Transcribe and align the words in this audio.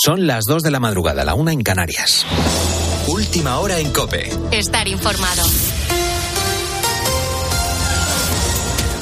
Son 0.00 0.28
las 0.28 0.44
2 0.44 0.62
de 0.62 0.70
la 0.70 0.78
madrugada, 0.78 1.24
la 1.24 1.34
una 1.34 1.50
en 1.52 1.60
Canarias. 1.62 2.24
Última 3.08 3.58
hora 3.58 3.80
en 3.80 3.90
Cope. 3.90 4.30
Estar 4.52 4.86
informado. 4.86 5.42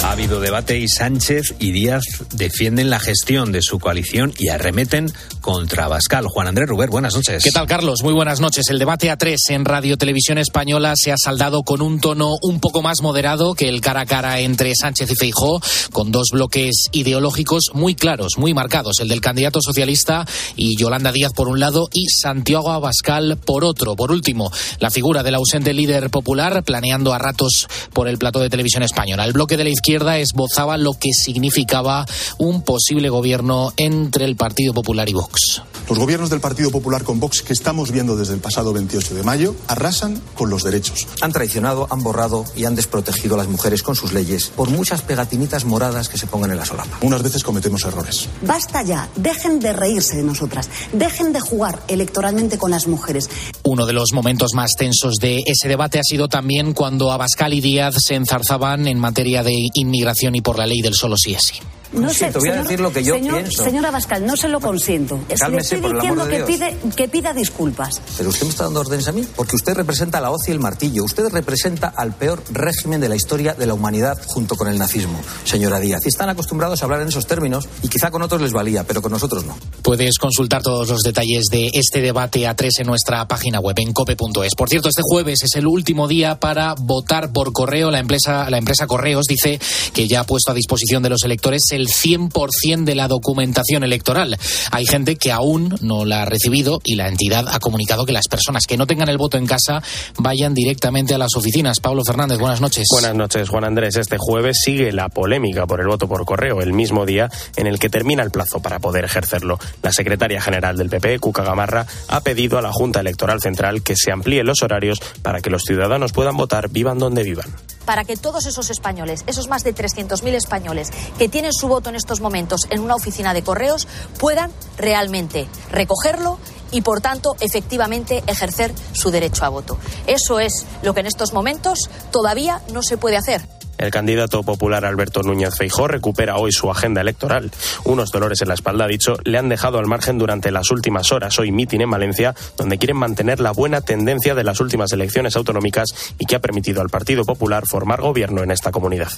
Ha 0.07 0.13
habido 0.13 0.39
debate 0.39 0.79
y 0.79 0.87
Sánchez 0.87 1.57
y 1.59 1.73
Díaz 1.73 2.05
defienden 2.33 2.91
la 2.91 3.01
gestión 3.01 3.51
de 3.51 3.61
su 3.61 3.81
coalición 3.81 4.33
y 4.39 4.51
arremeten 4.51 5.13
contra 5.41 5.89
Bascal. 5.89 6.27
Juan 6.29 6.47
Andrés 6.47 6.69
Ruber, 6.69 6.91
buenas 6.91 7.17
noches. 7.17 7.43
¿Qué 7.43 7.51
tal, 7.51 7.67
Carlos? 7.67 8.05
Muy 8.05 8.15
buenas 8.15 8.39
noches. 8.39 8.71
El 8.71 8.79
debate 8.79 9.11
a 9.11 9.17
tres 9.17 9.41
en 9.49 9.65
Radio 9.65 9.99
Televisión 9.99 10.39
Española 10.39 10.95
se 10.95 11.11
ha 11.11 11.17
saldado 11.17 11.65
con 11.65 11.83
un 11.83 12.01
tono 12.01 12.37
un 12.41 12.61
poco 12.61 12.83
más 12.83 13.03
moderado 13.03 13.55
que 13.55 13.69
el 13.69 13.81
cara 13.81 14.03
a 14.03 14.07
cara 14.07 14.39
entre 14.39 14.73
Sánchez 14.77 15.11
y 15.11 15.17
Feijó, 15.17 15.61
con 15.93 16.13
dos 16.13 16.29
bloques 16.31 16.85
ideológicos 16.93 17.71
muy 17.75 17.97
claros, 17.97 18.35
muy 18.39 18.55
marcados, 18.55 19.01
el 19.01 19.09
del 19.09 19.21
candidato 19.21 19.59
socialista 19.61 20.25
y 20.55 20.77
Yolanda 20.79 21.11
Díaz 21.11 21.33
por 21.33 21.49
un 21.49 21.59
lado 21.59 21.89
y 21.93 22.07
Santiago 22.11 22.71
Abascal 22.71 23.39
por 23.45 23.65
otro. 23.65 23.97
Por 23.97 24.13
último, 24.13 24.53
la 24.79 24.93
figura 24.93 25.25
del 25.25 25.35
ausente 25.35 25.75
líder 25.75 26.11
popular 26.11 26.63
planeando 26.63 27.13
a 27.13 27.19
ratos 27.19 27.67
por 27.93 28.07
el 28.07 28.19
plató 28.19 28.39
de 28.39 28.51
Televisión 28.51 28.85
Española. 28.85 29.25
El 29.25 29.33
bloque 29.33 29.57
de 29.57 29.65
la 29.65 29.71
izquierda 29.71 29.96
esbozaba 30.19 30.77
lo 30.77 30.95
que 30.95 31.13
significaba 31.13 32.07
un 32.39 32.63
posible 32.63 33.09
gobierno 33.09 33.73
entre 33.77 34.25
el 34.25 34.37
Partido 34.37 34.75
Popular 34.75 35.09
y 35.09 35.15
Vox. 35.15 35.63
Los 35.89 35.99
gobiernos 35.99 36.31
del 36.31 36.41
Partido 36.41 36.71
Popular 36.71 37.05
con 37.05 37.21
Vox 37.21 37.43
que 37.43 37.53
estamos 37.53 37.93
viendo 37.93 38.17
desde 38.17 38.35
el 38.35 38.41
pasado 38.41 38.73
28 38.73 39.15
de 39.15 39.23
mayo 39.23 39.55
arrasan 39.69 40.21
con 40.35 40.51
los 40.51 40.65
derechos. 40.65 41.07
Han 41.21 41.33
traicionado, 41.33 41.87
han 41.91 42.03
borrado 42.03 42.45
y 42.57 42.65
han 42.65 42.75
desprotegido 42.75 43.37
a 43.37 43.39
las 43.39 43.49
mujeres 43.49 43.85
con 43.85 43.95
sus 43.95 44.13
leyes 44.13 44.49
por 44.49 44.69
muchas 44.69 45.03
pegatinitas 45.03 45.65
moradas 45.65 46.09
que 46.09 46.19
se 46.19 46.27
pongan 46.27 46.51
en 46.51 46.57
la 46.57 46.67
solapa. 46.67 46.99
Unas 47.03 47.23
veces 47.23 47.45
cometemos 47.45 47.85
errores. 47.85 48.29
Basta 48.43 48.83
ya, 48.83 49.09
dejen 49.15 49.61
de 49.61 49.73
reírse 49.73 50.17
de 50.17 50.25
nosotras, 50.25 50.69
dejen 50.93 51.33
de 51.33 51.41
jugar 51.41 51.81
electoralmente 51.87 52.59
con 52.59 52.73
las 52.73 52.89
mujeres. 52.89 53.31
Uno 53.63 53.87
de 53.87 53.93
los 53.93 54.13
momentos 54.13 54.55
más 54.55 54.73
tensos 54.77 55.15
de 55.21 55.43
ese 55.47 55.69
debate 55.69 56.01
ha 56.01 56.05
sido 56.05 56.27
también 56.29 56.73
cuando 56.73 57.13
Abascal 57.13 57.55
y 57.55 57.61
Díaz 57.61 57.95
se 57.99 58.15
enzarzaban 58.15 58.89
en 58.89 58.99
materia 58.99 59.43
de 59.43 59.53
inmigración 59.87 60.35
y 60.35 60.41
por 60.41 60.59
la 60.59 60.67
ley 60.67 60.83
del 60.83 60.95
solo 60.95 61.17
sí 61.17 61.35
es 61.35 61.43
sí. 61.43 61.55
No 61.93 62.13
sé, 62.13 62.31
te 62.31 62.39
voy 62.39 62.49
a 62.49 62.63
decir 62.63 62.81
lo 62.81 62.93
que 62.93 63.03
yo 63.03 63.15
señor, 63.15 63.43
pienso. 63.43 63.65
Señora 63.65 63.91
Bascal, 63.91 64.27
no 64.27 64.37
se 64.37 64.49
lo 64.49 64.61
consiento. 64.61 65.21
Cálmese, 65.39 65.77
Le 65.77 65.83
por 65.83 65.97
estoy 65.97 66.09
el 66.09 66.11
amor 66.11 66.25
diciendo 66.25 66.25
de 66.25 66.31
que, 66.31 66.37
Dios. 66.37 66.75
pide, 66.81 66.95
que 66.95 67.09
pida 67.09 67.33
disculpas. 67.33 68.01
Pero 68.17 68.29
usted 68.31 68.45
me 68.45 68.51
está 68.51 68.65
dando 68.65 68.81
órdenes 68.81 69.09
a 69.09 69.13
mí, 69.13 69.27
porque 69.37 69.57
usted 69.57 69.75
representa 69.75 70.21
la 70.21 70.31
hoz 70.31 70.49
y 70.49 70.51
el 70.51 70.61
martillo. 70.61 71.05
Usted 71.05 71.29
representa 71.29 71.89
al 71.89 72.15
peor 72.15 72.43
régimen 72.51 73.01
de 73.01 73.09
la 73.09 73.17
historia 73.17 73.55
de 73.55 73.67
la 73.67 73.75
humanidad 73.75 74.19
junto 74.27 74.57
con 74.57 74.69
el 74.69 74.79
nazismo, 74.79 75.21
señora 75.45 75.81
Díaz. 75.81 76.03
Y 76.05 76.09
están 76.09 76.29
acostumbrados 76.29 76.83
a 76.83 76.85
hablar 76.85 77.01
en 77.03 77.09
esos 77.09 77.27
términos 77.27 77.69
y 77.83 77.89
quizá 77.89 78.11
con 78.11 78.23
otros 78.23 78.41
les 78.41 78.53
valía, 78.53 78.85
pero 78.85 79.03
con 79.03 79.13
nosotros 79.13 79.45
no. 79.45 79.57
Puedes 79.83 80.19
consultar 80.19 80.63
todos 80.63 80.89
los 80.89 81.03
detalles 81.03 81.47
de 81.51 81.71
este 81.73 82.01
debate 82.01 82.47
a 82.47 82.55
tres 82.55 82.79
en 82.79 82.87
nuestra 82.87 83.27
página 83.29 83.61
web 83.61 83.77
en 83.79 83.93
cope.es. 83.93 84.55
Por 84.57 84.69
cierto, 84.69 84.89
este 84.89 85.03
jueves 85.05 85.43
es 85.43 85.55
el 85.57 85.67
último 85.67 86.09
día 86.09 86.41
para 86.41 86.75
votar 86.79 87.33
por 87.33 87.53
correo. 87.53 87.91
La 87.91 87.99
empresa, 87.99 88.49
la 88.51 88.59
empresa 88.59 88.87
Correos 88.87 89.27
dice 89.27 89.61
que 89.93 90.09
ya 90.09 90.21
ha 90.21 90.25
puesto 90.25 90.51
a 90.51 90.55
disposición 90.55 91.03
de 91.03 91.11
los 91.11 91.23
electores 91.25 91.63
el 91.77 91.89
100% 91.89 92.85
de 92.85 92.95
la 92.95 93.09
documentación 93.09 93.85
electoral. 93.85 94.37
Hay 94.71 94.87
gente 94.87 95.17
que 95.17 95.33
aún 95.33 95.77
no 95.81 96.05
la 96.05 96.23
ha 96.23 96.25
recibido 96.25 96.81
y 96.85 96.97
la 96.97 97.09
entidad 97.09 97.47
ha 97.49 97.59
comunicado 97.59 98.07
que 98.07 98.13
las 98.13 98.29
personas 98.29 98.67
que 98.67 98.77
no 98.77 98.87
tengan 98.87 99.09
el 99.09 99.19
voto 99.19 99.39
en 99.39 99.47
casa 99.47 99.83
vayan 100.19 100.55
directamente 100.55 101.15
a 101.15 101.19
las 101.19 101.35
oficinas. 101.37 101.81
Pablo 101.81 102.03
Fernández, 102.05 102.39
buenas 102.39 102.61
noches. 102.61 102.87
Buenas 102.91 103.15
noches, 103.15 103.49
Juan 103.49 103.65
Andrés. 103.65 103.97
Este 103.97 104.17
jueves 104.19 104.59
sigue 104.65 104.93
la 104.93 105.09
polémica 105.09 105.67
por 105.67 105.81
el 105.81 105.87
voto 105.87 106.09
por 106.09 106.25
correo, 106.25 106.61
el 106.61 106.73
mismo 106.73 107.07
día 107.07 107.31
en 107.57 107.67
el 107.67 107.79
que 107.79 107.89
termina 107.89 108.23
el 108.23 108.31
plazo 108.31 108.61
para 108.61 108.79
poder 108.79 109.05
ejercerlo. 109.05 109.59
La 109.83 109.93
secretaria 109.93 110.41
general 110.41 110.77
del 110.77 110.89
PP, 110.89 111.19
Cuca 111.19 111.45
Gamarra, 111.45 111.87
ha 112.09 112.21
pedido 112.21 112.59
a 112.59 112.63
la 112.63 112.73
Junta 112.73 113.01
Electoral 113.01 113.41
Central 113.41 113.83
que 113.83 113.97
se 113.97 114.13
amplíen 114.13 114.47
los 114.47 114.63
horarios 114.63 115.01
para 115.23 115.41
que 115.41 115.51
los 115.51 115.63
ciudadanos 115.63 116.13
puedan 116.13 116.37
votar 116.37 116.69
vivan 116.71 116.99
donde 116.99 117.23
vivan. 117.23 117.47
Para 117.87 118.05
que 118.05 118.17
todos 118.17 118.45
esos 118.45 118.69
españoles, 118.69 119.25
esos 119.27 119.49
más 119.49 119.65
de 119.65 119.75
300.000 119.75 120.35
españoles 120.35 120.91
que 121.19 121.31
tienen 121.31 121.53
su 121.53 121.69
voto 121.69 121.89
en 121.89 121.97
estos 121.97 122.21
momentos 122.21 122.67
en 122.69 122.81
una 122.81 122.97
oficina 122.97 123.33
de 123.33 123.43
correos, 123.43 123.89
puedan 124.19 124.53
realmente 124.77 125.49
recogerlo 125.71 126.39
y, 126.73 126.83
por 126.83 127.01
tanto, 127.01 127.37
efectivamente 127.41 128.23
ejercer 128.27 128.75
su 128.93 129.11
derecho 129.11 129.45
a 129.45 129.49
voto. 129.49 129.79
Eso 130.07 130.41
es 130.41 130.67
lo 130.83 130.93
que 130.93 131.01
en 131.01 131.07
estos 131.07 131.33
momentos 131.33 131.89
todavía 132.11 132.61
no 132.73 132.83
se 132.83 132.99
puede 132.99 133.17
hacer. 133.17 133.49
El 133.79 133.91
candidato 133.91 134.43
popular 134.43 134.85
Alberto 134.85 135.23
Núñez 135.23 135.55
Feijó 135.57 135.89
recupera 135.89 136.37
hoy 136.37 136.53
su 136.53 136.71
agenda 136.71 137.01
electoral. 137.01 137.51
Unos 137.85 138.11
dolores 138.11 138.41
en 138.43 138.49
la 138.49 138.55
espalda, 138.55 138.85
ha 138.85 138.89
dicho, 138.89 139.17
le 139.25 139.39
han 139.39 139.49
dejado 139.49 139.79
al 139.79 139.87
margen 139.87 140.19
durante 140.19 140.51
las 140.51 140.71
últimas 140.71 141.13
horas. 141.13 141.39
Hoy 141.39 141.53
mitin 141.53 141.83
en 141.83 141.91
Valencia, 141.91 142.35
donde 142.57 142.79
quieren 142.79 142.97
mantener 142.97 143.41
la 143.41 143.53
buena 143.53 143.81
tendencia 143.81 144.35
de 144.35 144.45
las 144.45 144.61
últimas 144.61 144.93
elecciones 144.93 145.37
autonómicas 145.37 146.15
y 146.19 146.27
que 146.27 146.37
ha 146.37 146.41
permitido 146.41 146.81
al 146.81 146.89
Partido 146.89 147.25
Popular 147.25 147.67
formar 147.67 148.01
gobierno 148.01 148.43
en 148.43 148.51
esta 148.51 148.71
comunidad. 148.71 149.11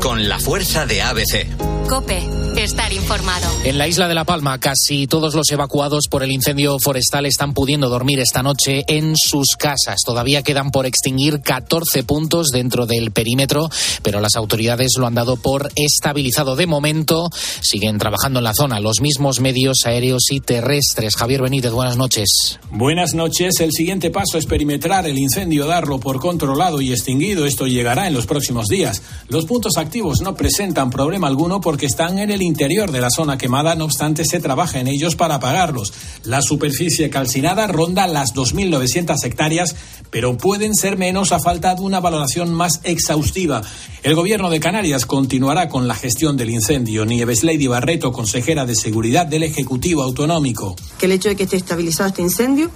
Con 0.00 0.28
la 0.28 0.38
fuerza 0.38 0.86
de 0.86 1.02
ABC. 1.02 1.74
Cope, 1.88 2.22
estar 2.56 2.92
informado. 2.94 3.46
En 3.64 3.76
la 3.76 3.86
isla 3.86 4.08
de 4.08 4.14
La 4.14 4.24
Palma, 4.24 4.58
casi 4.58 5.06
todos 5.06 5.34
los 5.34 5.50
evacuados 5.50 6.06
por 6.10 6.22
el 6.22 6.32
incendio 6.32 6.78
forestal 6.78 7.26
están 7.26 7.52
pudiendo 7.52 7.90
dormir 7.90 8.20
esta 8.20 8.42
noche 8.42 8.84
en 8.88 9.14
sus 9.16 9.56
casas. 9.58 10.00
Todavía 10.04 10.42
quedan 10.42 10.70
por 10.70 10.86
extinguir 10.86 11.40
14 11.40 12.02
puntos 12.04 12.48
dentro 12.48 12.86
del 12.86 13.10
perímetro, 13.10 13.68
pero 14.02 14.20
las 14.20 14.34
autoridades 14.36 14.92
lo 14.98 15.06
han 15.06 15.14
dado 15.14 15.36
por 15.36 15.70
estabilizado. 15.76 16.56
De 16.56 16.66
momento, 16.66 17.28
siguen 17.60 17.98
trabajando 17.98 18.40
en 18.40 18.44
la 18.44 18.54
zona 18.54 18.80
los 18.80 19.02
mismos 19.02 19.40
medios 19.40 19.80
aéreos 19.84 20.30
y 20.30 20.40
terrestres. 20.40 21.16
Javier 21.16 21.42
Benítez, 21.42 21.72
buenas 21.72 21.98
noches. 21.98 22.58
Buenas 22.70 23.14
noches. 23.14 23.60
El 23.60 23.72
siguiente 23.72 24.10
paso 24.10 24.38
es 24.38 24.46
perimetrar 24.46 25.06
el 25.06 25.18
incendio, 25.18 25.66
darlo 25.66 26.00
por 26.00 26.18
controlado 26.18 26.80
y 26.80 26.92
extinguido. 26.92 27.44
Esto 27.44 27.66
llegará 27.66 28.06
en 28.06 28.14
los 28.14 28.26
próximos 28.26 28.68
días. 28.68 29.02
Los 29.28 29.44
puntos 29.54 29.76
activos 29.76 30.20
no 30.20 30.34
presentan 30.34 30.90
problema 30.90 31.28
alguno 31.28 31.60
porque 31.60 31.86
están 31.86 32.18
en 32.18 32.32
el 32.32 32.42
interior 32.42 32.90
de 32.90 33.00
la 33.00 33.08
zona 33.08 33.38
quemada, 33.38 33.76
no 33.76 33.84
obstante 33.84 34.24
se 34.24 34.40
trabaja 34.40 34.80
en 34.80 34.88
ellos 34.88 35.14
para 35.14 35.36
apagarlos. 35.36 35.92
La 36.24 36.42
superficie 36.42 37.08
calcinada 37.08 37.68
ronda 37.68 38.08
las 38.08 38.34
2.900 38.34 39.14
hectáreas, 39.24 39.76
pero 40.14 40.36
pueden 40.36 40.76
ser 40.76 40.96
menos 40.96 41.32
a 41.32 41.40
falta 41.40 41.74
de 41.74 41.82
una 41.82 41.98
valoración 41.98 42.54
más 42.54 42.78
exhaustiva. 42.84 43.62
El 44.04 44.14
gobierno 44.14 44.48
de 44.48 44.60
Canarias 44.60 45.06
continuará 45.06 45.68
con 45.68 45.88
la 45.88 45.96
gestión 45.96 46.36
del 46.36 46.50
incendio. 46.50 47.04
Nieves 47.04 47.42
Lady 47.42 47.66
Barreto, 47.66 48.12
consejera 48.12 48.64
de 48.64 48.76
Seguridad 48.76 49.26
del 49.26 49.42
Ejecutivo 49.42 50.04
Autonómico. 50.04 50.76
que 50.98 51.06
el 51.06 51.12
hecho 51.12 51.30
de 51.30 51.34
que 51.34 51.42
esté 51.42 51.56
estabilizado 51.56 52.10
este 52.10 52.22
incendio 52.22 52.70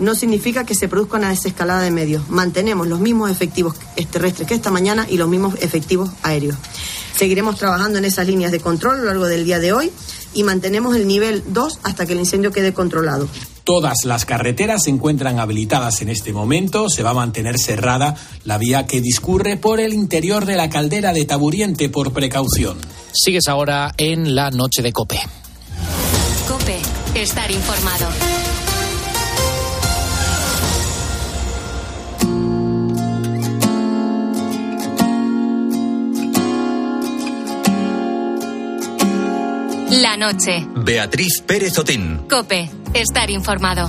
no 0.00 0.14
significa 0.14 0.64
que 0.64 0.74
se 0.74 0.88
produzca 0.88 1.18
una 1.18 1.28
desescalada 1.28 1.82
de 1.82 1.90
medios. 1.90 2.30
Mantenemos 2.30 2.86
los 2.86 3.00
mismos 3.00 3.30
efectivos 3.30 3.74
terrestres 4.10 4.48
que 4.48 4.54
esta 4.54 4.70
mañana 4.70 5.06
y 5.10 5.18
los 5.18 5.28
mismos 5.28 5.56
efectivos 5.60 6.08
aéreos. 6.22 6.56
Seguiremos 7.14 7.58
trabajando 7.58 7.98
en 7.98 8.06
esas 8.06 8.26
líneas 8.26 8.50
de 8.50 8.60
control 8.60 8.94
a 8.94 8.98
lo 9.00 9.04
largo 9.04 9.26
del 9.26 9.44
día 9.44 9.58
de 9.58 9.74
hoy 9.74 9.92
y 10.32 10.42
mantenemos 10.42 10.96
el 10.96 11.06
nivel 11.06 11.44
2 11.48 11.80
hasta 11.82 12.06
que 12.06 12.14
el 12.14 12.20
incendio 12.20 12.50
quede 12.50 12.72
controlado. 12.72 13.28
Todas 13.68 14.06
las 14.06 14.24
carreteras 14.24 14.84
se 14.84 14.90
encuentran 14.90 15.38
habilitadas 15.38 16.00
en 16.00 16.08
este 16.08 16.32
momento. 16.32 16.88
Se 16.88 17.02
va 17.02 17.10
a 17.10 17.12
mantener 17.12 17.58
cerrada 17.58 18.14
la 18.44 18.56
vía 18.56 18.86
que 18.86 19.02
discurre 19.02 19.58
por 19.58 19.78
el 19.78 19.92
interior 19.92 20.46
de 20.46 20.56
la 20.56 20.70
caldera 20.70 21.12
de 21.12 21.26
Taburiente 21.26 21.90
por 21.90 22.14
precaución. 22.14 22.78
Sigues 23.12 23.46
ahora 23.46 23.92
en 23.98 24.34
la 24.34 24.50
noche 24.50 24.80
de 24.80 24.90
Cope. 24.94 25.20
Cope, 26.48 26.78
estar 27.14 27.50
informado. 27.50 28.08
La 39.90 40.16
noche. 40.16 40.66
Beatriz 40.76 41.42
Pérez 41.46 41.78
Otín. 41.78 42.20
Cope, 42.28 42.70
estar 42.94 43.30
informado. 43.30 43.88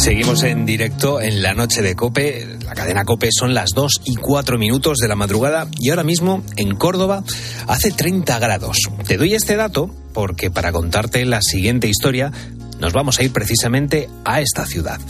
Seguimos 0.00 0.42
en 0.44 0.64
directo 0.64 1.20
en 1.20 1.42
la 1.42 1.52
noche 1.52 1.82
de 1.82 1.94
Cope. 1.94 2.56
La 2.64 2.72
cadena 2.72 3.04
Cope 3.04 3.28
son 3.30 3.52
las 3.52 3.70
2 3.74 4.00
y 4.06 4.16
4 4.16 4.56
minutos 4.56 4.96
de 4.96 5.08
la 5.08 5.14
madrugada 5.14 5.68
y 5.78 5.90
ahora 5.90 6.04
mismo 6.04 6.42
en 6.56 6.74
Córdoba 6.74 7.22
hace 7.66 7.90
30 7.90 8.38
grados. 8.38 8.78
Te 9.06 9.18
doy 9.18 9.34
este 9.34 9.56
dato 9.56 9.94
porque 10.14 10.50
para 10.50 10.72
contarte 10.72 11.24
la 11.26 11.40
siguiente 11.42 11.86
historia 11.86 12.32
nos 12.80 12.92
vamos 12.92 13.18
a 13.18 13.22
ir 13.22 13.32
precisamente 13.32 14.08
a 14.24 14.40
esta 14.40 14.66
ciudad. 14.66 15.00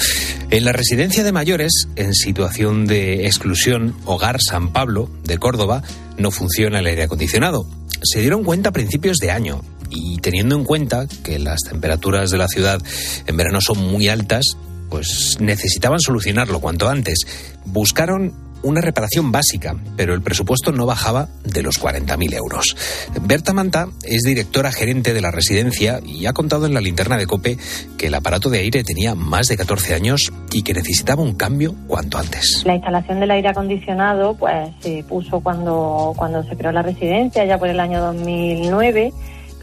En 0.51 0.65
la 0.65 0.73
residencia 0.73 1.23
de 1.23 1.33
mayores 1.33 1.89
en 1.97 2.15
situación 2.15 2.87
de 2.87 3.27
exclusión 3.27 3.97
Hogar 4.05 4.39
San 4.41 4.73
Pablo 4.73 5.09
de 5.25 5.39
Córdoba 5.39 5.83
no 6.19 6.31
funciona 6.31 6.81
el 6.81 6.87
aire 6.87 7.05
acondicionado. 7.05 7.67
Se 8.03 8.21
dieron 8.21 8.45
cuenta 8.45 8.71
a 8.71 8.73
principios 8.73 9.19
de 9.19 9.31
año 9.31 9.63
y 9.91 10.19
teniendo 10.19 10.57
en 10.57 10.65
cuenta 10.65 11.07
que 11.23 11.39
las 11.39 11.61
temperaturas 11.61 12.31
de 12.31 12.39
la 12.39 12.49
ciudad 12.49 12.81
en 13.27 13.37
verano 13.37 13.61
son 13.61 13.79
muy 13.79 14.09
altas, 14.09 14.45
pues 14.89 15.37
necesitaban 15.41 16.01
solucionarlo 16.01 16.61
cuanto 16.61 16.89
antes. 16.89 17.21
Buscaron 17.65 18.35
una 18.63 18.81
reparación 18.81 19.33
básica, 19.33 19.77
pero 19.97 20.15
el 20.15 20.23
presupuesto 20.23 20.73
no 20.73 20.87
bajaba 20.87 21.29
de 21.45 21.63
los 21.63 21.81
40.000 21.81 22.35
euros. 22.35 22.77
Berta 23.23 23.53
Manta 23.53 23.89
es 24.03 24.23
directora 24.23 24.73
gerente 24.73 25.13
de 25.13 25.21
la 25.21 25.31
residencia 25.31 26.01
y 26.05 26.27
ha 26.27 26.33
contado 26.33 26.67
en 26.67 26.75
la 26.75 26.81
linterna 26.81 27.17
de 27.17 27.27
Cope 27.27 27.59
que 27.97 28.07
el 28.07 28.15
aparato 28.15 28.51
de 28.51 28.59
aire 28.59 28.85
tenía 28.85 29.15
más 29.15 29.49
de 29.49 29.57
14 29.57 29.95
años 29.95 30.33
y 30.53 30.63
que 30.63 30.75
necesitaba 30.75 31.23
un 31.23 31.35
cambio 31.35 31.75
cuanto 31.87 32.19
antes. 32.19 32.63
La 32.65 32.75
instalación 32.75 33.21
del 33.21 33.31
aire 33.31 33.49
acondicionado 33.49 34.35
pues 34.35 34.71
se 34.81 35.05
puso 35.05 35.41
cuando, 35.41 36.13
cuando 36.17 36.43
se 36.45 36.57
creó 36.57 36.73
la 36.73 36.83
residencia, 36.83 37.45
ya 37.45 37.59
por 37.59 37.69
el 37.69 37.81
año 37.81 38.01
2009, 38.01 39.13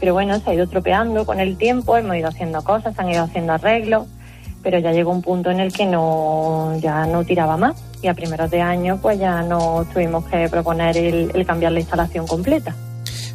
pero 0.00 0.12
bueno, 0.12 0.38
se 0.40 0.50
ha 0.50 0.54
ido 0.54 0.68
tropeando 0.68 1.26
con 1.26 1.40
el 1.40 1.56
tiempo, 1.56 1.96
hemos 1.96 2.16
ido 2.16 2.28
haciendo 2.28 2.62
cosas, 2.62 2.98
han 2.98 3.10
ido 3.10 3.24
haciendo 3.24 3.52
arreglos 3.52 4.06
pero 4.68 4.80
ya 4.80 4.92
llegó 4.92 5.12
un 5.12 5.22
punto 5.22 5.50
en 5.50 5.60
el 5.60 5.72
que 5.72 5.86
no 5.86 6.78
ya 6.78 7.06
no 7.06 7.24
tiraba 7.24 7.56
más 7.56 7.74
y 8.02 8.08
a 8.08 8.12
primeros 8.12 8.50
de 8.50 8.60
año 8.60 8.98
pues 9.00 9.18
ya 9.18 9.40
no 9.40 9.86
tuvimos 9.94 10.26
que 10.26 10.46
proponer 10.50 10.94
el, 10.94 11.46
cambiar 11.46 11.72
la 11.72 11.80
instalación 11.80 12.26
completa 12.26 12.76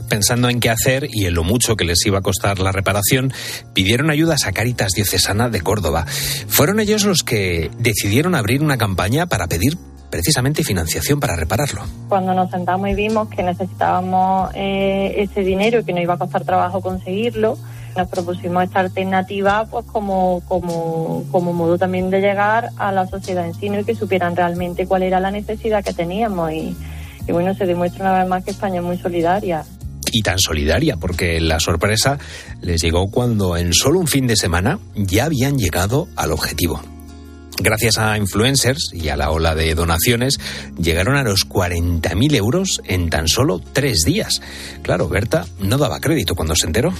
pensando 0.09 0.47
en 0.47 0.59
qué 0.59 0.69
hacer 0.69 1.07
y 1.09 1.25
en 1.25 1.33
lo 1.33 1.43
mucho 1.43 1.75
que 1.75 1.85
les 1.85 2.05
iba 2.05 2.19
a 2.19 2.21
costar 2.21 2.59
la 2.59 2.71
reparación, 2.71 3.33
pidieron 3.73 4.11
ayudas 4.11 4.45
a 4.45 4.51
Caritas 4.51 4.91
Diocesana 4.95 5.49
de 5.49 5.61
Córdoba. 5.61 6.05
Fueron 6.05 6.79
ellos 6.79 7.03
los 7.03 7.23
que 7.23 7.71
decidieron 7.79 8.35
abrir 8.35 8.61
una 8.61 8.77
campaña 8.77 9.25
para 9.25 9.47
pedir 9.47 9.75
precisamente 10.11 10.63
financiación 10.63 11.19
para 11.19 11.35
repararlo. 11.35 11.81
Cuando 12.09 12.35
nos 12.35 12.51
sentamos 12.51 12.87
y 12.89 12.93
vimos 12.93 13.27
que 13.29 13.41
necesitábamos 13.41 14.51
eh, 14.53 15.15
ese 15.17 15.41
dinero 15.41 15.79
y 15.79 15.83
que 15.83 15.93
no 15.93 15.99
iba 15.99 16.13
a 16.13 16.17
costar 16.19 16.43
trabajo 16.43 16.79
conseguirlo, 16.79 17.57
nos 17.95 18.07
propusimos 18.07 18.63
esta 18.63 18.79
alternativa 18.79 19.65
pues 19.69 19.85
como, 19.85 20.41
como, 20.47 21.23
como 21.31 21.53
modo 21.53 21.77
también 21.77 22.09
de 22.09 22.21
llegar 22.21 22.69
a 22.77 22.91
la 22.91 23.07
sociedad 23.07 23.45
en 23.45 23.53
sí 23.53 23.67
y 23.67 23.83
que 23.83 23.95
supieran 23.95 24.35
realmente 24.35 24.87
cuál 24.87 25.03
era 25.03 25.19
la 25.19 25.31
necesidad 25.31 25.83
que 25.83 25.93
teníamos 25.93 26.51
y 26.51 26.75
bueno, 27.31 27.53
se 27.55 27.65
demuestra 27.65 28.09
una 28.09 28.19
vez 28.19 28.27
más 28.27 28.43
que 28.43 28.51
España 28.51 28.79
es 28.79 28.85
muy 28.85 28.97
solidaria 28.97 29.63
y 30.13 30.21
tan 30.21 30.39
solidaria, 30.39 30.95
porque 30.97 31.41
la 31.41 31.59
sorpresa 31.59 32.19
les 32.61 32.81
llegó 32.81 33.09
cuando 33.09 33.57
en 33.57 33.73
solo 33.73 33.99
un 33.99 34.07
fin 34.07 34.27
de 34.27 34.35
semana 34.35 34.79
ya 34.95 35.25
habían 35.25 35.57
llegado 35.57 36.07
al 36.15 36.31
objetivo. 36.31 36.79
Gracias 37.59 37.97
a 37.97 38.17
influencers 38.17 38.91
y 38.93 39.09
a 39.09 39.17
la 39.17 39.31
ola 39.31 39.55
de 39.55 39.75
donaciones, 39.75 40.39
llegaron 40.77 41.15
a 41.15 41.23
los 41.23 41.47
40.000 41.47 42.35
euros 42.35 42.81
en 42.85 43.09
tan 43.09 43.27
solo 43.27 43.59
tres 43.59 44.01
días. 44.05 44.41
Claro, 44.81 45.07
Berta 45.07 45.45
no 45.59 45.77
daba 45.77 45.99
crédito 45.99 46.35
cuando 46.35 46.55
se 46.55 46.67
enteró. 46.67 46.93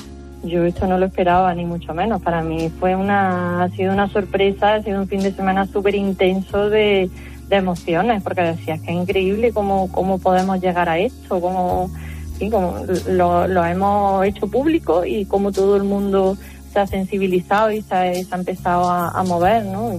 Yo 0.44 0.66
esto 0.66 0.88
no 0.88 0.98
lo 0.98 1.06
esperaba, 1.06 1.54
ni 1.56 1.66
mucho 1.66 1.94
menos. 1.94 2.22
Para 2.22 2.42
mí 2.42 2.70
fue 2.80 2.96
una, 2.96 3.64
ha 3.64 3.70
sido 3.70 3.94
una 3.94 4.10
sorpresa, 4.10 4.76
ha 4.76 4.84
sido 4.84 5.02
un 5.02 5.08
fin 5.08 5.22
de 5.22 5.32
semana 5.32 5.66
súper 5.66 5.96
intenso 5.96 6.70
de, 6.70 7.10
emociones, 7.50 8.24
porque 8.24 8.42
decías 8.42 8.82
que 8.82 8.90
es 8.90 8.98
increíble 8.98 9.52
cómo, 9.52 9.88
cómo 9.92 10.18
podemos 10.18 10.60
llegar 10.60 10.90
a 10.90 10.98
esto, 10.98 11.40
cómo, 11.40 11.92
sí, 12.40 12.50
lo, 12.50 13.48
lo 13.48 13.64
hemos 13.64 14.26
hecho 14.26 14.48
público 14.48 15.06
y 15.06 15.26
cómo 15.26 15.52
todo 15.52 15.78
el 15.78 15.84
mundo 15.84 16.36
se 16.72 16.80
ha 16.80 16.88
sensibilizado 16.88 17.70
y 17.70 17.84
se 17.84 17.94
ha, 17.94 18.12
empezado 18.12 18.90
a, 18.90 19.10
a 19.10 19.24
mover, 19.24 19.66
¿no? 19.66 19.92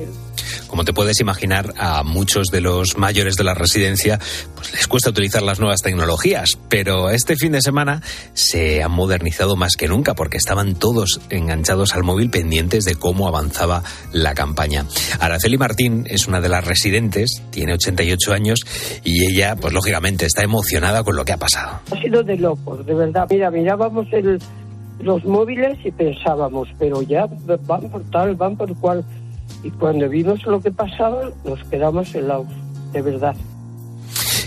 Como 0.66 0.84
te 0.84 0.92
puedes 0.92 1.20
imaginar, 1.20 1.74
a 1.76 2.02
muchos 2.02 2.48
de 2.48 2.60
los 2.60 2.96
mayores 2.96 3.34
de 3.36 3.44
la 3.44 3.54
residencia 3.54 4.18
pues 4.54 4.72
les 4.72 4.86
cuesta 4.86 5.10
utilizar 5.10 5.42
las 5.42 5.60
nuevas 5.60 5.82
tecnologías, 5.82 6.50
pero 6.68 7.10
este 7.10 7.36
fin 7.36 7.52
de 7.52 7.60
semana 7.60 8.02
se 8.32 8.82
han 8.82 8.92
modernizado 8.92 9.56
más 9.56 9.76
que 9.76 9.88
nunca 9.88 10.14
porque 10.14 10.36
estaban 10.36 10.74
todos 10.74 11.20
enganchados 11.30 11.94
al 11.94 12.02
móvil 12.02 12.30
pendientes 12.30 12.84
de 12.84 12.94
cómo 12.94 13.28
avanzaba 13.28 13.82
la 14.12 14.34
campaña. 14.34 14.86
Araceli 15.20 15.58
Martín 15.58 16.04
es 16.08 16.26
una 16.26 16.40
de 16.40 16.48
las 16.48 16.64
residentes, 16.64 17.42
tiene 17.50 17.74
88 17.74 18.32
años 18.32 18.60
y 19.04 19.26
ella, 19.26 19.56
pues 19.56 19.72
lógicamente, 19.72 20.26
está 20.26 20.42
emocionada 20.42 21.02
con 21.02 21.16
lo 21.16 21.24
que 21.24 21.32
ha 21.32 21.38
pasado. 21.38 21.80
Ha 21.90 22.00
sido 22.00 22.22
de 22.22 22.36
locos, 22.36 22.84
de 22.86 22.94
verdad. 22.94 23.26
Mira, 23.30 23.50
mirábamos 23.50 24.06
el, 24.12 24.38
los 25.00 25.24
móviles 25.24 25.78
y 25.84 25.90
pensábamos, 25.90 26.68
pero 26.78 27.02
ya 27.02 27.26
van 27.66 27.88
por 27.90 28.02
tal, 28.10 28.34
van 28.34 28.56
por 28.56 28.74
cual 28.76 29.04
y 29.62 29.70
cuando 29.70 30.08
vimos 30.08 30.44
lo 30.44 30.61
que 30.61 30.70
pasaba 30.70 31.31
nos 31.44 31.62
quedamos 31.64 32.14
helados, 32.14 32.49
de 32.93 33.02
verdad. 33.02 33.37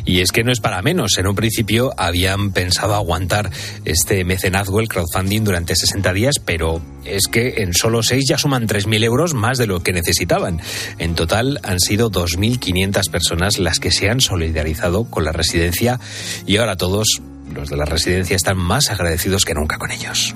Y 0.07 0.21
es 0.21 0.31
que 0.31 0.45
no 0.45 0.53
es 0.53 0.61
para 0.61 0.81
menos. 0.81 1.17
En 1.17 1.27
un 1.27 1.35
principio 1.35 1.91
habían 1.97 2.51
pensado 2.51 2.95
aguantar 2.95 3.51
este 3.83 4.23
mecenazgo, 4.23 4.79
el 4.79 4.87
crowdfunding, 4.87 5.43
durante 5.43 5.75
60 5.75 6.13
días, 6.13 6.35
pero 6.43 6.81
es 7.03 7.27
que 7.27 7.55
en 7.57 7.73
solo 7.73 8.01
seis 8.01 8.23
ya 8.25 8.37
suman 8.37 8.67
3.000 8.67 9.03
euros 9.03 9.33
más 9.33 9.57
de 9.57 9.67
lo 9.67 9.83
que 9.83 9.91
necesitaban. 9.91 10.61
En 10.97 11.13
total 11.13 11.59
han 11.61 11.81
sido 11.81 12.09
2.500 12.09 13.11
personas 13.11 13.59
las 13.59 13.81
que 13.81 13.91
se 13.91 14.09
han 14.09 14.21
solidarizado 14.21 15.03
con 15.09 15.25
la 15.25 15.33
residencia 15.33 15.99
y 16.45 16.55
ahora 16.55 16.77
todos 16.77 17.21
los 17.53 17.69
de 17.69 17.75
la 17.75 17.85
residencia 17.85 18.37
están 18.37 18.57
más 18.57 18.89
agradecidos 18.89 19.43
que 19.43 19.55
nunca 19.55 19.77
con 19.77 19.91
ellos. 19.91 20.33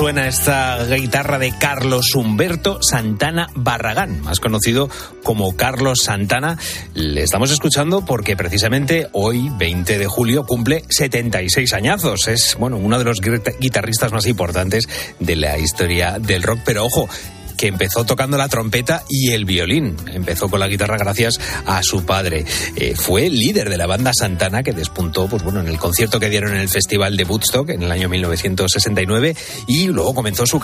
Suena 0.00 0.28
esta 0.28 0.82
guitarra 0.86 1.38
de 1.38 1.52
Carlos 1.58 2.14
Humberto 2.14 2.82
Santana 2.82 3.48
Barragán, 3.54 4.22
más 4.22 4.40
conocido 4.40 4.88
como 5.22 5.54
Carlos 5.58 6.04
Santana. 6.04 6.56
Le 6.94 7.22
estamos 7.22 7.50
escuchando 7.50 8.02
porque 8.06 8.34
precisamente 8.34 9.08
hoy, 9.12 9.50
20 9.58 9.98
de 9.98 10.06
julio, 10.06 10.46
cumple 10.46 10.84
76 10.88 11.74
añazos. 11.74 12.28
Es, 12.28 12.56
bueno, 12.58 12.78
uno 12.78 12.98
de 12.98 13.04
los 13.04 13.20
guitarristas 13.20 14.10
más 14.10 14.24
importantes 14.24 14.88
de 15.18 15.36
la 15.36 15.58
historia 15.58 16.18
del 16.18 16.44
rock. 16.44 16.60
Pero 16.64 16.86
ojo, 16.86 17.06
que 17.60 17.66
empezó 17.66 18.06
tocando 18.06 18.38
la 18.38 18.48
trompeta 18.48 19.04
y 19.06 19.32
el 19.32 19.44
violín. 19.44 19.94
Empezó 20.14 20.48
con 20.48 20.60
la 20.60 20.66
guitarra 20.66 20.96
gracias 20.96 21.38
a 21.66 21.82
su 21.82 22.06
padre. 22.06 22.46
Eh, 22.74 22.94
fue 22.96 23.28
líder 23.28 23.68
de 23.68 23.76
la 23.76 23.86
banda 23.86 24.12
Santana 24.14 24.62
que 24.62 24.72
despuntó 24.72 25.28
pues 25.28 25.42
bueno, 25.42 25.60
en 25.60 25.68
el 25.68 25.76
concierto 25.76 26.18
que 26.18 26.30
dieron 26.30 26.52
en 26.52 26.60
el 26.60 26.70
Festival 26.70 27.18
de 27.18 27.24
Woodstock 27.24 27.68
en 27.68 27.82
el 27.82 27.92
año 27.92 28.08
1969 28.08 29.36
y 29.66 29.88
luego 29.88 30.14
comenzó 30.14 30.46
su, 30.46 30.58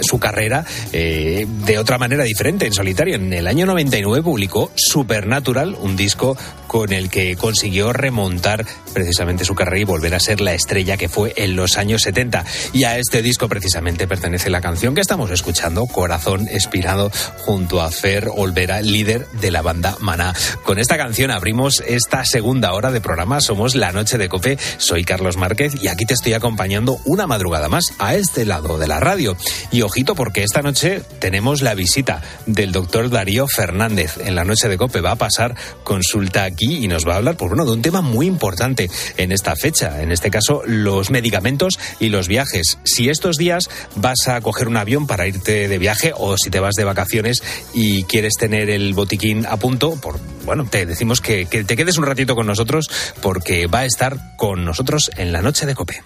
su 0.00 0.18
carrera 0.18 0.64
eh, 0.94 1.46
de 1.66 1.78
otra 1.78 1.98
manera 1.98 2.24
diferente, 2.24 2.64
en 2.64 2.72
solitario. 2.72 3.16
En 3.16 3.30
el 3.34 3.46
año 3.46 3.66
99 3.66 4.22
publicó 4.22 4.72
Supernatural, 4.74 5.76
un 5.78 5.96
disco 5.96 6.34
con 6.66 6.94
el 6.94 7.10
que 7.10 7.36
consiguió 7.36 7.92
remontar 7.92 8.64
precisamente 8.94 9.44
su 9.44 9.54
carrera 9.54 9.80
y 9.80 9.84
volver 9.84 10.14
a 10.14 10.20
ser 10.20 10.40
la 10.40 10.54
estrella 10.54 10.96
que 10.96 11.10
fue 11.10 11.34
en 11.36 11.56
los 11.56 11.76
años 11.76 12.00
70. 12.02 12.46
Y 12.72 12.84
a 12.84 12.96
este 12.96 13.20
disco 13.20 13.48
precisamente 13.48 14.08
pertenece 14.08 14.48
la 14.48 14.62
canción 14.62 14.94
que 14.94 15.02
estamos 15.02 15.30
escuchando, 15.30 15.86
Corazón 15.86 16.37
Espirado, 16.46 17.10
junto 17.38 17.80
a 17.80 17.90
Fer 17.90 18.28
Olvera, 18.34 18.80
líder 18.82 19.26
de 19.40 19.50
la 19.50 19.62
banda 19.62 19.96
Maná. 20.00 20.34
Con 20.64 20.78
esta 20.78 20.96
canción 20.96 21.30
abrimos 21.30 21.82
esta 21.86 22.24
segunda 22.24 22.72
hora 22.74 22.90
de 22.90 23.00
programa. 23.00 23.40
Somos 23.40 23.74
La 23.74 23.92
Noche 23.92 24.18
de 24.18 24.28
Cope. 24.28 24.58
Soy 24.76 25.04
Carlos 25.04 25.36
Márquez 25.36 25.74
y 25.82 25.88
aquí 25.88 26.04
te 26.04 26.14
estoy 26.14 26.34
acompañando 26.34 26.98
una 27.04 27.26
madrugada 27.26 27.68
más 27.68 27.92
a 27.98 28.14
este 28.14 28.44
lado 28.44 28.78
de 28.78 28.86
la 28.86 29.00
radio. 29.00 29.36
Y 29.70 29.82
ojito 29.82 30.14
porque 30.14 30.44
esta 30.44 30.62
noche 30.62 31.02
tenemos 31.18 31.62
la 31.62 31.74
visita 31.74 32.22
del 32.46 32.72
doctor 32.72 33.10
Darío 33.10 33.48
Fernández. 33.48 34.18
En 34.18 34.34
La 34.34 34.44
Noche 34.44 34.68
de 34.68 34.78
Cope 34.78 35.00
va 35.00 35.12
a 35.12 35.16
pasar 35.16 35.54
consulta 35.84 36.44
aquí 36.44 36.84
y 36.84 36.88
nos 36.88 37.06
va 37.06 37.14
a 37.14 37.16
hablar, 37.16 37.36
por 37.36 37.48
pues 37.48 37.58
uno 37.58 37.64
de 37.64 37.72
un 37.72 37.82
tema 37.82 38.02
muy 38.02 38.26
importante 38.26 38.90
en 39.16 39.32
esta 39.32 39.56
fecha. 39.56 40.02
En 40.02 40.12
este 40.12 40.30
caso, 40.30 40.62
los 40.66 41.10
medicamentos 41.10 41.78
y 41.98 42.08
los 42.08 42.28
viajes. 42.28 42.78
Si 42.84 43.08
estos 43.08 43.36
días 43.36 43.68
vas 43.96 44.28
a 44.28 44.40
coger 44.40 44.68
un 44.68 44.76
avión 44.76 45.06
para 45.06 45.26
irte 45.26 45.68
de 45.68 45.78
viaje 45.78 46.12
o 46.16 46.27
si 46.36 46.50
te 46.50 46.60
vas 46.60 46.74
de 46.74 46.84
vacaciones 46.84 47.42
y 47.74 48.04
quieres 48.04 48.34
tener 48.38 48.70
el 48.70 48.94
botiquín 48.94 49.46
a 49.46 49.56
punto, 49.56 49.98
bueno, 50.44 50.66
te 50.70 50.86
decimos 50.86 51.20
que, 51.20 51.46
que 51.46 51.64
te 51.64 51.76
quedes 51.76 51.98
un 51.98 52.06
ratito 52.06 52.34
con 52.34 52.46
nosotros 52.46 52.88
porque 53.22 53.66
va 53.66 53.80
a 53.80 53.84
estar 53.84 54.36
con 54.36 54.64
nosotros 54.64 55.10
en 55.16 55.32
la 55.32 55.42
noche 55.42 55.66
de 55.66 55.74
Cope. 55.74 56.02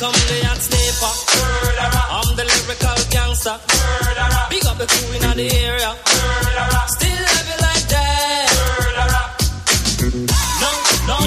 Come 0.00 0.12
the 0.12 0.40
hot 0.48 0.56
sniper. 0.56 1.12
I'm 2.16 2.34
the 2.34 2.44
lyrical 2.48 2.96
gangster. 3.12 3.56
Big 4.48 4.64
up 4.64 4.78
the 4.78 4.86
crew 4.88 5.12
in 5.12 5.36
the 5.36 5.48
area. 5.60 5.92
Still 5.92 6.49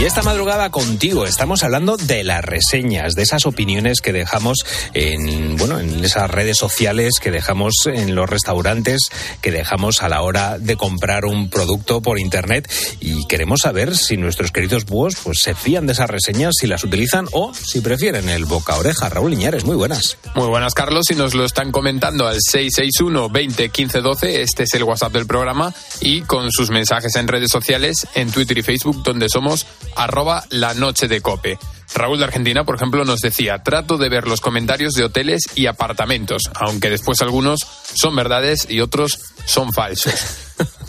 Y 0.03 0.05
esta 0.05 0.21
madrugada 0.21 0.69
contigo 0.69 1.25
estamos 1.25 1.63
hablando 1.63 1.95
de 1.95 2.25
las 2.25 2.43
reseñas, 2.43 3.15
de 3.15 3.23
esas 3.23 3.45
opiniones 3.45 4.01
que 4.01 4.11
dejamos 4.11 4.65
en, 4.93 5.55
bueno, 5.55 5.79
en 5.79 6.03
esas 6.03 6.29
redes 6.29 6.57
sociales, 6.57 7.19
que 7.21 7.31
dejamos 7.31 7.73
en 7.85 8.13
los 8.13 8.29
restaurantes, 8.29 9.07
que 9.39 9.51
dejamos 9.51 10.03
a 10.03 10.09
la 10.09 10.21
hora 10.21 10.59
de 10.59 10.75
comprar 10.75 11.23
un 11.23 11.49
producto 11.49 12.01
por 12.01 12.19
internet 12.19 12.69
y 12.99 13.25
queremos 13.27 13.61
saber 13.61 13.95
si 13.95 14.17
nuestros 14.17 14.51
queridos 14.51 14.83
búhos 14.83 15.15
pues 15.23 15.39
se 15.39 15.55
fían 15.55 15.87
de 15.87 15.93
esas 15.93 16.09
reseñas, 16.09 16.55
si 16.59 16.67
las 16.67 16.83
utilizan 16.83 17.29
o 17.31 17.53
si 17.53 17.79
prefieren 17.79 18.27
el 18.27 18.43
boca 18.43 18.75
oreja. 18.75 19.07
Raúl 19.07 19.31
Liñares, 19.31 19.63
muy 19.63 19.77
buenas. 19.77 20.17
Muy 20.35 20.49
buenas, 20.49 20.73
Carlos, 20.73 21.05
y 21.11 21.15
nos 21.15 21.33
lo 21.33 21.45
están 21.45 21.71
comentando 21.71 22.27
al 22.27 22.39
661 22.41 23.29
20 23.29 23.69
15 23.69 24.01
12, 24.01 24.41
este 24.41 24.63
es 24.63 24.73
el 24.73 24.83
WhatsApp 24.83 25.13
del 25.13 25.27
programa 25.27 25.73
y 26.01 26.23
con 26.23 26.51
sus 26.51 26.71
mensajes 26.71 27.15
en 27.15 27.29
redes 27.29 27.51
sociales, 27.51 28.05
en 28.15 28.29
Twitter 28.31 28.57
y 28.57 28.63
Facebook 28.63 29.01
donde 29.01 29.29
somos 29.29 29.65
arroba 29.95 30.43
la 30.49 30.73
noche 30.73 31.07
de 31.07 31.21
cope. 31.21 31.57
Raúl 31.95 32.17
de 32.17 32.25
Argentina, 32.25 32.63
por 32.63 32.75
ejemplo, 32.75 33.05
nos 33.05 33.19
decía, 33.19 33.61
trato 33.63 33.97
de 33.97 34.09
ver 34.09 34.27
los 34.27 34.41
comentarios 34.41 34.93
de 34.93 35.03
hoteles 35.03 35.43
y 35.55 35.67
apartamentos, 35.67 36.43
aunque 36.55 36.89
después 36.89 37.21
algunos 37.21 37.59
son 37.93 38.15
verdades 38.15 38.67
y 38.69 38.81
otros 38.81 39.19
son 39.45 39.71
falsos. 39.73 40.13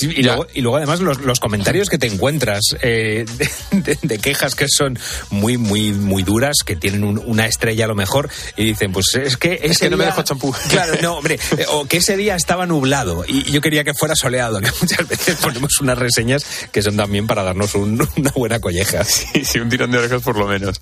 y, 0.00 0.22
luego, 0.22 0.76
además 0.76 1.00
los, 1.00 1.40
comentarios 1.40 1.88
que 1.88 1.98
te 1.98 2.06
encuentras 2.06 2.62
eh, 2.82 3.24
de, 3.70 4.18
quejas 4.18 4.54
que 4.54 4.66
son 4.68 4.98
muy, 5.30 5.56
muy, 5.56 5.92
muy 5.92 6.22
duras, 6.22 6.56
que 6.64 6.76
tienen 6.76 7.04
una 7.04 7.46
estrella 7.46 7.84
a 7.84 7.88
lo 7.88 7.94
mejor, 7.94 8.30
y 8.56 8.64
dicen, 8.64 8.92
pues 8.92 9.14
es 9.14 9.36
que 9.36 9.54
ese 9.54 9.66
es 9.66 9.78
que 9.78 9.90
no 9.90 9.96
me 9.96 10.04
dejó 10.04 10.22
champú. 10.22 10.54
Claro, 10.68 10.94
no, 11.00 11.14
hombre, 11.14 11.38
eh, 11.56 11.64
o 11.70 11.86
que 11.86 11.98
ese 11.98 12.16
día 12.16 12.34
estaba 12.34 12.66
nublado 12.66 13.24
y 13.26 13.44
yo 13.50 13.60
quería 13.60 13.84
que 13.84 13.94
fuera 13.94 14.14
soleado, 14.14 14.60
que 14.60 14.70
muchas 14.80 15.06
veces 15.08 15.36
ponemos 15.36 15.80
unas 15.80 15.98
reseñas 15.98 16.44
que 16.72 16.82
son 16.82 16.96
también 16.96 17.26
para 17.26 17.42
darnos 17.42 17.74
una 17.74 18.06
buena 18.34 18.60
colleja. 18.60 19.04
Sí, 19.04 19.44
sí, 19.44 19.58
un 19.58 19.68
tirón 19.68 19.90
de 19.90 19.98
orejas 19.98 20.22
por 20.22 20.36
lo 20.36 20.46
menos. 20.46 20.80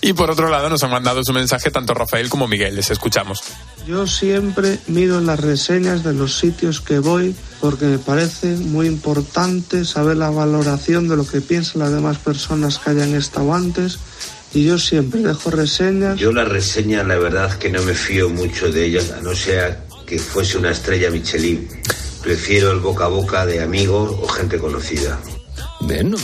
Y 0.00 0.12
por 0.12 0.30
otro 0.30 0.48
lado 0.48 0.68
nos 0.68 0.82
han 0.82 0.90
mandado 0.90 1.22
su 1.24 1.32
mensaje 1.32 1.70
tanto 1.70 1.94
Rafael 1.94 2.28
como 2.28 2.48
Miguel, 2.48 2.76
les 2.76 2.90
escuchamos. 2.90 3.42
Yo 3.86 4.06
siempre 4.06 4.78
mido 4.86 5.20
las 5.20 5.40
reseñas 5.40 6.04
de 6.04 6.12
los 6.12 6.38
sitios 6.38 6.80
que 6.80 6.98
voy 6.98 7.34
porque 7.60 7.86
me 7.86 7.98
parece 7.98 8.56
muy 8.56 8.86
importante 8.86 9.84
saber 9.84 10.16
la 10.16 10.30
valoración 10.30 11.08
de 11.08 11.16
lo 11.16 11.26
que 11.26 11.40
piensan 11.40 11.80
las 11.80 11.92
demás 11.92 12.18
personas 12.18 12.78
que 12.78 12.90
hayan 12.90 13.14
estado 13.14 13.52
antes 13.52 13.98
y 14.52 14.64
yo 14.64 14.78
siempre 14.78 15.20
dejo 15.20 15.50
reseñas. 15.50 16.18
Yo 16.18 16.32
la 16.32 16.44
reseña 16.44 17.02
la 17.04 17.16
verdad 17.16 17.56
que 17.58 17.70
no 17.70 17.82
me 17.82 17.94
fío 17.94 18.28
mucho 18.28 18.70
de 18.70 18.86
ellas, 18.86 19.12
a 19.12 19.20
no 19.20 19.34
ser 19.34 19.78
que 20.06 20.18
fuese 20.18 20.58
una 20.58 20.72
estrella 20.72 21.10
Michelin. 21.10 21.68
Prefiero 22.22 22.72
el 22.72 22.80
boca 22.80 23.04
a 23.04 23.08
boca 23.08 23.46
de 23.46 23.62
amigos 23.62 24.10
o 24.20 24.28
gente 24.28 24.58
conocida. 24.58 25.18
Bien, 25.80 26.14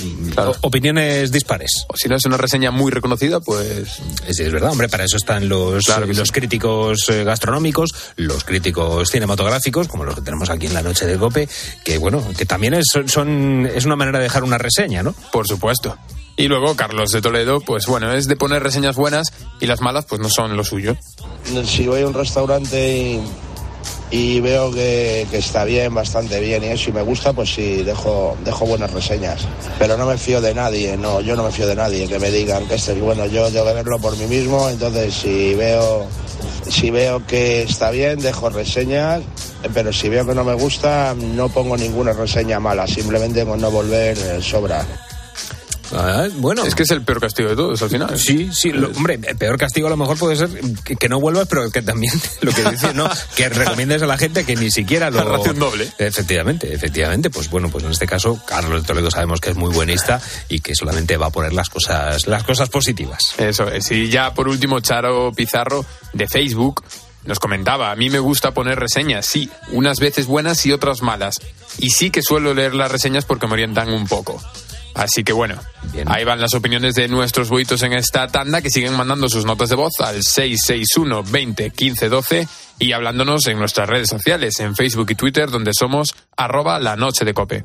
opiniones 0.60 1.32
dispares. 1.32 1.86
O 1.88 1.96
si 1.96 2.08
no 2.08 2.16
es 2.16 2.25
una 2.26 2.36
reseña 2.36 2.70
muy 2.70 2.92
reconocida, 2.92 3.40
pues... 3.40 4.00
Es, 4.26 4.38
es 4.38 4.52
verdad, 4.52 4.70
hombre, 4.72 4.88
para 4.88 5.04
eso 5.04 5.16
están 5.16 5.48
los, 5.48 5.84
los 6.14 6.32
críticos 6.32 7.08
eh, 7.08 7.25
gastronómicos, 7.25 7.94
los 8.16 8.44
críticos 8.44 9.10
cinematográficos, 9.10 9.88
como 9.88 10.04
los 10.04 10.14
que 10.14 10.20
tenemos 10.20 10.50
aquí 10.50 10.66
en 10.66 10.75
la 10.75 10.82
noche 10.82 11.06
de 11.06 11.16
Cope, 11.16 11.48
que 11.84 11.98
bueno, 11.98 12.22
que 12.36 12.44
también 12.44 12.75
es, 12.75 12.84
son, 13.06 13.66
es 13.66 13.84
una 13.86 13.96
manera 13.96 14.18
de 14.18 14.25
dejar 14.25 14.44
una 14.44 14.58
reseña, 14.58 15.02
¿no? 15.02 15.14
Por 15.32 15.48
supuesto. 15.48 15.96
Y 16.36 16.48
luego 16.48 16.76
Carlos 16.76 17.10
de 17.10 17.22
Toledo, 17.22 17.60
pues 17.60 17.86
bueno, 17.86 18.12
es 18.12 18.28
de 18.28 18.36
poner 18.36 18.62
reseñas 18.62 18.94
buenas 18.94 19.32
y 19.58 19.66
las 19.66 19.80
malas 19.80 20.04
pues 20.04 20.20
no 20.20 20.28
son 20.28 20.54
lo 20.54 20.64
suyo. 20.64 20.96
Si 21.64 21.86
voy 21.86 22.02
a 22.02 22.06
un 22.06 22.12
restaurante 22.12 22.98
y 22.98 23.20
y 24.10 24.40
veo 24.40 24.70
que, 24.70 25.26
está 25.32 25.64
bien, 25.64 25.94
bastante 25.94 26.40
bien 26.40 26.62
y 26.62 26.66
eso, 26.66 26.90
y 26.90 26.92
me 26.92 27.02
gusta, 27.02 27.32
pues 27.32 27.52
sí, 27.54 27.82
dejo, 27.82 28.36
dejo 28.44 28.66
buenas 28.66 28.92
reseñas. 28.92 29.46
Pero 29.78 29.96
no 29.96 30.06
me 30.06 30.16
fío 30.16 30.40
de 30.40 30.54
nadie, 30.54 30.96
no, 30.96 31.20
yo 31.20 31.34
no 31.36 31.42
me 31.42 31.50
fío 31.50 31.66
de 31.66 31.75
nadie 31.75 32.06
que 32.06 32.18
me 32.18 32.30
digan 32.30 32.66
que 32.66 32.76
este 32.76 32.92
es 32.92 33.00
bueno, 33.00 33.26
yo 33.26 33.48
tengo 33.50 33.66
que 33.66 33.72
verlo 33.72 33.98
por 33.98 34.16
mí 34.16 34.26
mismo, 34.26 34.68
entonces 34.68 35.14
si 35.14 35.54
veo, 35.54 36.06
si 36.68 36.90
veo 36.90 37.26
que 37.26 37.62
está 37.62 37.90
bien, 37.90 38.20
dejo 38.20 38.48
reseñas, 38.50 39.22
pero 39.75 39.92
si 39.92 40.08
veo 40.08 40.26
que 40.26 40.34
no 40.34 40.44
me 40.44 40.54
gusta, 40.54 41.14
no 41.14 41.48
pongo 41.48 41.76
ninguna 41.76 42.12
reseña 42.12 42.60
mala, 42.60 42.86
simplemente 42.86 43.44
con 43.44 43.60
no 43.60 43.70
volver 43.70 44.16
eh, 44.18 44.40
sobra. 44.40 44.86
Ah, 45.92 46.26
bueno. 46.36 46.64
Es 46.64 46.74
que 46.74 46.82
es 46.82 46.90
el 46.90 47.02
peor 47.02 47.20
castigo 47.20 47.48
de 47.48 47.56
todos 47.56 47.80
al 47.82 47.90
final. 47.90 48.18
Sí, 48.18 48.50
sí. 48.52 48.70
hombre, 48.70 49.18
el 49.22 49.36
peor 49.36 49.58
castigo 49.58 49.86
a 49.86 49.90
lo 49.90 49.96
mejor 49.96 50.18
puede 50.18 50.36
ser 50.36 50.48
que, 50.98 51.08
no 51.08 51.20
vuelvas, 51.20 51.46
pero 51.48 51.70
que 51.70 51.82
también 51.82 52.12
lo 52.40 52.52
que 52.52 52.64
dices, 52.64 52.94
¿no? 52.94 53.08
que 53.34 53.48
recomiendes 53.48 54.02
a 54.02 54.06
la 54.06 54.18
gente 54.18 54.44
que 54.44 54.56
ni 54.56 54.70
siquiera 54.70 55.10
lo. 55.10 55.22
Ración 55.36 55.58
doble. 55.58 55.90
Efectivamente, 55.98 56.72
efectivamente. 56.72 57.30
Pues 57.30 57.50
bueno, 57.50 57.68
pues 57.68 57.84
en 57.84 57.90
este 57.90 58.06
caso, 58.06 58.40
Carlos 58.46 58.82
de 58.82 58.86
Toledo 58.86 59.10
sabemos 59.10 59.40
que 59.40 59.50
es 59.50 59.56
muy 59.56 59.72
buenista 59.72 60.20
y 60.48 60.60
que 60.60 60.74
solamente 60.74 61.16
va 61.16 61.26
a 61.26 61.30
poner 61.30 61.52
las 61.52 61.68
cosas, 61.68 62.26
las 62.26 62.42
cosas 62.44 62.68
positivas. 62.68 63.34
Eso 63.38 63.68
es. 63.68 63.90
Y 63.90 64.08
ya 64.08 64.34
por 64.34 64.48
último, 64.48 64.80
Charo 64.80 65.32
Pizarro 65.32 65.84
de 66.12 66.26
Facebook 66.28 66.82
nos 67.26 67.40
comentaba, 67.40 67.90
a 67.90 67.96
mí 67.96 68.08
me 68.08 68.20
gusta 68.20 68.52
poner 68.52 68.78
reseñas, 68.78 69.26
sí, 69.26 69.50
unas 69.72 69.98
veces 69.98 70.26
buenas 70.26 70.64
y 70.64 70.72
otras 70.72 71.02
malas. 71.02 71.40
Y 71.78 71.90
sí 71.90 72.10
que 72.10 72.22
suelo 72.22 72.54
leer 72.54 72.74
las 72.74 72.90
reseñas 72.90 73.24
porque 73.24 73.46
me 73.46 73.54
orientan 73.54 73.92
un 73.92 74.06
poco. 74.06 74.40
Así 74.96 75.24
que 75.24 75.32
bueno, 75.34 75.60
ahí 76.06 76.24
van 76.24 76.40
las 76.40 76.54
opiniones 76.54 76.94
de 76.94 77.06
nuestros 77.06 77.50
boitos 77.50 77.82
en 77.82 77.92
esta 77.92 78.28
tanda 78.28 78.62
que 78.62 78.70
siguen 78.70 78.94
mandando 78.94 79.28
sus 79.28 79.44
notas 79.44 79.68
de 79.68 79.76
voz 79.76 79.92
al 80.00 80.22
661 80.22 81.22
20 81.22 81.70
15 81.70 82.08
12 82.08 82.48
y 82.78 82.92
hablándonos 82.92 83.46
en 83.46 83.58
nuestras 83.58 83.88
redes 83.88 84.08
sociales, 84.08 84.58
en 84.60 84.74
Facebook 84.74 85.10
y 85.10 85.14
Twitter, 85.14 85.50
donde 85.50 85.72
somos 85.78 86.14
arroba 86.36 86.80
la 86.80 86.96
noche 86.96 87.24
de 87.26 87.34
cope. 87.34 87.64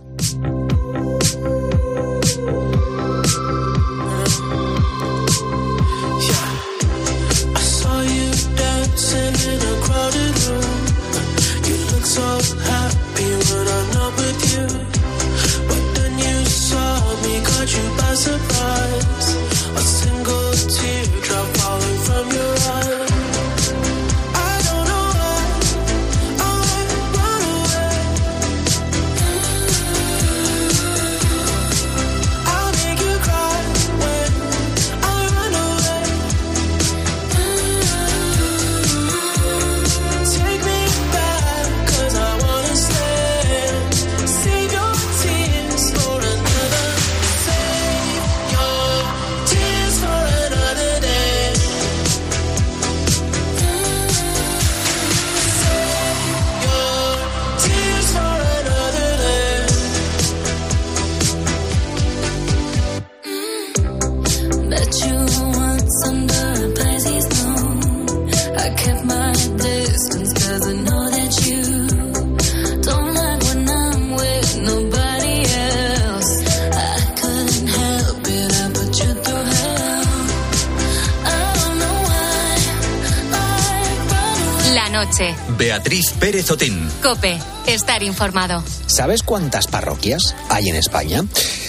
Pérez 86.09 86.49
Otín. 86.49 86.89
Cope, 87.03 87.37
estar 87.67 88.01
informado. 88.01 88.63
¿Sabes 88.87 89.23
cuántas 89.23 89.67
parroquias 89.67 90.35
hay 90.49 90.69
en 90.69 90.75
España? 90.75 91.23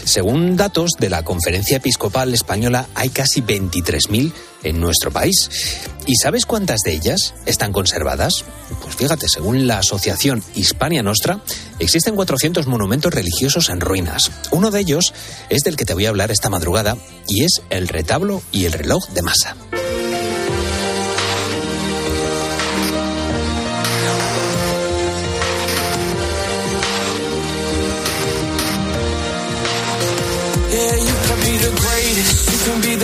Según 0.04 0.56
datos 0.56 0.92
de 0.98 1.10
la 1.10 1.22
Conferencia 1.22 1.76
Episcopal 1.76 2.32
Española, 2.32 2.86
hay 2.94 3.10
casi 3.10 3.42
23.000 3.42 4.32
en 4.62 4.80
nuestro 4.80 5.10
país. 5.10 5.48
¿Y 6.06 6.16
sabes 6.16 6.46
cuántas 6.46 6.80
de 6.80 6.92
ellas 6.92 7.34
están 7.46 7.72
conservadas? 7.72 8.44
Pues 8.82 8.96
fíjate, 8.96 9.26
según 9.28 9.66
la 9.66 9.78
Asociación 9.78 10.42
Hispania 10.54 11.02
Nostra, 11.02 11.40
existen 11.78 12.16
400 12.16 12.66
monumentos 12.66 13.12
religiosos 13.12 13.68
en 13.68 13.80
ruinas. 13.80 14.30
Uno 14.50 14.70
de 14.70 14.80
ellos 14.80 15.14
es 15.50 15.62
del 15.62 15.76
que 15.76 15.84
te 15.84 15.94
voy 15.94 16.06
a 16.06 16.08
hablar 16.08 16.30
esta 16.30 16.50
madrugada 16.50 16.96
y 17.28 17.44
es 17.44 17.62
el 17.70 17.88
retablo 17.88 18.42
y 18.50 18.64
el 18.64 18.72
reloj 18.72 19.08
de 19.10 19.22
masa. 19.22 19.56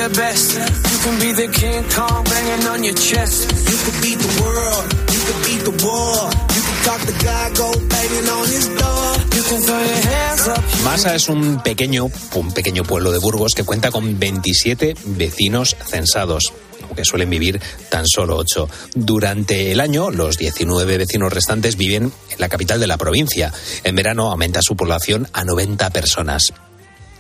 The 0.08 0.14
best, 0.16 0.56
you 0.90 0.98
can 1.04 1.16
be 1.20 1.32
the 1.32 1.48
King 1.52 1.84
Kong 1.90 2.24
banging 2.24 2.66
on 2.68 2.84
your 2.84 2.94
chest. 2.94 3.50
You 3.70 3.76
can 3.84 3.94
beat 4.02 4.18
the 4.18 4.32
world, 4.40 4.86
you 5.12 5.20
can 5.26 5.38
beat 5.46 5.62
the 5.68 5.74
war, 5.84 6.30
you 6.54 6.62
can 6.66 6.78
talk 6.84 7.00
the 7.04 7.16
guy, 7.24 7.44
go 7.54 7.68
banging 7.88 8.28
on 8.28 8.46
his 8.48 8.66
door. 8.80 9.08
You 9.36 9.42
can 9.48 9.60
throw 9.62 9.78
your 9.78 10.02
hands 10.12 10.48
up. 10.48 10.62
Masa 10.84 11.14
es 11.14 11.28
un 11.28 11.62
pequeño, 11.62 12.10
un 12.34 12.52
pequeño 12.52 12.84
pueblo 12.84 13.12
de 13.12 13.18
Burgos 13.18 13.54
que 13.54 13.64
cuenta 13.64 13.90
con 13.90 14.18
27 14.18 14.94
vecinos 15.16 15.76
censados 15.84 16.52
aunque 16.84 17.04
suelen 17.04 17.28
vivir 17.28 17.60
tan 17.90 18.06
solo 18.06 18.36
8. 18.36 18.68
Durante 18.94 19.72
el 19.72 19.80
año, 19.80 20.10
los 20.10 20.38
19 20.38 20.96
vecinos 20.96 21.30
restantes 21.30 21.76
viven 21.76 22.04
en 22.04 22.38
la 22.38 22.48
capital 22.48 22.80
de 22.80 22.86
la 22.86 22.96
provincia. 22.96 23.52
En 23.84 23.94
verano 23.94 24.30
aumenta 24.30 24.62
su 24.62 24.74
población 24.74 25.28
a 25.34 25.44
90 25.44 25.90
personas. 25.90 26.54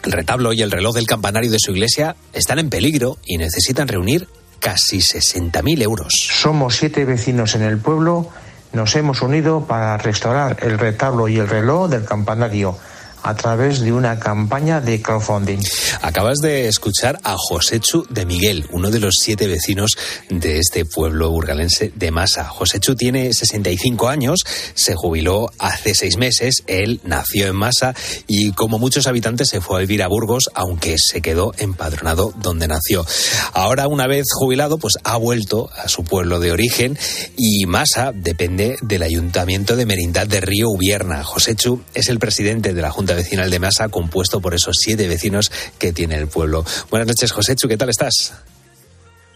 El 0.04 0.12
retablo 0.12 0.52
y 0.52 0.62
el 0.62 0.70
reloj 0.70 0.94
del 0.94 1.06
campanario 1.06 1.50
de 1.50 1.58
su 1.60 1.72
iglesia 1.72 2.16
están 2.32 2.58
en 2.58 2.70
peligro 2.70 3.18
y 3.24 3.38
necesitan 3.38 3.88
reunir 3.88 4.28
casi 4.60 4.98
60.000 4.98 5.82
euros. 5.82 6.12
Somos 6.30 6.76
siete 6.76 7.04
vecinos 7.04 7.54
en 7.54 7.62
el 7.62 7.78
pueblo. 7.78 8.28
Nos 8.72 8.94
hemos 8.96 9.22
unido 9.22 9.66
para 9.66 9.96
restaurar 9.98 10.58
el 10.62 10.78
retablo 10.78 11.28
y 11.28 11.38
el 11.38 11.48
reloj 11.48 11.88
del 11.90 12.04
campanario 12.04 12.76
a 13.22 13.34
través 13.34 13.80
de 13.80 13.92
una 13.92 14.18
campaña 14.18 14.80
de 14.80 15.00
crowdfunding. 15.00 15.58
Acabas 16.02 16.38
de 16.38 16.68
escuchar 16.68 17.18
a 17.24 17.36
Joséchu 17.36 18.06
de 18.10 18.26
Miguel, 18.26 18.66
uno 18.70 18.90
de 18.90 19.00
los 19.00 19.14
siete 19.20 19.46
vecinos 19.46 19.96
de 20.28 20.58
este 20.58 20.84
pueblo 20.84 21.30
burgalense 21.30 21.92
de 21.94 22.10
Masa. 22.10 22.44
Joséchu 22.48 22.94
tiene 22.94 23.32
65 23.32 24.08
años, 24.08 24.40
se 24.74 24.94
jubiló 24.94 25.50
hace 25.58 25.94
seis 25.94 26.16
meses, 26.16 26.62
él 26.66 27.00
nació 27.04 27.46
en 27.46 27.56
Masa 27.56 27.94
y 28.26 28.52
como 28.52 28.78
muchos 28.78 29.06
habitantes 29.06 29.48
se 29.48 29.60
fue 29.60 29.78
a 29.78 29.80
vivir 29.80 30.02
a 30.02 30.08
Burgos, 30.08 30.50
aunque 30.54 30.96
se 30.98 31.20
quedó 31.20 31.52
empadronado 31.58 32.32
donde 32.36 32.68
nació. 32.68 33.04
Ahora, 33.52 33.88
una 33.88 34.06
vez 34.06 34.26
jubilado, 34.32 34.78
pues 34.78 34.94
ha 35.04 35.16
vuelto 35.16 35.70
a 35.76 35.88
su 35.88 36.04
pueblo 36.04 36.40
de 36.40 36.52
origen 36.52 36.98
y 37.36 37.66
Masa 37.66 38.12
depende 38.14 38.76
del 38.82 39.02
Ayuntamiento 39.02 39.76
de 39.76 39.86
Merindad 39.86 40.26
de 40.26 40.40
Río 40.40 40.68
Ubierna. 40.68 41.24
Joséchu 41.24 41.82
es 41.94 42.08
el 42.08 42.18
presidente 42.18 42.74
de 42.74 42.82
la 42.82 42.90
Junta 42.90 43.07
Vecinal 43.14 43.50
de 43.50 43.58
Masa, 43.58 43.88
compuesto 43.88 44.40
por 44.40 44.54
esos 44.54 44.76
siete 44.78 45.08
vecinos 45.08 45.50
que 45.78 45.92
tiene 45.92 46.16
el 46.16 46.28
pueblo. 46.28 46.64
Buenas 46.90 47.08
noches, 47.08 47.32
Joséchu, 47.32 47.68
¿qué 47.68 47.76
tal 47.76 47.90
estás? 47.90 48.34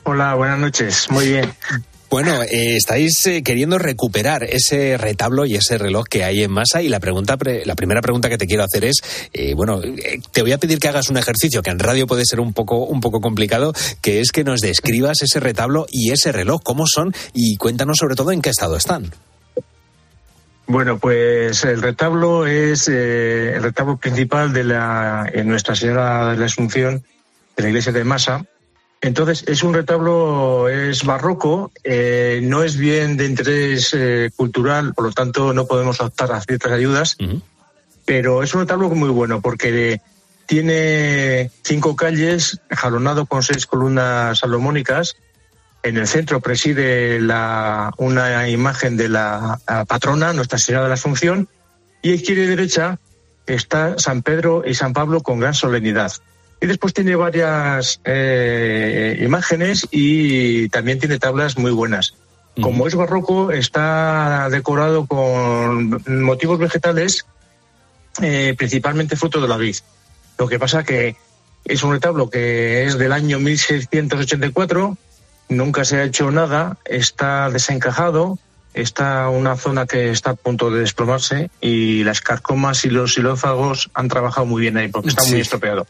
Hola, 0.05 0.35
buenas 0.35 0.59
noches. 0.59 1.07
Muy 1.11 1.29
bien. 1.29 1.53
Bueno, 2.11 2.43
eh, 2.43 2.77
estáis 2.77 3.25
eh, 3.25 3.43
queriendo 3.43 3.79
recuperar 3.79 4.45
ese 4.45 4.99
retablo 4.99 5.47
y 5.47 5.55
ese 5.57 5.79
reloj 5.79 6.05
que 6.11 6.25
hay 6.25 6.43
en 6.43 6.51
masa 6.51 6.83
y 6.83 6.91
la 6.91 7.01
pregunta, 7.01 7.39
pre- 7.39 7.65
la 7.65 7.75
primera 7.75 8.03
pregunta 8.03 8.29
que 8.29 8.37
te 8.37 8.47
quiero 8.47 8.65
hacer 8.65 8.85
es, 8.85 8.97
eh, 9.33 9.55
bueno, 9.55 9.81
te 10.31 10.43
voy 10.43 10.53
a 10.53 10.59
pedir 10.59 10.79
que 10.79 10.89
hagas 10.89 11.09
un 11.09 11.17
ejercicio 11.17 11.63
que 11.63 11.71
en 11.71 11.79
radio 11.79 12.07
puede 12.07 12.27
ser 12.27 12.41
un 12.41 12.53
poco, 12.53 12.85
un 12.85 13.01
poco 13.01 13.23
complicado, 13.23 13.73
que 14.03 14.21
es 14.21 14.31
que 14.31 14.45
nos 14.45 14.61
describas 14.61 15.23
ese 15.23 15.41
retablo 15.41 15.87
y 15.91 16.11
ese 16.11 16.33
reloj, 16.33 16.61
cómo 16.63 16.85
son 16.87 17.15
y 17.33 17.57
cuéntanos 17.57 17.97
sobre 17.99 18.15
todo 18.15 18.31
en 18.31 18.43
qué 18.43 18.51
estado 18.51 18.77
están. 18.77 19.15
Bueno, 20.67 20.99
pues 20.99 21.65
el 21.65 21.83
retablo 21.83 22.47
es 22.47 22.89
eh, 22.89 23.55
el 23.55 23.63
retablo 23.63 23.97
principal 23.97 24.53
de 24.53 24.65
la 24.65 25.29
en 25.33 25.49
Nuestra 25.49 25.75
Señora 25.75 26.31
de 26.31 26.39
la 26.39 26.47
Asunción 26.47 27.05
de 27.57 27.63
la 27.63 27.69
iglesia 27.69 27.93
de 27.93 28.05
Masa. 28.05 28.45
Entonces 29.01 29.45
es 29.49 29.65
un 29.65 29.75
retablo 29.75 30.69
es 30.69 31.05
barroco, 31.05 31.73
eh, 31.83 32.41
no 32.45 32.63
es 32.63 32.77
bien 32.77 33.17
de 33.17 33.27
interés 33.27 33.93
eh, 33.95 34.31
cultural, 34.37 34.95
por 34.95 35.07
lo 35.07 35.13
tanto 35.13 35.53
no 35.53 35.67
podemos 35.67 36.01
optar 36.01 36.31
a 36.33 36.41
ciertas 36.41 36.71
ayudas, 36.71 37.17
pero 38.05 38.45
es 38.45 38.55
un 38.55 38.61
retablo 38.61 38.89
muy 38.91 39.11
bueno 39.11 39.41
porque 39.41 40.01
tiene 40.47 41.51
cinco 41.63 41.97
calles 41.97 42.61
jalonado 42.71 43.27
con 43.27 43.43
seis 43.43 43.67
columnas 43.67 44.39
salomónicas. 44.39 45.17
En 45.83 45.97
el 45.97 46.07
centro 46.07 46.41
preside 46.41 47.21
la, 47.21 47.93
una 47.97 48.49
imagen 48.49 48.97
de 48.97 49.09
la, 49.09 49.59
patrona, 49.89 50.33
Nuestra 50.33 50.59
Señora 50.59 50.85
de 50.85 50.89
la 50.91 50.95
Asunción, 50.95 51.49
y 52.03 52.11
a 52.11 52.15
izquierda 52.15 52.45
y 52.45 52.47
derecha 52.47 52.99
está 53.47 53.99
San 53.99 54.23
Pedro 54.23 54.63
y 54.65 54.75
San 54.75 54.93
Pablo 54.93 55.23
con 55.23 55.41
gran 55.41 55.55
solemnidad. 55.55 56.13
Y 56.61 56.67
después 56.67 56.95
tiene 56.95 57.17
varias 57.17 58.01
eh, 58.05 59.19
imágenes 59.21 59.89
y 59.91 60.69
también 60.69 61.01
tiene 61.01 61.19
tablas 61.19 61.59
muy 61.59 61.73
buenas. 61.73 62.15
Como 62.61 62.87
es 62.87 62.95
barroco, 62.95 63.51
está 63.51 64.49
decorado 64.51 65.07
con 65.07 66.03
motivos 66.23 66.59
vegetales, 66.59 67.27
eh, 68.21 68.55
principalmente 68.57 69.17
fruto 69.17 69.41
de 69.41 69.49
la 69.49 69.57
vid. 69.57 69.77
Lo 70.39 70.47
que 70.47 70.59
pasa 70.59 70.85
que 70.85 71.17
es 71.65 71.83
un 71.83 71.93
retablo 71.93 72.29
que 72.29 72.85
es 72.85 72.99
del 72.99 73.13
año 73.13 73.41
1684, 73.41 74.97
nunca 75.57 75.85
se 75.85 75.99
ha 75.99 76.05
hecho 76.05 76.31
nada, 76.31 76.77
está 76.85 77.51
desencajado, 77.51 78.39
está 78.75 79.29
una 79.29 79.57
zona 79.57 79.87
que 79.87 80.11
está 80.11 80.31
a 80.31 80.35
punto 80.35 80.71
de 80.71 80.81
desplomarse 80.81 81.51
y 81.61 82.05
las 82.05 82.21
carcomas 82.21 82.85
y 82.85 82.91
los 82.91 83.15
xilófagos 83.15 83.91
han 83.95 84.09
trabajado 84.09 84.47
muy 84.47 84.63
bien 84.63 84.77
ahí 84.77 84.89
porque 84.89 85.09
está 85.11 85.23
Sí. 85.23 85.33
muy 85.33 85.41
estropeado. 85.41 85.87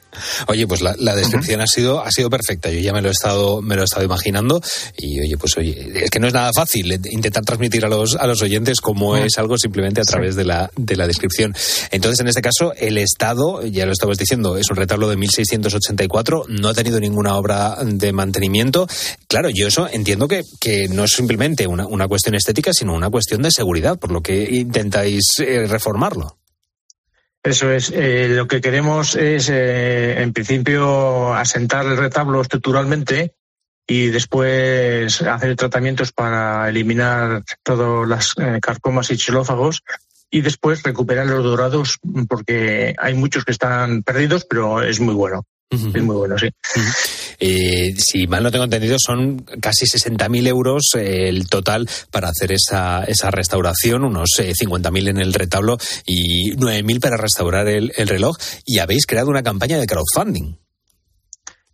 Oye, 0.49 0.67
pues 0.67 0.81
la, 0.83 0.95
la 0.99 1.15
descripción 1.15 1.61
ha 1.61 1.67
sido 1.67 2.03
ha 2.05 2.11
sido 2.11 2.29
perfecta. 2.31 2.71
Yo 2.71 2.81
ya 2.81 2.93
me 2.93 3.03
lo 3.03 3.09
he 3.09 3.13
estado 3.13 3.63
me 3.63 3.77
lo 3.77 3.83
he 3.83 3.85
estado 3.85 4.05
imaginando 4.05 4.61
y 4.97 5.21
oye, 5.21 5.37
pues 5.39 5.57
oye, 5.57 5.93
es 6.05 6.11
que 6.11 6.21
no 6.21 6.27
es 6.27 6.33
nada 6.35 6.51
fácil 6.55 6.93
intentar 7.11 7.45
transmitir 7.45 7.85
a 7.85 7.89
los 7.89 8.17
a 8.17 8.27
los 8.27 8.43
oyentes 8.43 8.81
cómo 8.81 9.17
es 9.17 9.39
algo 9.39 9.57
simplemente 9.59 10.01
a 10.01 10.05
través 10.05 10.35
de 10.37 10.45
la 10.45 10.71
de 10.77 10.97
la 10.97 11.07
descripción. 11.07 11.55
Entonces, 11.91 12.21
en 12.21 12.29
este 12.29 12.43
caso, 12.43 12.73
el 12.77 12.99
Estado, 12.99 13.65
ya 13.65 13.87
lo 13.87 13.93
estabas 13.93 14.19
diciendo, 14.19 14.57
es 14.57 14.69
un 14.71 14.77
retablo 14.77 15.09
de 15.09 15.17
1684, 15.17 16.45
no 16.49 16.69
ha 16.69 16.75
tenido 16.75 16.99
ninguna 17.01 17.37
obra 17.37 17.77
de 17.85 18.13
mantenimiento. 18.13 18.87
Claro, 19.29 19.49
yo 19.55 19.67
eso 19.69 19.89
entiendo 19.91 20.29
que, 20.29 20.43
que 20.61 20.89
no 20.89 21.05
es 21.05 21.13
simplemente 21.13 21.67
una, 21.67 21.87
una 21.87 22.09
cuestión 22.09 22.35
estética, 22.35 22.72
sino 22.73 22.95
una 22.95 23.11
cuestión 23.11 23.43
de 23.43 23.51
seguridad, 23.51 23.99
por 23.99 24.13
lo 24.13 24.23
que 24.23 24.43
intentáis 24.51 25.39
eh, 25.39 25.67
reformarlo. 25.67 26.39
Eso 27.43 27.73
es, 27.73 27.91
eh, 27.93 28.29
lo 28.29 28.47
que 28.47 28.61
queremos 28.61 29.17
es, 29.17 29.49
eh, 29.49 30.23
en 30.23 30.33
principio, 30.33 31.35
asentar 31.35 31.87
el 31.87 31.97
retablo 31.97 32.41
estructuralmente 32.41 33.35
y 33.85 34.07
después 34.09 35.21
hacer 35.23 35.57
tratamientos 35.57 36.13
para 36.13 36.69
eliminar 36.69 37.43
todas 37.65 38.09
las 38.09 38.35
eh, 38.39 38.61
carcomas 38.63 39.11
y 39.11 39.17
xilófagos 39.17 39.83
y 40.31 40.41
después 40.41 40.85
recuperar 40.85 41.27
los 41.27 41.43
dorados 41.43 41.99
porque 42.29 42.95
hay 42.97 43.15
muchos 43.15 43.45
que 43.45 43.53
están 43.53 44.05
perdidos, 44.05 44.47
pero 44.49 44.81
es 44.83 45.01
muy 45.01 45.15
bueno. 45.15 45.45
Es 45.71 46.03
muy 46.03 46.17
bueno, 46.17 46.37
sí. 46.39 46.51
Eh, 47.45 47.95
si 47.99 48.29
mal 48.29 48.45
no 48.45 48.53
tengo 48.53 48.65
entendido, 48.65 48.97
son 49.05 49.41
casi 49.61 49.85
60.000 49.85 50.47
euros 50.47 50.91
eh, 50.95 51.29
el 51.29 51.49
total 51.49 51.89
para 52.13 52.29
hacer 52.29 52.53
esa, 52.53 53.03
esa 53.03 53.33
restauración, 53.33 54.05
unos 54.05 54.31
eh, 54.39 54.53
50.000 54.53 55.09
en 55.09 55.19
el 55.19 55.35
retablo 55.35 55.77
y 56.07 56.53
9.000 56.53 57.01
para 57.01 57.17
restaurar 57.17 57.67
el, 57.67 57.93
el 57.97 58.07
reloj. 58.07 58.37
Y 58.65 58.79
habéis 58.79 59.07
creado 59.07 59.29
una 59.29 59.43
campaña 59.43 59.79
de 59.79 59.87
crowdfunding. 59.87 60.55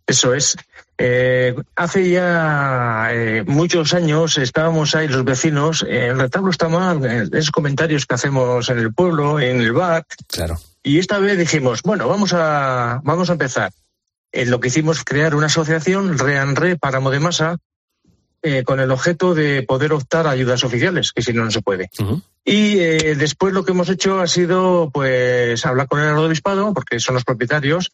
Eso 0.07 0.33
es. 0.33 0.55
Eh, 0.97 1.55
hace 1.75 2.09
ya 2.09 3.09
eh, 3.11 3.43
muchos 3.45 3.93
años 3.93 4.39
estábamos 4.39 4.95
ahí 4.95 5.07
los 5.07 5.23
vecinos, 5.23 5.85
eh, 5.87 6.07
el 6.07 6.19
retablo 6.19 6.49
está 6.49 6.67
mal, 6.67 7.05
eh, 7.05 7.29
esos 7.31 7.51
comentarios 7.51 8.07
que 8.07 8.15
hacemos 8.15 8.67
en 8.69 8.79
el 8.79 8.91
pueblo, 8.91 9.39
en 9.39 9.61
el 9.61 9.71
bar. 9.71 10.03
Claro. 10.27 10.59
Y 10.81 10.97
esta 10.97 11.19
vez 11.19 11.37
dijimos, 11.37 11.83
bueno, 11.83 12.07
vamos 12.07 12.33
a, 12.33 13.01
vamos 13.03 13.29
a 13.29 13.33
empezar. 13.33 13.71
Eh, 14.31 14.45
lo 14.45 14.59
que 14.59 14.67
hicimos 14.67 15.03
crear 15.03 15.35
una 15.35 15.47
asociación, 15.47 16.17
Reanre 16.17 16.77
Páramo 16.77 17.09
de 17.09 17.19
Masa, 17.19 17.57
eh, 18.41 18.63
con 18.63 18.79
el 18.79 18.89
objeto 18.89 19.35
de 19.35 19.63
poder 19.63 19.91
optar 19.91 20.25
a 20.25 20.29
ayudas 20.29 20.63
oficiales, 20.63 21.11
que 21.11 21.21
si 21.21 21.33
no, 21.33 21.43
no 21.43 21.51
se 21.51 21.61
puede. 21.61 21.89
Y 22.45 22.79
eh, 22.79 23.15
después 23.15 23.53
lo 23.53 23.65
que 23.65 23.73
hemos 23.73 23.89
hecho 23.89 24.21
ha 24.21 24.27
sido 24.27 24.91
pues 24.93 25.65
hablar 25.65 25.87
con 25.87 25.99
el 25.99 26.07
arzobispado, 26.07 26.73
porque 26.73 27.01
son 27.01 27.15
los 27.15 27.25
propietarios, 27.25 27.91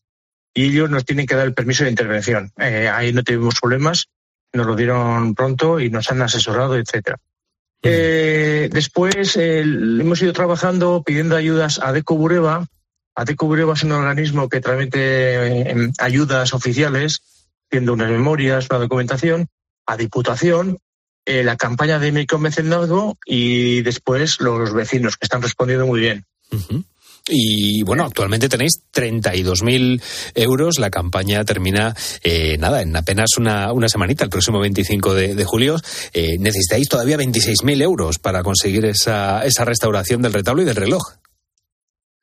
y 0.54 0.66
ellos 0.66 0.92
nos 0.92 1.04
tienen 1.04 1.26
que 1.26 1.36
dar 1.36 1.48
el 1.48 1.56
permiso 1.56 1.84
de 1.84 1.90
intervención. 1.90 2.52
Eh, 2.60 2.88
ahí 2.88 3.12
no 3.12 3.24
tuvimos 3.24 3.60
problemas, 3.60 4.10
nos 4.54 4.68
lo 4.68 4.76
dieron 4.76 5.34
pronto 5.34 5.80
y 5.80 5.90
nos 5.90 6.12
han 6.12 6.22
asesorado, 6.22 6.78
etcétera. 6.78 7.18
Después 7.82 9.38
hemos 9.38 10.22
ido 10.22 10.34
trabajando 10.34 11.02
pidiendo 11.04 11.36
ayudas 11.36 11.80
a 11.82 11.92
Deco 11.92 12.16
Bureba. 12.16 12.68
Adeco 13.16 13.48
Bureba 13.48 13.74
es 13.74 13.84
un 13.84 13.94
organismo 13.94 14.50
que 14.50 14.62
transmite 14.62 15.72
eh, 15.72 15.92
ayudas 16.00 16.54
oficiales, 16.54 17.22
haciendo 17.68 17.94
unas 17.94 18.12
memorias, 18.12 18.68
una 18.70 18.80
documentación, 18.80 19.48
a 19.86 19.98
Diputación, 19.98 20.80
eh, 21.26 21.44
la 21.44 21.58
campaña 21.58 21.98
de 21.98 22.12
micromecenazgo 22.12 23.18
y 23.26 23.82
después 23.82 24.40
los 24.42 24.74
vecinos 24.74 25.18
que 25.18 25.26
están 25.26 25.42
respondiendo 25.42 25.88
muy 25.88 26.02
bien. 26.02 26.26
Y 27.28 27.82
bueno, 27.82 28.04
actualmente 28.04 28.48
tenéis 28.48 28.82
32.000 28.94 30.02
euros. 30.36 30.78
La 30.78 30.92
campaña 30.92 31.44
termina, 31.44 31.96
eh, 32.24 32.58
nada, 32.60 32.84
en 32.84 32.96
apenas 32.96 33.38
una, 33.40 33.72
una 33.74 33.90
semanita, 33.90 34.24
el 34.24 34.30
próximo 34.30 34.60
25 34.60 35.16
de, 35.16 35.34
de 35.34 35.44
julio. 35.44 35.78
Eh, 36.14 36.38
necesitáis 36.38 36.88
todavía 36.88 37.18
26.000 37.18 37.82
euros 37.82 38.20
para 38.20 38.44
conseguir 38.44 38.86
esa, 38.86 39.44
esa 39.44 39.66
restauración 39.66 40.22
del 40.22 40.34
retablo 40.34 40.62
y 40.62 40.66
del 40.66 40.76
reloj. 40.76 41.02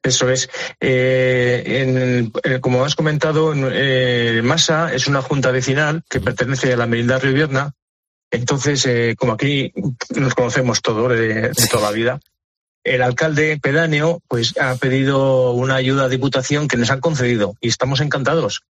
Eso 0.02 0.28
es. 0.30 0.48
Eh, 0.80 1.62
en- 1.64 2.32
eh, 2.42 2.60
como 2.60 2.84
has 2.84 2.94
comentado, 2.96 3.52
en- 3.52 3.68
eh, 3.72 4.40
Masa 4.42 4.92
es 4.92 5.06
una 5.06 5.22
junta 5.22 5.50
vecinal 5.50 6.02
que 6.10 6.20
pertenece 6.20 6.72
a 6.72 6.76
la 6.76 6.86
Merindad 6.86 7.22
Rivierna. 7.22 7.72
Entonces, 8.30 8.84
eh, 8.86 9.14
como 9.16 9.32
aquí 9.34 9.72
nos 10.16 10.34
conocemos 10.34 10.80
todos 10.82 11.10
de, 11.10 11.50
de 11.50 11.66
toda 11.70 11.90
la 11.90 11.94
vida, 11.94 12.20
el 12.84 13.02
alcalde 13.02 13.58
pedáneo 13.62 14.20
pues 14.26 14.58
ha 14.58 14.74
pedido 14.76 15.52
una 15.52 15.76
ayuda 15.76 16.04
a 16.04 16.08
Diputación 16.08 16.66
que 16.66 16.76
nos 16.76 16.90
han 16.90 17.00
concedido 17.00 17.54
y 17.60 17.68
estamos 17.68 18.00
encantados. 18.00 18.62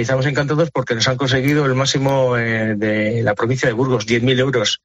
Estamos 0.00 0.26
encantados 0.26 0.70
porque 0.72 0.94
nos 0.94 1.08
han 1.08 1.16
conseguido 1.16 1.64
el 1.66 1.74
máximo 1.74 2.36
eh, 2.36 2.74
de 2.76 3.22
la 3.22 3.34
provincia 3.34 3.66
de 3.68 3.72
Burgos, 3.72 4.06
10.000 4.06 4.38
euros. 4.38 4.80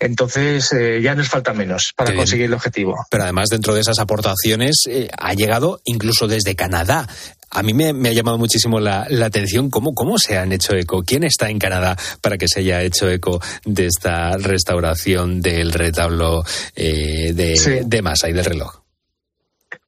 Entonces, 0.00 0.72
eh, 0.72 1.00
ya 1.02 1.14
nos 1.14 1.28
falta 1.28 1.52
menos 1.52 1.92
para 1.96 2.08
Qué 2.08 2.12
bien. 2.12 2.20
conseguir 2.22 2.44
el 2.46 2.54
objetivo. 2.54 2.96
Pero 3.10 3.24
además, 3.24 3.48
dentro 3.50 3.74
de 3.74 3.80
esas 3.82 3.98
aportaciones, 3.98 4.84
eh, 4.88 5.08
ha 5.18 5.34
llegado 5.34 5.80
incluso 5.84 6.26
desde 6.26 6.54
Canadá. 6.56 7.08
A 7.50 7.62
mí 7.62 7.72
me, 7.74 7.92
me 7.92 8.08
ha 8.10 8.12
llamado 8.12 8.38
muchísimo 8.38 8.78
la, 8.80 9.06
la 9.08 9.26
atención 9.26 9.70
cómo, 9.70 9.94
cómo 9.94 10.18
se 10.18 10.36
han 10.38 10.52
hecho 10.52 10.74
eco, 10.74 11.02
quién 11.02 11.24
está 11.24 11.48
en 11.50 11.58
Canadá 11.58 11.96
para 12.20 12.36
que 12.36 12.46
se 12.48 12.60
haya 12.60 12.82
hecho 12.82 13.08
eco 13.10 13.40
de 13.64 13.86
esta 13.86 14.36
restauración 14.36 15.40
del 15.40 15.72
retablo 15.72 16.44
de, 16.76 17.54
Sí. 17.56 17.70
de 17.84 18.02
masa 18.02 18.28
y 18.28 18.32
del 18.32 18.44
reloj. 18.44 18.80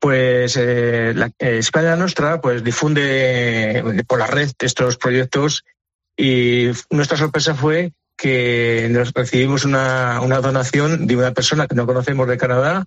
Pues 0.00 0.56
eh, 0.56 1.12
la 1.14 1.26
eh, 1.38 1.58
España 1.58 1.94
Nostra 1.94 2.40
pues 2.40 2.64
difunde 2.64 3.78
eh, 3.78 4.04
por 4.06 4.18
la 4.18 4.26
red 4.26 4.50
estos 4.58 4.96
proyectos 4.96 5.64
y 6.16 6.70
nuestra 6.90 7.18
sorpresa 7.18 7.54
fue 7.54 7.92
que 8.16 8.88
nos 8.90 9.12
recibimos 9.12 9.64
una, 9.64 10.20
una 10.20 10.40
donación 10.40 11.06
de 11.06 11.16
una 11.16 11.32
persona 11.32 11.66
que 11.66 11.74
no 11.74 11.86
conocemos 11.86 12.28
de 12.28 12.36
Canadá, 12.36 12.84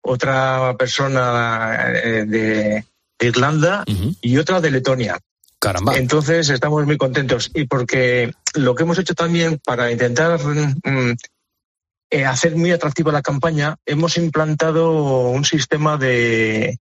otra 0.00 0.76
persona 0.76 1.92
eh, 1.92 2.24
de, 2.26 2.84
de 3.18 3.26
Irlanda 3.26 3.84
y 4.20 4.36
otra 4.38 4.60
de 4.60 4.70
Letonia. 4.70 5.18
Caramba. 5.60 5.96
Entonces 5.96 6.50
estamos 6.50 6.84
muy 6.86 6.96
contentos 6.96 7.50
y 7.54 7.64
porque 7.66 8.32
lo 8.54 8.74
que 8.74 8.82
hemos 8.82 8.98
hecho 8.98 9.14
también 9.14 9.60
para 9.64 9.90
intentar 9.90 10.38
mm, 10.38 11.14
eh, 12.10 12.24
hacer 12.24 12.56
muy 12.56 12.70
atractiva 12.70 13.12
la 13.12 13.22
campaña, 13.22 13.76
hemos 13.86 14.16
implantado 14.16 15.30
un 15.30 15.44
sistema 15.44 15.96
de, 15.96 16.78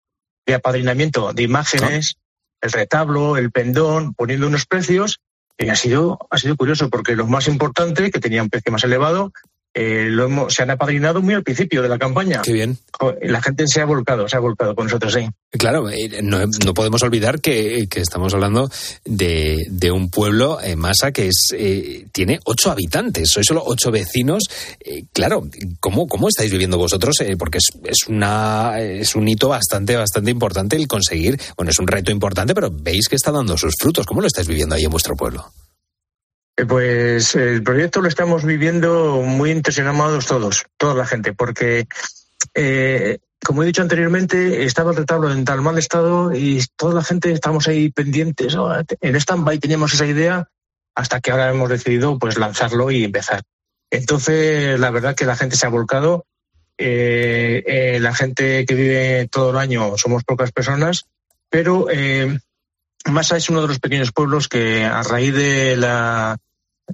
de 0.46 0.54
apadrinamiento 0.54 1.32
de 1.32 1.42
imágenes, 1.42 2.16
el 2.60 2.72
retablo, 2.72 3.36
el 3.36 3.50
pendón, 3.50 4.14
poniendo 4.14 4.46
unos 4.46 4.66
precios. 4.66 5.20
Y 5.56 5.68
ha 5.68 5.76
sido, 5.76 6.18
ha 6.30 6.38
sido 6.38 6.56
curioso 6.56 6.88
porque 6.88 7.14
lo 7.14 7.26
más 7.26 7.46
importante, 7.46 8.10
que 8.10 8.18
tenía 8.18 8.42
un 8.42 8.48
precio 8.48 8.72
más 8.72 8.82
elevado, 8.82 9.30
eh, 9.74 10.06
lo 10.10 10.24
hemos, 10.24 10.54
se 10.54 10.62
han 10.62 10.70
apadrinado 10.70 11.22
muy 11.22 11.34
al 11.34 11.42
principio 11.42 11.82
de 11.82 11.88
la 11.88 11.98
campaña. 11.98 12.42
Qué 12.42 12.52
bien. 12.52 12.78
La 13.22 13.40
gente 13.40 13.66
se 13.66 13.80
ha 13.80 13.84
volcado, 13.84 14.28
se 14.28 14.36
ha 14.36 14.40
volcado 14.40 14.74
con 14.74 14.86
nosotros, 14.86 15.12
sí. 15.12 15.28
Claro, 15.52 15.88
eh, 15.88 16.20
no, 16.22 16.40
no 16.64 16.74
podemos 16.74 17.02
olvidar 17.02 17.40
que, 17.40 17.86
que 17.88 18.00
estamos 18.00 18.34
hablando 18.34 18.70
de, 19.04 19.66
de 19.68 19.90
un 19.90 20.10
pueblo, 20.10 20.60
eh, 20.60 20.76
Masa, 20.76 21.12
que 21.12 21.28
es 21.28 21.48
eh, 21.52 22.06
tiene 22.12 22.40
ocho 22.44 22.70
habitantes, 22.70 23.30
sois 23.30 23.46
solo 23.46 23.62
ocho 23.64 23.90
vecinos. 23.90 24.44
Eh, 24.80 25.04
claro, 25.12 25.48
¿cómo, 25.80 26.06
¿cómo 26.06 26.28
estáis 26.28 26.50
viviendo 26.50 26.78
vosotros? 26.78 27.16
Porque 27.38 27.58
es, 27.58 27.70
es, 27.84 28.08
una, 28.08 28.80
es 28.80 29.14
un 29.14 29.28
hito 29.28 29.48
bastante, 29.48 29.96
bastante 29.96 30.30
importante 30.30 30.76
el 30.76 30.86
conseguir, 30.88 31.40
bueno, 31.56 31.70
es 31.70 31.78
un 31.78 31.86
reto 31.86 32.10
importante, 32.10 32.54
pero 32.54 32.70
veis 32.70 33.08
que 33.08 33.16
está 33.16 33.32
dando 33.32 33.56
sus 33.56 33.74
frutos. 33.78 34.06
¿Cómo 34.06 34.20
lo 34.20 34.26
estáis 34.26 34.46
viviendo 34.46 34.74
ahí 34.74 34.84
en 34.84 34.90
vuestro 34.90 35.16
pueblo? 35.16 35.52
Eh, 36.60 36.66
Pues 36.66 37.34
el 37.36 37.62
proyecto 37.62 38.02
lo 38.02 38.08
estamos 38.08 38.44
viviendo 38.44 39.22
muy 39.22 39.50
entusiasmados 39.50 40.26
todos, 40.26 40.66
toda 40.76 40.94
la 40.94 41.06
gente, 41.06 41.32
porque, 41.32 41.86
eh, 42.54 43.18
como 43.42 43.62
he 43.62 43.66
dicho 43.66 43.82
anteriormente, 43.82 44.64
estaba 44.64 44.90
el 44.90 44.98
retablo 44.98 45.32
en 45.32 45.44
tal 45.44 45.62
mal 45.62 45.78
estado 45.78 46.34
y 46.34 46.62
toda 46.76 46.94
la 46.94 47.02
gente 47.02 47.32
estamos 47.32 47.66
ahí 47.66 47.90
pendientes. 47.90 48.54
¿no? 48.54 48.68
En 48.78 49.16
stand-by 49.16 49.58
teníamos 49.58 49.94
esa 49.94 50.06
idea 50.06 50.48
hasta 50.94 51.20
que 51.20 51.30
ahora 51.30 51.50
hemos 51.50 51.70
decidido 51.70 52.18
pues 52.18 52.36
lanzarlo 52.36 52.90
y 52.90 53.04
empezar. 53.04 53.42
Entonces, 53.90 54.78
la 54.78 54.90
verdad 54.90 55.14
que 55.14 55.24
la 55.24 55.36
gente 55.36 55.56
se 55.56 55.66
ha 55.66 55.70
volcado. 55.70 56.26
Eh, 56.76 57.62
eh, 57.66 58.00
la 58.00 58.14
gente 58.14 58.64
que 58.66 58.74
vive 58.74 59.28
todo 59.30 59.50
el 59.50 59.56
año 59.56 59.96
somos 59.96 60.24
pocas 60.24 60.52
personas, 60.52 61.06
pero 61.50 61.88
eh, 61.90 62.38
Masa 63.06 63.36
es 63.36 63.48
uno 63.48 63.62
de 63.62 63.68
los 63.68 63.78
pequeños 63.78 64.12
pueblos 64.12 64.48
que 64.48 64.84
a 64.84 65.02
raíz 65.02 65.34
de 65.34 65.76
la 65.76 66.36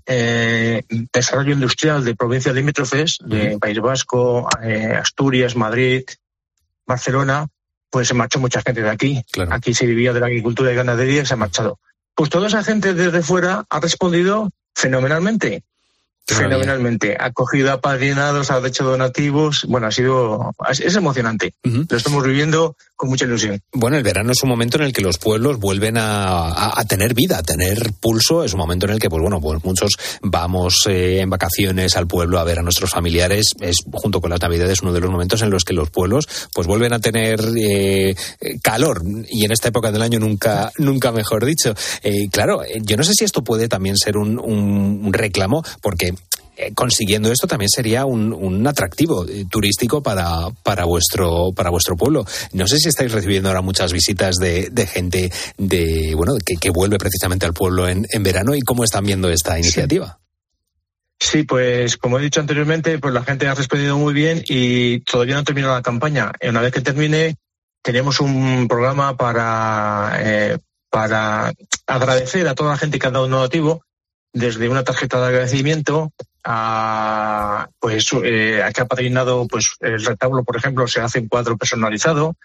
eh, 0.04 0.82
desarrollo 1.12 1.52
industrial 1.52 2.04
de 2.04 2.14
provincias 2.14 2.54
limítrofes, 2.54 3.18
de 3.24 3.59
País 3.59 3.80
Vasco, 3.80 4.48
eh, 4.62 4.94
Asturias, 4.94 5.56
Madrid, 5.56 6.04
Barcelona, 6.87 7.46
pues 7.90 8.09
se 8.09 8.14
marchó 8.14 8.38
mucha 8.38 8.62
gente 8.62 8.82
de 8.82 8.90
aquí. 8.90 9.22
Aquí 9.50 9.74
se 9.74 9.87
vivía 9.87 10.12
de 10.12 10.20
la 10.20 10.26
agricultura 10.26 10.72
y 10.72 10.74
ganadería 10.74 11.22
y 11.22 11.26
se 11.26 11.35
ha 11.35 11.37
marchado. 11.37 11.78
Pues 12.14 12.30
toda 12.30 12.48
esa 12.48 12.64
gente 12.64 12.94
desde 12.94 13.22
fuera 13.22 13.64
ha 13.68 13.80
respondido 13.80 14.50
fenomenalmente. 14.74 15.62
Fenomenalmente. 16.26 17.16
Ha 17.18 17.32
cogido 17.32 17.72
apadrinados, 17.72 18.50
ha 18.50 18.58
hecho 18.66 18.84
donativos. 18.84 19.64
Bueno, 19.68 19.86
ha 19.86 19.92
sido. 19.92 20.52
Es, 20.70 20.96
emocionante. 20.96 21.54
Lo 21.62 21.96
estamos 21.96 22.24
viviendo 22.24 22.76
con 22.96 23.10
mucha 23.10 23.26
ilusión. 23.26 23.60
Bueno, 23.72 23.96
el 23.96 24.02
verano 24.02 24.32
es 24.32 24.42
un 24.42 24.48
momento 24.48 24.78
en 24.78 24.84
el 24.84 24.92
que 24.92 25.02
los 25.02 25.18
pueblos 25.18 25.58
vuelven 25.58 25.98
a, 25.98 26.48
a- 26.48 26.80
a 26.80 26.84
tener 26.84 27.14
vida, 27.14 27.38
a 27.38 27.42
tener 27.42 27.92
pulso. 28.00 28.42
Es 28.42 28.54
un 28.54 28.58
momento 28.60 28.86
en 28.86 28.92
el 28.92 28.98
que, 28.98 29.08
pues 29.10 29.20
bueno, 29.22 29.40
pues 29.40 29.62
muchos 29.64 29.92
vamos 30.22 30.78
eh, 30.88 31.20
en 31.20 31.30
vacaciones 31.30 31.96
al 31.96 32.06
pueblo 32.06 32.38
a 32.40 32.44
ver 32.44 32.58
a 32.58 32.62
nuestros 32.62 32.90
familiares. 32.90 33.46
Es 33.60 33.76
junto 33.92 34.20
con 34.20 34.30
las 34.30 34.40
Navidades 34.40 34.82
uno 34.82 34.92
de 34.92 35.00
los 35.00 35.10
momentos 35.10 35.42
en 35.42 35.50
los 35.50 35.64
que 35.64 35.74
los 35.74 35.90
pueblos 35.90 36.26
pues 36.54 36.66
vuelven 36.66 36.92
a 36.92 36.98
tener 36.98 37.38
eh, 37.56 38.14
calor 38.62 39.02
y 39.28 39.44
en 39.44 39.52
esta 39.52 39.68
época 39.68 39.92
del 39.92 40.02
año 40.02 40.18
nunca, 40.18 40.72
nunca 40.78 41.12
mejor 41.12 41.44
dicho. 41.44 41.74
Eh, 42.02 42.28
claro, 42.32 42.62
yo 42.82 42.96
no 42.96 43.04
sé 43.04 43.12
si 43.14 43.24
esto 43.24 43.44
puede 43.44 43.68
también 43.68 43.96
ser 43.96 44.16
un, 44.16 44.38
un- 44.38 45.12
reclamo 45.12 45.62
porque 45.82 46.14
consiguiendo 46.74 47.31
esto 47.31 47.46
también 47.46 47.68
sería 47.68 48.07
un, 48.07 48.33
un 48.33 48.66
atractivo 48.66 49.26
eh, 49.29 49.44
turístico 49.50 50.02
para, 50.02 50.48
para, 50.62 50.85
vuestro, 50.85 51.52
para 51.55 51.70
vuestro 51.70 51.96
pueblo. 51.96 52.24
No 52.52 52.66
sé 52.66 52.79
si 52.79 52.88
estáis 52.88 53.12
recibiendo 53.12 53.48
ahora 53.48 53.61
muchas 53.61 53.92
visitas 53.92 54.37
de, 54.37 54.68
de 54.70 54.87
gente 54.87 55.31
de, 55.59 56.14
bueno, 56.16 56.35
que, 56.44 56.57
que 56.57 56.70
vuelve 56.70 56.98
precisamente 56.98 57.46
al 57.46 57.52
pueblo 57.52 57.88
en, 57.88 58.07
en 58.11 58.22
verano 58.22 58.55
y 58.55 58.62
cómo 58.62 58.85
están 58.85 59.05
viendo 59.05 59.29
esta 59.29 59.59
iniciativa. 59.59 60.18
Sí, 61.18 61.44
pues 61.44 61.96
como 61.96 62.18
he 62.18 62.22
dicho 62.22 62.40
anteriormente, 62.40 62.98
pues 62.98 63.14
la 63.14 63.24
gente 63.24 63.46
ha 63.46 63.55
respondido 63.55 63.96
muy 63.98 64.12
bien 64.12 64.42
y 64.46 65.00
todavía 65.00 65.37
no 65.37 65.44
terminado 65.44 65.74
la 65.74 65.83
campaña. 65.83 66.33
Y 66.40 66.48
Una 66.48 66.61
vez 66.61 66.72
que 66.72 66.83
termine, 66.83 67.37
tenemos 67.83 68.20
un 68.20 68.68
programa 68.68 69.16
para, 69.16 70.18
eh, 70.20 70.59
para 70.90 71.52
agradecer 71.87 72.46
a 72.48 72.55
toda 72.55 72.72
la 72.72 72.79
gente 72.79 72.98
que 72.98 73.07
ha 73.07 73.11
dado 73.11 73.24
un 73.24 73.31
donativo, 73.31 73.83
desde 74.37 74.68
una 74.68 74.85
tarjeta 74.85 75.18
de 75.18 75.29
agradecimiento 75.29 76.12
a 76.44 77.70
pues 77.81 78.11
eh, 78.22 78.62
a 78.62 78.70
que 78.70 78.83
ha 78.83 78.87
padrinado 78.87 79.46
pues 79.49 79.77
el 79.81 80.05
retablo, 80.05 80.44
por 80.44 80.57
ejemplo, 80.57 80.87
se 80.87 81.01
hace 81.01 81.20
en 81.20 81.29
cuadro 81.29 81.57
personalizado. 81.57 82.37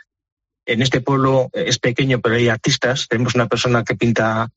En 0.65 0.81
este 0.81 1.01
pueblo 1.01 1.49
es 1.51 1.79
pequeño, 1.79 2.21
pero 2.21 2.35
hay 2.35 2.47
artistas. 2.47 3.07
Tenemos 3.09 3.35
una 3.35 3.47
persona 3.47 3.83
que 3.83 3.95
pinta 3.95 4.49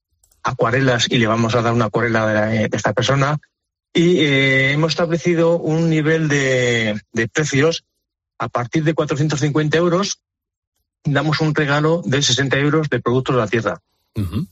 acuarelas 0.44 1.10
y 1.10 1.18
le 1.18 1.26
vamos 1.26 1.56
a 1.56 1.62
dar 1.62 1.72
una 1.72 1.86
acuarela 1.86 2.26
de, 2.26 2.68
de 2.68 2.76
esta 2.76 2.92
persona. 2.92 3.38
Y 3.92 4.20
eh, 4.20 4.72
hemos 4.72 4.92
establecido 4.92 5.58
un 5.58 5.90
nivel 5.90 6.28
de, 6.28 7.00
de 7.12 7.28
precios 7.28 7.84
a 8.38 8.48
partir 8.48 8.84
de 8.84 8.94
450 8.94 9.76
euros. 9.76 10.20
Damos 11.02 11.40
un 11.40 11.52
regalo 11.52 12.00
de 12.04 12.22
60 12.22 12.58
euros 12.58 12.88
de 12.88 13.00
productos 13.00 13.34
de 13.34 13.40
la 13.40 13.48
tierra. 13.48 13.80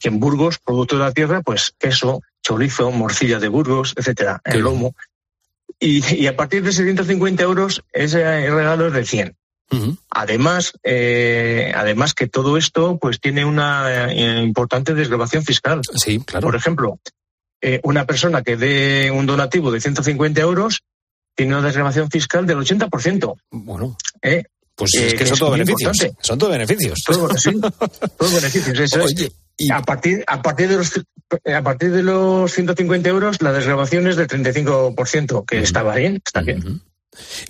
Que 0.01 0.09
en 0.09 0.19
Burgos, 0.19 0.59
productos 0.59 0.99
de 0.99 1.05
la 1.05 1.13
tierra, 1.13 1.43
pues 1.43 1.73
queso, 1.79 2.21
chorizo, 2.43 2.91
morcilla 2.91 3.39
de 3.39 3.49
Burgos, 3.49 3.95
etcétera, 3.97 4.41
el 4.45 4.61
lomo. 4.61 4.95
Y, 5.79 6.05
y 6.15 6.27
a 6.27 6.37
partir 6.37 6.63
de 6.63 6.73
750 6.73 7.43
euros, 7.43 7.83
ese 7.93 8.23
regalo 8.51 8.89
es 8.89 8.93
de 8.93 9.05
100. 9.05 9.37
Además, 10.11 10.73
eh, 10.83 11.73
además 11.75 12.15
que 12.15 12.29
todo 12.29 12.57
esto 12.57 12.99
pues 12.99 13.21
tiene 13.21 13.45
una 13.45 14.13
eh, 14.13 14.43
importante 14.43 14.95
desgrabación 14.95 15.45
fiscal. 15.45 15.81
Sí, 15.97 16.21
claro. 16.21 16.47
Por 16.47 16.57
ejemplo, 16.57 16.99
eh, 17.61 17.81
una 17.85 18.05
persona 18.07 18.43
que 18.43 18.57
dé 18.57 19.11
un 19.11 19.27
donativo 19.27 19.71
de 19.71 19.81
150 19.81 20.41
euros 20.41 20.83
tiene 21.35 21.55
una 21.55 21.67
desgravación 21.67 22.11
fiscal 22.11 22.47
del 22.47 22.59
80%. 22.59 23.35
Bueno. 23.51 23.97
¿Eh? 24.21 24.45
Pues 24.75 24.95
es 24.95 25.15
que 25.15 25.27
son 25.27 25.39
todos 25.39 25.53
beneficios. 25.53 25.97
Son 26.21 26.39
todos 26.39 26.53
beneficios. 26.53 27.03
Todo, 27.05 27.29
sí, 27.37 27.53
todos 28.19 28.35
beneficios, 28.35 28.79
eso 28.79 29.01
es. 29.01 29.33
A 29.71 29.83
partir, 29.83 30.25
a 30.27 30.43
partir 30.43 30.69
de 30.69 30.77
los 30.77 30.93
a 31.55 31.63
partir 31.63 31.93
de 31.93 32.03
los 32.03 32.53
150 32.53 33.09
euros 33.09 33.41
la 33.41 33.53
desgrabación 33.53 34.07
es 34.07 34.17
del 34.17 34.29
35%, 34.29 35.47
que 35.47 35.61
estaba 35.61 35.95
bien, 35.95 36.21
está 36.25 36.43
bien. 36.43 36.83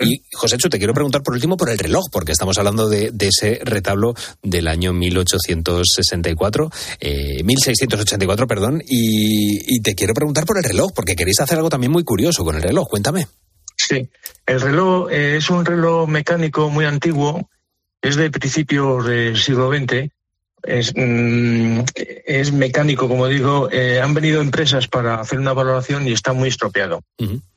Y 0.00 0.22
José 0.32 0.56
Chu, 0.56 0.68
te 0.68 0.78
quiero 0.78 0.92
preguntar 0.92 1.22
por 1.22 1.34
último 1.34 1.56
por 1.56 1.70
el 1.70 1.78
reloj, 1.78 2.04
porque 2.10 2.32
estamos 2.32 2.58
hablando 2.58 2.88
de, 2.88 3.12
ese 3.20 3.60
retablo 3.62 4.14
del 4.42 4.66
año 4.66 4.92
1864, 4.92 6.70
1684, 7.44 8.44
eh, 8.44 8.48
perdón, 8.48 8.82
y, 8.84 9.76
y, 9.76 9.80
te 9.80 9.94
quiero 9.94 10.14
preguntar 10.14 10.46
por 10.46 10.58
el 10.58 10.64
reloj, 10.64 10.90
porque 10.94 11.14
queréis 11.14 11.40
hacer 11.40 11.58
algo 11.58 11.70
también 11.70 11.92
muy 11.92 12.02
curioso 12.02 12.44
con 12.44 12.56
el 12.56 12.62
reloj. 12.62 12.88
Cuéntame. 12.88 13.28
Sí, 13.76 14.08
el 14.46 14.60
reloj 14.60 15.10
eh, 15.10 15.36
es 15.36 15.48
un 15.50 15.64
reloj 15.64 16.08
mecánico 16.08 16.68
muy 16.68 16.84
antiguo, 16.84 17.48
es 18.00 18.16
de 18.16 18.30
principios 18.30 19.06
del 19.06 19.36
siglo 19.36 19.70
XX. 19.70 20.10
Es, 20.62 20.92
mm, 20.94 21.80
es 21.94 22.52
mecánico, 22.52 23.08
como 23.08 23.26
digo. 23.26 23.68
Eh, 23.70 24.00
han 24.00 24.14
venido 24.14 24.40
empresas 24.40 24.88
para 24.88 25.20
hacer 25.20 25.38
una 25.38 25.52
valoración 25.52 26.06
y 26.06 26.12
está 26.12 26.32
muy 26.32 26.48
estropeado. 26.48 27.02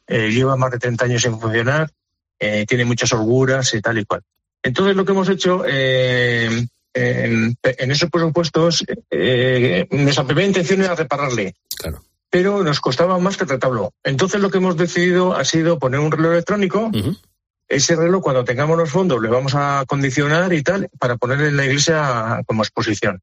Eh, 0.08 0.32
lleva 0.32 0.56
más 0.56 0.72
de 0.72 0.80
30 0.80 1.06
años 1.06 1.26
en 1.26 1.40
funcionar, 1.40 1.90
tiene 2.38 2.86
muchas 2.86 3.12
holguras 3.14 3.74
y 3.74 3.82
tal 3.82 3.98
y 3.98 4.06
cual. 4.06 4.22
Entonces, 4.62 4.96
lo 4.96 5.06
que 5.06 5.12
hemos 5.12 5.30
hecho 5.30 5.66
en, 5.66 6.70
en, 6.94 7.92
esos 7.92 8.10
presupuestos, 8.10 8.84
nuestra 9.12 10.24
primera 10.26 10.48
intención 10.48 10.82
era 10.82 10.96
repararle. 10.96 11.56
Claro 11.78 12.02
pero 12.36 12.66
nos 12.66 12.82
costaba 12.82 13.18
más 13.18 13.38
que 13.38 13.46
tratarlo. 13.46 13.94
Entonces 14.04 14.42
lo 14.42 14.50
que 14.50 14.58
hemos 14.58 14.76
decidido 14.76 15.34
ha 15.34 15.46
sido 15.46 15.80
poner 15.80 16.02
un 16.02 16.12
reloj 16.12 16.34
electrónico. 16.34 16.92
Ese 17.68 17.96
reloj, 17.96 18.22
cuando 18.22 18.44
tengamos 18.44 18.78
los 18.78 18.92
fondos, 18.92 19.22
le 19.22 19.30
vamos 19.30 19.54
a 19.56 19.84
condicionar 19.88 20.54
y 20.54 20.62
tal, 20.62 20.90
para 21.00 21.18
poner 21.18 21.42
en 21.42 21.58
la 21.58 21.66
iglesia 21.66 22.42
como 22.46 22.64
exposición. 22.64 23.22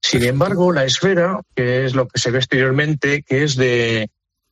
Sin 0.00 0.24
embargo, 0.24 0.72
la 0.72 0.84
esfera, 0.84 1.40
que 1.54 1.86
es 1.86 1.94
lo 1.94 2.08
que 2.08 2.18
se 2.18 2.30
ve 2.30 2.38
exteriormente, 2.38 3.22
que 3.22 3.44
es 3.44 3.56
de, 3.56 4.10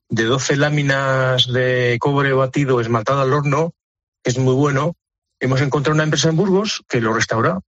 de 0.08 0.24
12 0.24 0.56
láminas 0.56 1.52
de 1.52 1.98
cobre 2.00 2.32
batido 2.32 2.80
esmaltado 2.80 3.20
al 3.20 3.32
horno, 3.32 3.74
que 4.22 4.30
es 4.30 4.38
muy 4.38 4.54
bueno, 4.54 4.96
hemos 5.38 5.60
encontrado 5.60 5.94
una 5.94 6.04
empresa 6.04 6.28
en 6.28 6.36
Burgos 6.36 6.82
que 6.88 7.00
lo 7.00 7.12
restaura. 7.12 7.60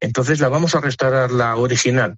Entonces 0.00 0.40
la 0.40 0.48
vamos 0.48 0.74
a 0.74 0.80
restaurar 0.80 1.30
la 1.30 1.56
original 1.56 2.16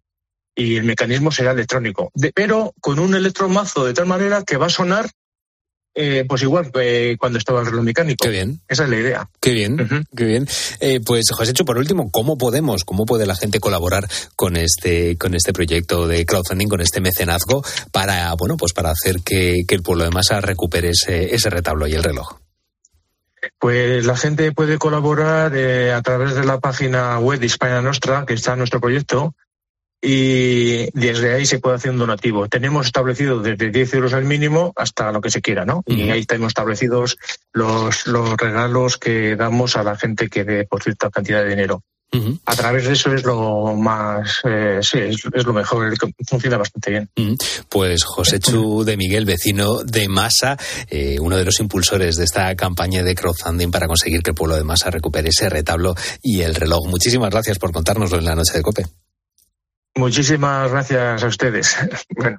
y 0.55 0.77
el 0.77 0.85
mecanismo 0.85 1.33
será 1.33 1.53
electrónico, 1.53 2.13
pero 2.35 2.75
con 2.81 2.99
un 2.99 3.15
electromazo 3.15 3.87
de 3.87 3.95
tal 3.95 4.07
manera 4.07 4.43
que 4.43 4.57
va 4.57 4.67
a 4.67 4.71
sonar 4.71 5.11
eh, 5.95 6.25
pues 6.29 6.43
igual 6.43 6.71
que 6.71 7.17
cuando 7.19 7.39
estaba 7.39 7.61
el 7.61 7.67
reloj 7.67 7.85
mecánico. 7.85 8.25
Qué 8.25 8.31
bien. 8.31 8.61
Esa 8.69 8.85
es 8.85 8.91
la 8.91 8.97
idea. 8.97 9.29
Qué 9.41 9.53
bien, 9.53 9.77
qué 10.17 10.25
bien. 10.25 10.47
Eh, 10.79 11.01
pues 11.05 11.25
José 11.33 11.51
Hecho, 11.51 11.65
por 11.65 11.79
último, 11.79 12.11
¿cómo 12.11 12.39
podemos, 12.39 12.85
cómo 12.85 13.07
puede 13.07 13.27
la 13.27 13.35
gente 13.35 13.59
colaborar 13.59 14.09
con 14.37 14.57
este, 14.57 15.17
con 15.19 15.35
este 15.35 15.53
proyecto 15.53 16.07
de 16.07 16.25
crowdfunding, 16.25 16.69
con 16.69 16.81
este 16.81 17.01
mecenazgo, 17.01 17.65
para, 17.93 18.33
bueno, 18.35 18.57
pues 18.57 18.73
para 18.73 18.91
hacer 18.91 19.17
que, 19.25 19.65
el 19.69 19.83
pueblo 19.83 20.05
de 20.05 20.11
Masa 20.11 20.41
recupere 20.41 20.91
ese, 20.91 21.35
ese 21.35 21.51
retablo 21.51 21.87
y 21.87 21.95
el 21.95 22.05
reloj? 22.05 22.39
Pues 23.59 24.05
la 24.05 24.17
gente 24.17 24.53
puede 24.53 24.79
colaborar 24.79 25.57
eh, 25.57 25.93
a 25.93 26.03
través 26.03 26.35
de 26.35 26.45
la 26.45 26.61
página 26.61 27.19
web 27.19 27.41
de 27.41 27.47
España 27.47 27.81
Nostra, 27.81 28.25
que 28.27 28.35
está 28.35 28.53
en 28.53 28.59
nuestro 28.59 28.81
proyecto, 28.81 29.35
y 30.03 30.91
desde 30.99 31.35
ahí 31.35 31.47
se 31.47 31.59
puede 31.59 31.77
hacer 31.77 31.91
un 31.91 31.99
donativo. 31.99 32.49
Tenemos 32.49 32.87
establecido 32.87 33.41
desde 33.41 33.71
10 33.71 33.95
euros 33.95 34.13
al 34.15 34.25
mínimo 34.25 34.73
hasta 34.77 35.13
lo 35.13 35.21
que 35.21 35.31
se 35.31 35.43
quiera, 35.43 35.65
¿no? 35.65 35.83
Y 35.87 36.11
ahí 36.11 36.25
tenemos 36.25 36.51
establecidos 36.51 37.19
los, 37.53 38.07
los 38.07 38.37
regalos 38.37 38.97
que 38.97 39.37
damos 39.37 39.77
a 39.77 39.83
la 39.83 39.97
gente 39.97 40.29
que 40.29 40.45
dé 40.45 40.65
por 40.65 40.83
cierta 40.83 41.11
cantidad 41.11 41.43
de 41.43 41.51
dinero. 41.51 41.83
A 42.45 42.57
través 42.57 42.87
de 42.87 42.95
eso 42.95 43.15
es 43.15 43.25
lo 43.25 43.77
más, 43.77 44.41
eh, 44.45 44.81
sí, 44.83 44.99
es, 44.99 45.45
lo 45.45 45.53
mejor, 45.53 45.95
funciona 46.27 46.57
bastante 46.57 46.91
bien. 46.91 47.37
Pues 47.69 48.03
José 48.03 48.41
Chu 48.41 48.83
de 48.83 48.97
Miguel, 48.97 49.25
vecino 49.25 49.85
de 49.85 50.09
Masa, 50.09 50.57
eh, 50.89 51.19
uno 51.21 51.37
de 51.37 51.45
los 51.45 51.61
impulsores 51.61 52.17
de 52.17 52.25
esta 52.25 52.53
campaña 52.57 53.05
de 53.05 53.15
crowdfunding 53.15 53.71
para 53.71 53.87
conseguir 53.87 54.23
que 54.23 54.31
el 54.31 54.35
pueblo 54.35 54.57
de 54.57 54.65
Masa 54.65 54.91
recupere 54.91 55.29
ese 55.29 55.49
retablo 55.49 55.95
y 56.21 56.41
el 56.41 56.57
reloj. 56.57 56.89
Muchísimas 56.89 57.31
gracias 57.31 57.59
por 57.59 57.71
contárnoslo 57.71 58.19
en 58.19 58.25
la 58.25 58.35
noche 58.35 58.55
de 58.55 58.63
COPE. 58.63 58.87
Muchísimas 59.97 60.71
gracias 60.71 61.23
a 61.23 61.27
ustedes. 61.27 61.77
Bueno. 62.17 62.39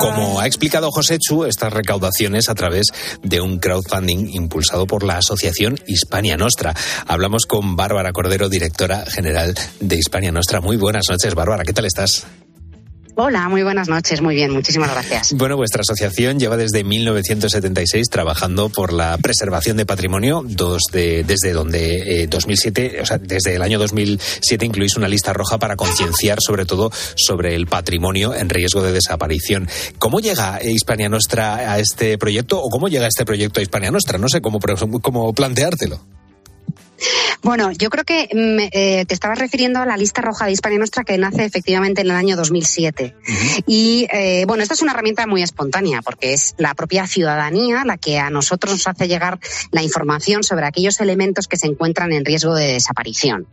Como 0.00 0.40
ha 0.40 0.46
explicado 0.46 0.90
José 0.90 1.18
Chu, 1.18 1.44
estas 1.44 1.72
recaudaciones 1.72 2.48
a 2.48 2.54
través 2.54 2.86
de 3.22 3.40
un 3.40 3.58
crowdfunding 3.58 4.30
impulsado 4.32 4.86
por 4.86 5.02
la 5.02 5.18
Asociación 5.18 5.76
Hispania 5.86 6.36
Nostra. 6.36 6.74
Hablamos 7.06 7.46
con 7.46 7.76
Bárbara 7.76 8.12
Cordero, 8.12 8.48
directora 8.48 9.04
general 9.06 9.54
de 9.80 9.96
Hispania 9.96 10.32
Nostra. 10.32 10.60
Muy 10.60 10.76
buenas 10.76 11.06
noches, 11.08 11.34
Bárbara. 11.34 11.64
¿Qué 11.64 11.72
tal 11.72 11.86
estás? 11.86 12.26
Hola, 13.18 13.48
muy 13.48 13.62
buenas 13.62 13.88
noches, 13.88 14.20
muy 14.20 14.34
bien, 14.34 14.50
muchísimas 14.50 14.90
gracias. 14.90 15.32
Bueno, 15.32 15.56
vuestra 15.56 15.80
asociación 15.80 16.38
lleva 16.38 16.58
desde 16.58 16.84
1976 16.84 18.10
trabajando 18.10 18.68
por 18.68 18.92
la 18.92 19.16
preservación 19.16 19.78
de 19.78 19.86
patrimonio, 19.86 20.42
dos 20.44 20.82
de, 20.92 21.24
desde 21.24 21.54
donde 21.54 22.26
2007, 22.28 22.98
eh, 22.98 23.00
o 23.00 23.06
sea, 23.06 23.16
desde 23.16 23.54
el 23.54 23.62
año 23.62 23.78
2007 23.78 24.66
incluís 24.66 24.98
una 24.98 25.08
lista 25.08 25.32
roja 25.32 25.56
para 25.56 25.76
concienciar 25.76 26.42
sobre 26.42 26.66
todo 26.66 26.92
sobre 27.14 27.54
el 27.54 27.66
patrimonio 27.66 28.34
en 28.34 28.50
riesgo 28.50 28.82
de 28.82 28.92
desaparición. 28.92 29.66
¿Cómo 29.98 30.20
llega 30.20 30.62
Hispania 30.62 31.08
Nostra 31.08 31.72
a 31.72 31.78
este 31.78 32.18
proyecto 32.18 32.60
o 32.60 32.68
cómo 32.68 32.88
llega 32.88 33.06
este 33.06 33.24
proyecto 33.24 33.60
a 33.60 33.62
Hispania 33.62 33.90
Nostra? 33.90 34.18
No 34.18 34.28
sé 34.28 34.42
cómo, 34.42 34.60
cómo 35.00 35.32
planteártelo. 35.32 36.00
Bueno, 37.46 37.70
yo 37.70 37.90
creo 37.90 38.02
que 38.02 38.28
mm, 38.32 38.58
eh, 38.72 39.04
te 39.06 39.14
estabas 39.14 39.38
refiriendo 39.38 39.78
a 39.78 39.86
la 39.86 39.96
lista 39.96 40.20
roja 40.20 40.46
de 40.46 40.50
Hispania 40.50 40.78
Nuestra 40.78 41.04
que 41.04 41.16
nace 41.16 41.44
efectivamente 41.44 42.00
en 42.00 42.08
el 42.08 42.16
año 42.16 42.34
2007. 42.34 43.14
Y 43.68 44.08
eh, 44.12 44.44
bueno, 44.48 44.64
esta 44.64 44.74
es 44.74 44.82
una 44.82 44.90
herramienta 44.90 45.28
muy 45.28 45.44
espontánea 45.44 46.02
porque 46.02 46.32
es 46.32 46.56
la 46.58 46.74
propia 46.74 47.06
ciudadanía 47.06 47.84
la 47.84 47.98
que 47.98 48.18
a 48.18 48.30
nosotros 48.30 48.72
nos 48.72 48.88
hace 48.88 49.06
llegar 49.06 49.38
la 49.70 49.84
información 49.84 50.42
sobre 50.42 50.66
aquellos 50.66 50.98
elementos 50.98 51.46
que 51.46 51.56
se 51.56 51.68
encuentran 51.68 52.12
en 52.12 52.24
riesgo 52.24 52.52
de 52.52 52.72
desaparición. 52.72 53.46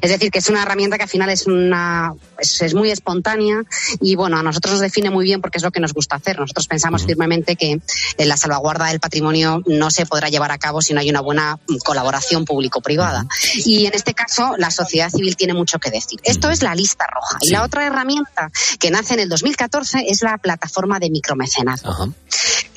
Es 0.00 0.10
decir, 0.10 0.30
que 0.30 0.38
es 0.38 0.48
una 0.48 0.62
herramienta 0.62 0.96
que 0.96 1.02
al 1.02 1.10
final 1.10 1.28
es 1.28 1.46
una 1.46 2.14
es, 2.38 2.72
muy 2.72 2.90
espontánea 2.90 3.62
y 4.00 4.16
bueno, 4.16 4.38
a 4.38 4.42
nosotros 4.42 4.72
nos 4.72 4.80
define 4.80 5.10
muy 5.10 5.26
bien 5.26 5.42
porque 5.42 5.58
es 5.58 5.64
lo 5.64 5.70
que 5.70 5.80
nos 5.80 5.92
gusta 5.92 6.16
hacer. 6.16 6.40
Nosotros 6.40 6.66
pensamos 6.66 7.04
firmemente 7.04 7.56
que 7.56 7.78
la 8.16 8.38
salvaguarda 8.38 8.86
del 8.86 9.00
patrimonio 9.00 9.62
no 9.66 9.90
se 9.90 10.06
podrá 10.06 10.30
llevar 10.30 10.50
a 10.50 10.56
cabo 10.56 10.80
si 10.80 10.94
no 10.94 11.00
hay 11.00 11.10
una 11.10 11.20
buena 11.20 11.58
colaboración 11.84 12.46
público-privada. 12.46 13.26
Y 13.64 13.86
en 13.86 13.94
este 13.94 14.14
caso, 14.14 14.54
la 14.58 14.70
sociedad 14.70 15.10
civil 15.10 15.36
tiene 15.36 15.54
mucho 15.54 15.78
que 15.78 15.90
decir. 15.90 16.20
Esto 16.24 16.50
es 16.50 16.62
la 16.62 16.74
lista 16.74 17.06
roja. 17.06 17.38
Y 17.40 17.50
la 17.50 17.64
otra 17.64 17.86
herramienta 17.86 18.50
que 18.78 18.90
nace 18.90 19.14
en 19.14 19.20
el 19.20 19.28
2014 19.28 20.04
es 20.08 20.22
la 20.22 20.38
plataforma 20.38 20.98
de 20.98 21.10
micromecenazgo. 21.10 22.14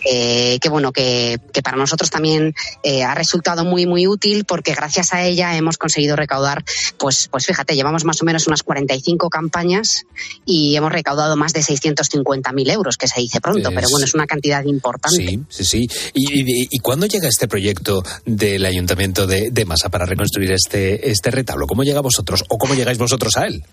Eh, 0.10 0.60
que 0.62 0.70
bueno, 0.70 0.94
que, 0.94 1.40
para 1.64 1.76
nosotros 1.76 2.10
también 2.10 2.54
eh, 2.84 3.04
ha 3.04 3.14
resultado 3.14 3.66
muy, 3.66 3.86
muy 3.86 4.08
útil 4.08 4.46
porque 4.46 4.74
gracias 4.74 5.14
a 5.14 5.24
ella 5.24 5.58
hemos 5.58 5.78
conseguido 5.78 6.16
recaudar, 6.16 6.64
pues, 6.98 7.28
pues 7.30 7.46
fíjate, 7.46 7.76
llevamos 7.76 8.06
más 8.06 8.22
o 8.22 8.26
menos 8.26 8.48
unas 8.48 8.64
45 8.64 9.30
campañas 9.30 10.06
y 10.46 10.76
hemos 10.76 10.92
recaudado 10.92 11.36
más 11.36 11.52
de 11.52 11.62
650.000 11.62 12.72
euros, 12.72 12.96
que 12.96 13.08
se 13.08 13.20
dice 13.20 13.42
pronto, 13.42 13.70
pero 13.74 13.90
bueno, 13.90 14.06
es 14.06 14.14
una 14.14 14.28
cantidad 14.28 14.64
importante. 14.64 15.28
Sí, 15.28 15.40
sí, 15.50 15.66
sí. 15.66 15.88
¿Y, 16.14 16.76
y, 16.76 16.80
cuándo 16.80 17.06
llega 17.06 17.28
este 17.28 17.48
proyecto 17.48 18.04
del 18.26 18.66
Ayuntamiento 18.66 19.28
de, 19.28 19.50
de 19.52 19.66
Masa 19.66 19.90
para 19.90 20.06
reconstruir 20.06 20.37
este, 20.44 21.10
este 21.10 21.32
retablo? 21.32 21.68
¿Cómo 21.68 21.84
llega 21.84 22.02
vosotros 22.02 22.44
o 22.50 22.58
cómo 22.58 22.76
llegáis 22.76 22.98
vosotros 22.98 23.36
a 23.38 23.48
él? 23.48 23.64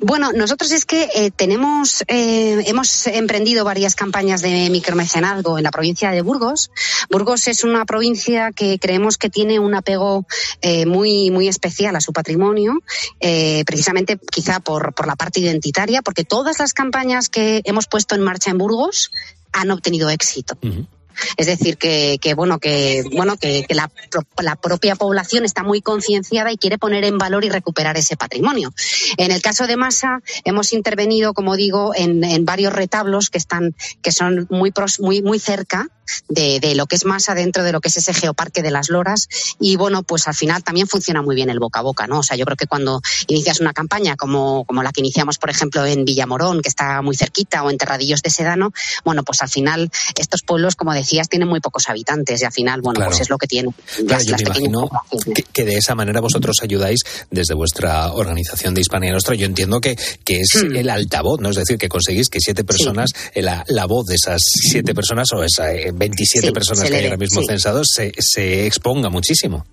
Bueno, 0.00 0.32
nosotros 0.32 0.70
es 0.72 0.84
que 0.84 1.08
eh, 1.14 1.30
tenemos, 1.30 2.02
eh, 2.06 2.62
hemos 2.66 3.06
emprendido 3.06 3.64
varias 3.64 3.94
campañas 3.94 4.42
de 4.42 4.68
micromecenazgo 4.70 5.58
en 5.58 5.64
la 5.64 5.70
provincia 5.70 6.10
de 6.10 6.22
Burgos. 6.22 6.70
Burgos 7.10 7.48
es 7.48 7.64
una 7.64 7.84
provincia 7.84 8.52
que 8.52 8.78
creemos 8.78 9.16
que 9.16 9.30
tiene 9.30 9.58
un 9.58 9.74
apego 9.74 10.26
eh, 10.60 10.86
muy, 10.86 11.30
muy 11.30 11.48
especial 11.48 11.96
a 11.96 12.00
su 12.00 12.12
patrimonio, 12.12 12.80
precisamente 13.66 14.18
quizá 14.30 14.60
por, 14.60 14.94
por 14.94 15.06
la 15.06 15.16
parte 15.16 15.40
identitaria, 15.40 16.02
porque 16.02 16.24
todas 16.24 16.58
las 16.58 16.72
campañas 16.74 17.28
que 17.28 17.62
hemos 17.64 17.86
puesto 17.86 18.14
en 18.14 18.22
marcha 18.22 18.50
en 18.50 18.58
Burgos 18.58 19.10
han 19.52 19.70
obtenido 19.70 20.10
éxito. 20.10 20.58
Es 21.36 21.46
decir, 21.46 21.76
que, 21.76 22.18
bueno, 22.36 22.58
que 22.58 23.04
bueno, 23.12 23.36
que, 23.36 23.66
la, 23.70 23.90
la, 24.40 24.56
propia 24.56 24.96
población 24.96 25.44
está 25.44 25.62
muy 25.62 25.80
concienciada 25.80 26.52
y 26.52 26.56
quiere 26.56 26.78
poner 26.78 27.04
en 27.04 27.18
valor 27.18 27.44
y 27.44 27.50
recuperar 27.50 27.96
ese 27.96 28.16
patrimonio. 28.16 28.72
En 29.16 29.30
el 29.30 29.42
caso 29.42 29.66
de 29.66 29.76
Masa, 29.76 30.20
hemos 30.44 30.72
intervenido, 30.72 31.34
como 31.34 31.56
digo, 31.56 31.92
en, 31.94 32.22
en 32.24 32.44
varios 32.44 32.72
retablos 32.72 33.30
que 33.30 33.38
están, 33.38 33.74
que 34.02 34.12
son 34.12 34.46
muy, 34.50 34.72
muy, 35.00 35.22
muy 35.22 35.38
cerca 35.38 35.88
de, 36.28 36.60
de, 36.60 36.74
lo 36.74 36.86
que 36.86 36.96
es 36.96 37.04
Masa 37.04 37.34
dentro 37.34 37.62
de 37.62 37.72
lo 37.72 37.80
que 37.80 37.88
es 37.88 37.96
ese 37.96 38.14
geoparque 38.14 38.62
de 38.62 38.70
las 38.70 38.88
Loras. 38.88 39.28
Y 39.60 39.76
bueno, 39.76 40.02
pues 40.02 40.28
al 40.28 40.34
final 40.34 40.62
también 40.62 40.86
funciona 40.86 41.22
muy 41.22 41.34
bien 41.34 41.50
el 41.50 41.58
boca 41.58 41.80
a 41.80 41.82
boca, 41.82 42.06
¿no? 42.06 42.20
O 42.20 42.22
sea, 42.22 42.36
yo 42.36 42.44
creo 42.44 42.56
que 42.56 42.66
cuando 42.66 43.00
inicias 43.26 43.60
una 43.60 43.72
campaña 43.72 44.16
como, 44.16 44.64
como 44.64 44.82
la 44.82 44.92
que 44.92 45.00
iniciamos, 45.00 45.38
por 45.38 45.50
ejemplo, 45.50 45.84
en 45.86 46.04
Villamorón, 46.04 46.62
que 46.62 46.68
está 46.68 47.02
muy 47.02 47.16
cerquita, 47.16 47.62
o 47.62 47.70
en 47.70 47.78
Terradillos 47.78 48.22
de 48.22 48.30
Sedano, 48.30 48.72
bueno, 49.04 49.22
pues 49.22 49.42
al 49.42 49.48
final 49.48 49.90
estos 50.18 50.42
pueblos, 50.42 50.76
como 50.76 50.92
decías, 50.92 51.28
tienen 51.28 51.48
muy 51.48 51.60
pocos 51.60 51.88
habitantes 51.88 52.42
y 52.42 52.44
al 52.44 52.52
final, 52.52 52.80
bueno, 52.80 53.04
pues 53.04 53.20
es 53.20 53.30
lo 53.30 53.38
que 53.38 53.46
tienen. 53.46 53.74
Claro, 54.06 54.22
yo 54.24 54.36
me 54.36 54.42
imagino 54.42 54.90
que, 55.34 55.42
que, 55.42 55.64
de 55.64 55.76
esa 55.76 55.94
manera 55.94 56.20
vosotros 56.20 56.56
ayudáis 56.62 57.00
desde 57.30 57.54
vuestra 57.54 58.12
organización 58.12 58.74
de 58.74 58.80
Hispania 58.80 59.12
Nostra. 59.12 59.34
Yo 59.34 59.46
entiendo 59.46 59.80
que, 59.80 59.96
que 60.24 60.40
es 60.40 60.62
hmm. 60.62 60.76
el 60.76 60.90
altavoz, 60.90 61.40
¿no? 61.40 61.50
Es 61.50 61.56
decir, 61.56 61.78
que 61.78 61.88
conseguís 61.88 62.28
que 62.28 62.38
siete 62.40 62.64
personas, 62.64 63.10
sí. 63.34 63.40
la, 63.40 63.64
la, 63.68 63.86
voz 63.86 64.06
de 64.06 64.14
esas 64.14 64.40
siete 64.44 64.94
personas 64.94 65.28
o 65.32 65.42
esas 65.42 65.72
27 66.02 66.46
sí, 66.46 66.52
personas 66.52 66.90
que 66.90 66.96
hay 66.96 67.04
ahora 67.04 67.16
mismo 67.16 67.42
censados 67.46 67.88
se, 67.94 68.12
se 68.18 68.66
exponga 68.66 69.08
muchísimo. 69.08 69.64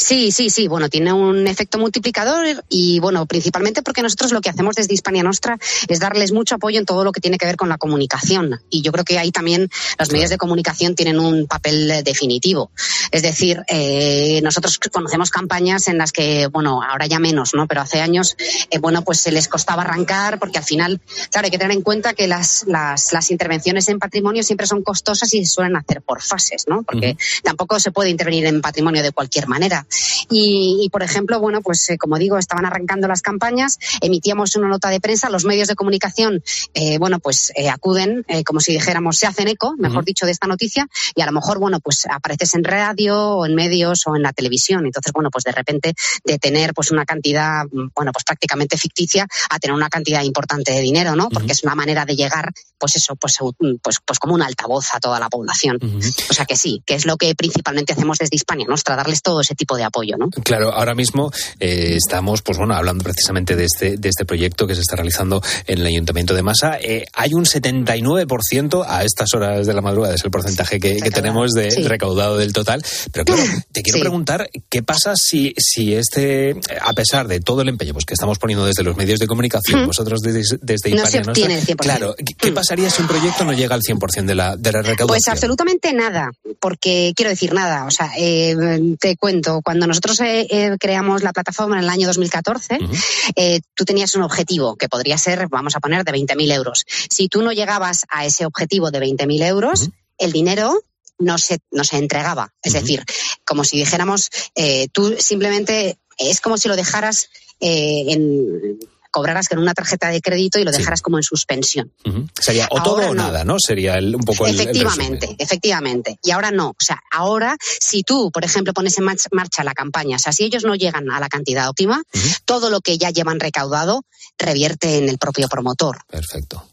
Sí, 0.00 0.32
sí, 0.32 0.48
sí. 0.48 0.66
Bueno, 0.66 0.88
tiene 0.88 1.12
un 1.12 1.46
efecto 1.46 1.78
multiplicador 1.78 2.64
y, 2.70 2.98
bueno, 3.00 3.26
principalmente 3.26 3.82
porque 3.82 4.00
nosotros 4.00 4.32
lo 4.32 4.40
que 4.40 4.48
hacemos 4.48 4.74
desde 4.74 4.94
Hispania 4.94 5.22
Nostra 5.22 5.58
es 5.88 6.00
darles 6.00 6.32
mucho 6.32 6.54
apoyo 6.54 6.78
en 6.78 6.86
todo 6.86 7.04
lo 7.04 7.12
que 7.12 7.20
tiene 7.20 7.36
que 7.36 7.44
ver 7.44 7.56
con 7.56 7.68
la 7.68 7.76
comunicación. 7.76 8.62
Y 8.70 8.80
yo 8.80 8.92
creo 8.92 9.04
que 9.04 9.18
ahí 9.18 9.30
también 9.30 9.68
los 9.98 10.10
medios 10.10 10.30
de 10.30 10.38
comunicación 10.38 10.94
tienen 10.94 11.20
un 11.20 11.46
papel 11.46 12.02
definitivo. 12.02 12.70
Es 13.10 13.22
decir, 13.22 13.62
eh, 13.68 14.40
nosotros 14.42 14.78
conocemos 14.90 15.30
campañas 15.30 15.86
en 15.86 15.98
las 15.98 16.12
que, 16.12 16.46
bueno, 16.46 16.82
ahora 16.82 17.06
ya 17.06 17.18
menos, 17.18 17.52
¿no? 17.52 17.66
Pero 17.66 17.82
hace 17.82 18.00
años, 18.00 18.36
eh, 18.70 18.78
bueno, 18.78 19.02
pues 19.02 19.20
se 19.20 19.30
les 19.30 19.48
costaba 19.48 19.82
arrancar 19.82 20.38
porque 20.38 20.56
al 20.56 20.64
final, 20.64 21.00
claro, 21.30 21.44
hay 21.44 21.50
que 21.50 21.58
tener 21.58 21.76
en 21.76 21.82
cuenta 21.82 22.14
que 22.14 22.26
las, 22.26 22.64
las, 22.66 23.12
las 23.12 23.30
intervenciones 23.30 23.86
en 23.88 23.98
patrimonio 23.98 24.42
siempre 24.42 24.66
son 24.66 24.82
costosas 24.82 25.32
y 25.34 25.44
se 25.44 25.52
suelen 25.52 25.76
hacer 25.76 26.00
por 26.00 26.22
fases, 26.22 26.64
¿no? 26.68 26.84
Porque 26.84 27.10
uh 27.10 27.22
-huh. 27.22 27.42
tampoco 27.42 27.78
se 27.78 27.90
puede 27.90 28.08
intervenir 28.08 28.46
en 28.46 28.62
patrimonio 28.62 29.02
de 29.02 29.12
cualquier 29.12 29.46
manera. 29.46 29.86
Y, 30.30 30.80
y 30.82 30.88
por 30.90 31.02
ejemplo, 31.02 31.40
bueno, 31.40 31.60
pues 31.62 31.88
eh, 31.90 31.98
como 31.98 32.18
digo, 32.18 32.38
estaban 32.38 32.64
arrancando 32.66 33.08
las 33.08 33.22
campañas, 33.22 33.78
emitíamos 34.00 34.56
una 34.56 34.68
nota 34.68 34.88
de 34.90 35.00
prensa, 35.00 35.30
los 35.30 35.44
medios 35.44 35.68
de 35.68 35.74
comunicación, 35.74 36.42
eh, 36.74 36.98
bueno, 36.98 37.18
pues 37.18 37.52
eh, 37.56 37.68
acuden, 37.68 38.24
eh, 38.28 38.44
como 38.44 38.60
si 38.60 38.72
dijéramos, 38.72 39.16
se 39.16 39.26
hacen 39.26 39.48
eco, 39.48 39.74
mejor 39.78 39.98
uh 39.98 40.00
-huh. 40.02 40.04
dicho, 40.06 40.26
de 40.26 40.32
esta 40.32 40.46
noticia, 40.46 40.86
y 41.14 41.22
a 41.22 41.26
lo 41.26 41.32
mejor, 41.32 41.58
bueno, 41.58 41.80
pues 41.80 42.06
apareces 42.10 42.54
en 42.54 42.64
radio 42.64 43.18
o 43.18 43.46
en 43.46 43.54
medios 43.54 44.06
o 44.06 44.16
en 44.16 44.22
la 44.22 44.32
televisión. 44.32 44.86
Entonces, 44.86 45.12
bueno, 45.12 45.30
pues 45.30 45.44
de 45.44 45.52
repente 45.52 45.94
de 46.24 46.38
tener 46.38 46.72
pues 46.74 46.90
una 46.90 47.04
cantidad, 47.04 47.64
bueno, 47.94 48.12
pues 48.12 48.24
prácticamente 48.24 48.76
ficticia 48.76 49.26
a 49.50 49.58
tener 49.58 49.74
una 49.74 49.88
cantidad 49.88 50.22
importante 50.22 50.72
de 50.72 50.80
dinero, 50.80 51.16
¿no? 51.16 51.28
Porque 51.28 51.46
uh 51.46 51.48
-huh. 51.48 51.52
es 51.52 51.64
una 51.64 51.74
manera 51.74 52.04
de 52.04 52.16
llegar, 52.16 52.52
pues 52.78 52.96
eso, 52.96 53.16
pues, 53.16 53.38
pues, 53.82 53.96
pues 54.04 54.18
como 54.18 54.34
un 54.34 54.42
altavoz 54.42 54.88
a 54.94 55.00
toda 55.00 55.18
la 55.18 55.28
población. 55.28 55.78
Uh 55.80 55.86
-huh. 55.86 56.30
O 56.30 56.34
sea 56.34 56.44
que 56.44 56.56
sí, 56.56 56.82
que 56.86 56.94
es 56.94 57.06
lo 57.06 57.16
que 57.16 57.34
principalmente 57.34 57.92
hacemos 57.92 58.18
desde 58.18 58.36
Hispania 58.36 58.66
Nostra, 58.68 58.96
darles 58.96 59.22
todo 59.22 59.40
ese 59.40 59.54
tipo 59.54 59.76
de 59.76 59.79
apoyo, 59.84 60.16
¿no? 60.16 60.28
Claro, 60.44 60.72
ahora 60.72 60.94
mismo 60.94 61.30
eh, 61.58 61.96
estamos, 61.96 62.42
pues 62.42 62.58
bueno, 62.58 62.74
hablando 62.74 63.04
precisamente 63.04 63.56
de 63.56 63.64
este, 63.64 63.96
de 63.96 64.08
este 64.08 64.24
proyecto 64.24 64.66
que 64.66 64.74
se 64.74 64.80
está 64.80 64.96
realizando 64.96 65.42
en 65.66 65.78
el 65.78 65.86
Ayuntamiento 65.86 66.34
de 66.34 66.42
Masa. 66.42 66.78
Eh, 66.80 67.06
hay 67.12 67.34
un 67.34 67.44
79% 67.44 68.84
a 68.86 69.04
estas 69.04 69.32
horas 69.34 69.66
de 69.66 69.74
la 69.74 69.80
madrugada, 69.80 70.14
es 70.14 70.24
el 70.24 70.30
porcentaje 70.30 70.80
que, 70.80 70.96
que 70.96 71.10
tenemos 71.10 71.52
de 71.52 71.70
sí. 71.70 71.82
recaudado 71.82 72.36
del 72.36 72.52
total. 72.52 72.84
Pero 73.12 73.24
claro, 73.24 73.42
te 73.72 73.82
quiero 73.82 73.98
sí. 73.98 74.00
preguntar, 74.00 74.48
¿qué 74.68 74.82
pasa 74.82 75.12
si, 75.16 75.54
si 75.56 75.94
este, 75.94 76.58
a 76.80 76.92
pesar 76.92 77.28
de 77.28 77.40
todo 77.40 77.62
el 77.62 77.68
empeño 77.68 77.92
pues, 77.92 78.04
que 78.04 78.14
estamos 78.14 78.38
poniendo 78.38 78.64
desde 78.66 78.82
los 78.82 78.96
medios 78.96 79.18
de 79.18 79.26
comunicación, 79.26 79.86
vosotros 79.86 80.20
desde, 80.20 80.58
desde 80.60 80.90
no 80.90 80.96
Hispania 80.96 81.22
Nostra, 81.22 81.54
el 81.54 81.66
100%. 81.66 81.76
claro, 81.76 82.14
¿qué 82.38 82.52
pasaría 82.52 82.90
si 82.90 83.02
un 83.02 83.08
proyecto 83.08 83.44
no 83.44 83.52
llega 83.52 83.74
al 83.74 83.82
100% 83.82 84.24
de 84.24 84.34
la, 84.34 84.56
de 84.56 84.72
la 84.72 84.82
recaudación? 84.82 85.08
Pues 85.08 85.28
absolutamente 85.28 85.92
nada, 85.92 86.32
porque 86.58 87.12
quiero 87.14 87.30
decir 87.30 87.52
nada, 87.52 87.84
o 87.84 87.90
sea, 87.90 88.10
eh, 88.18 88.56
te 88.98 89.16
cuento, 89.16 89.60
cuando 89.70 89.86
nosotros 89.86 90.18
eh, 90.18 90.48
eh, 90.50 90.76
creamos 90.80 91.22
la 91.22 91.32
plataforma 91.32 91.76
en 91.76 91.84
el 91.84 91.90
año 91.90 92.08
2014, 92.08 92.74
uh 92.74 92.88
-huh. 92.88 93.62
tú 93.72 93.84
tenías 93.84 94.16
un 94.16 94.22
objetivo 94.22 94.74
que 94.74 94.88
podría 94.88 95.16
ser, 95.16 95.46
vamos 95.46 95.76
a 95.76 95.80
poner, 95.80 96.02
de 96.02 96.10
20.000 96.10 96.52
euros. 96.52 96.84
Si 97.08 97.28
tú 97.28 97.40
no 97.40 97.52
llegabas 97.52 98.04
a 98.08 98.26
ese 98.26 98.46
objetivo 98.46 98.90
de 98.90 98.98
20.000 98.98 99.46
euros, 99.46 99.82
uh 99.82 99.86
-huh. 99.86 99.92
el 100.18 100.32
dinero 100.32 100.82
no 101.20 101.38
se, 101.38 101.60
no 101.70 101.84
se 101.84 101.98
entregaba. 101.98 102.52
Es 102.64 102.72
uh 102.72 102.78
-huh. 102.78 102.80
decir, 102.80 103.04
como 103.44 103.62
si 103.62 103.76
dijéramos, 103.78 104.30
eh, 104.56 104.88
tú 104.92 105.14
simplemente 105.20 105.98
es 106.18 106.40
como 106.40 106.58
si 106.58 106.66
lo 106.66 106.74
dejaras 106.74 107.28
eh, 107.60 108.06
en 108.08 108.80
cobraras 109.10 109.48
con 109.48 109.58
una 109.58 109.74
tarjeta 109.74 110.08
de 110.08 110.20
crédito 110.20 110.58
y 110.58 110.64
lo 110.64 110.72
dejaras 110.72 111.00
sí. 111.00 111.02
como 111.02 111.18
en 111.18 111.22
suspensión. 111.22 111.92
Uh 112.04 112.10
-huh. 112.10 112.30
Sería 112.40 112.68
o 112.70 112.82
todo 112.82 113.10
o 113.10 113.14
nada, 113.14 113.44
¿no? 113.44 113.56
Sería 113.58 113.98
el, 113.98 114.14
un 114.14 114.22
poco 114.22 114.46
el 114.46 114.58
Efectivamente, 114.58 115.26
el 115.26 115.36
efectivamente. 115.38 116.18
Y 116.22 116.30
ahora 116.30 116.50
no. 116.50 116.70
O 116.70 116.84
sea, 116.84 117.00
ahora, 117.10 117.56
si 117.60 118.02
tú, 118.02 118.30
por 118.30 118.44
ejemplo, 118.44 118.72
pones 118.72 118.96
en 118.98 119.04
marcha 119.04 119.64
la 119.64 119.74
campaña, 119.74 120.16
o 120.16 120.18
sea, 120.18 120.32
si 120.32 120.44
ellos 120.44 120.64
no 120.64 120.74
llegan 120.74 121.10
a 121.10 121.20
la 121.20 121.28
cantidad 121.28 121.68
óptima, 121.68 121.98
uh 121.98 122.18
-huh. 122.18 122.40
todo 122.44 122.70
lo 122.70 122.80
que 122.80 122.98
ya 122.98 123.10
llevan 123.10 123.40
recaudado 123.40 124.04
revierte 124.38 124.98
en 124.98 125.08
el 125.08 125.18
propio 125.18 125.48
promotor. 125.48 125.98
Perfecto. 126.08 126.66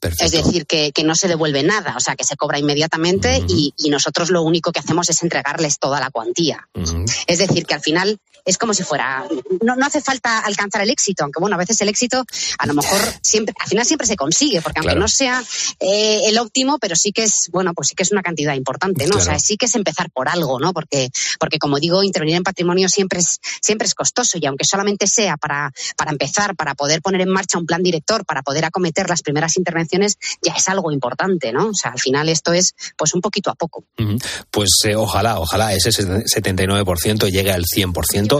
Perfecto. 0.00 0.24
Es 0.24 0.32
decir, 0.32 0.66
que, 0.66 0.92
que, 0.92 1.02
no 1.02 1.14
se 1.14 1.28
devuelve 1.28 1.62
nada, 1.62 1.94
o 1.96 2.00
sea, 2.00 2.14
que 2.14 2.24
se 2.24 2.36
cobra 2.36 2.58
inmediatamente 2.58 3.38
uh 3.38 3.46
-huh. 3.46 3.46
y, 3.48 3.74
y, 3.78 3.88
nosotros 3.88 4.28
lo 4.28 4.42
único 4.42 4.70
que 4.70 4.80
hacemos 4.80 5.08
es 5.08 5.22
entregarles 5.22 5.78
toda 5.78 5.98
la 5.98 6.10
cuantía. 6.10 6.68
Uh 6.74 6.82
-huh. 6.82 7.24
Es 7.26 7.38
decir, 7.38 7.64
que 7.64 7.72
al 7.72 7.80
final 7.80 8.18
es 8.44 8.58
como 8.58 8.74
si 8.74 8.82
fuera, 8.82 9.26
no, 9.62 9.76
no 9.76 9.86
hace 9.86 10.00
falta 10.00 10.40
alcanzar 10.40 10.82
el 10.82 10.90
éxito, 10.90 11.24
aunque 11.24 11.40
bueno, 11.40 11.56
a 11.56 11.58
veces 11.58 11.80
el 11.80 11.88
éxito 11.88 12.24
a 12.58 12.66
lo 12.66 12.74
mejor 12.74 13.00
siempre, 13.22 13.54
al 13.58 13.68
final 13.68 13.86
siempre 13.86 14.06
se 14.06 14.16
consigue, 14.16 14.60
porque 14.60 14.80
aunque 14.80 14.92
claro. 14.92 15.00
no 15.00 15.08
sea 15.08 15.42
eh, 15.80 16.22
el 16.26 16.38
óptimo, 16.38 16.78
pero 16.78 16.96
sí 16.96 17.12
que 17.12 17.24
es, 17.24 17.48
bueno, 17.52 17.72
pues 17.74 17.88
sí 17.88 17.94
que 17.94 18.02
es 18.02 18.12
una 18.12 18.22
cantidad 18.22 18.54
importante, 18.54 19.04
¿no? 19.04 19.16
Claro. 19.16 19.22
O 19.22 19.24
sea, 19.24 19.38
sí 19.38 19.56
que 19.56 19.66
es 19.66 19.74
empezar 19.74 20.10
por 20.10 20.28
algo, 20.28 20.60
¿no? 20.60 20.72
Porque, 20.72 21.10
porque 21.38 21.58
como 21.58 21.78
digo, 21.78 22.02
intervenir 22.02 22.36
en 22.36 22.42
patrimonio 22.42 22.88
siempre 22.88 23.20
es, 23.20 23.40
siempre 23.60 23.86
es 23.86 23.94
costoso 23.94 24.38
y 24.40 24.46
aunque 24.46 24.64
solamente 24.64 25.06
sea 25.06 25.36
para, 25.36 25.72
para 25.96 26.10
empezar, 26.10 26.54
para 26.56 26.74
poder 26.74 27.00
poner 27.02 27.22
en 27.22 27.30
marcha 27.30 27.58
un 27.58 27.66
plan 27.66 27.82
director, 27.82 28.24
para 28.24 28.42
poder 28.42 28.64
acometer 28.64 29.08
las 29.08 29.22
primeras 29.22 29.56
intervenciones, 29.56 30.18
ya 30.42 30.52
es 30.52 30.68
algo 30.68 30.92
importante, 30.92 31.52
¿no? 31.52 31.68
O 31.68 31.74
sea, 31.74 31.92
al 31.92 32.00
final 32.00 32.28
esto 32.28 32.52
es, 32.52 32.74
pues 32.96 33.14
un 33.14 33.20
poquito 33.20 33.50
a 33.50 33.54
poco. 33.54 33.84
Pues 34.50 34.70
eh, 34.84 34.94
ojalá, 34.94 35.38
ojalá 35.38 35.72
ese 35.74 35.90
79% 35.90 37.30
llegue 37.30 37.52
al 37.52 37.64
100% 37.64 38.33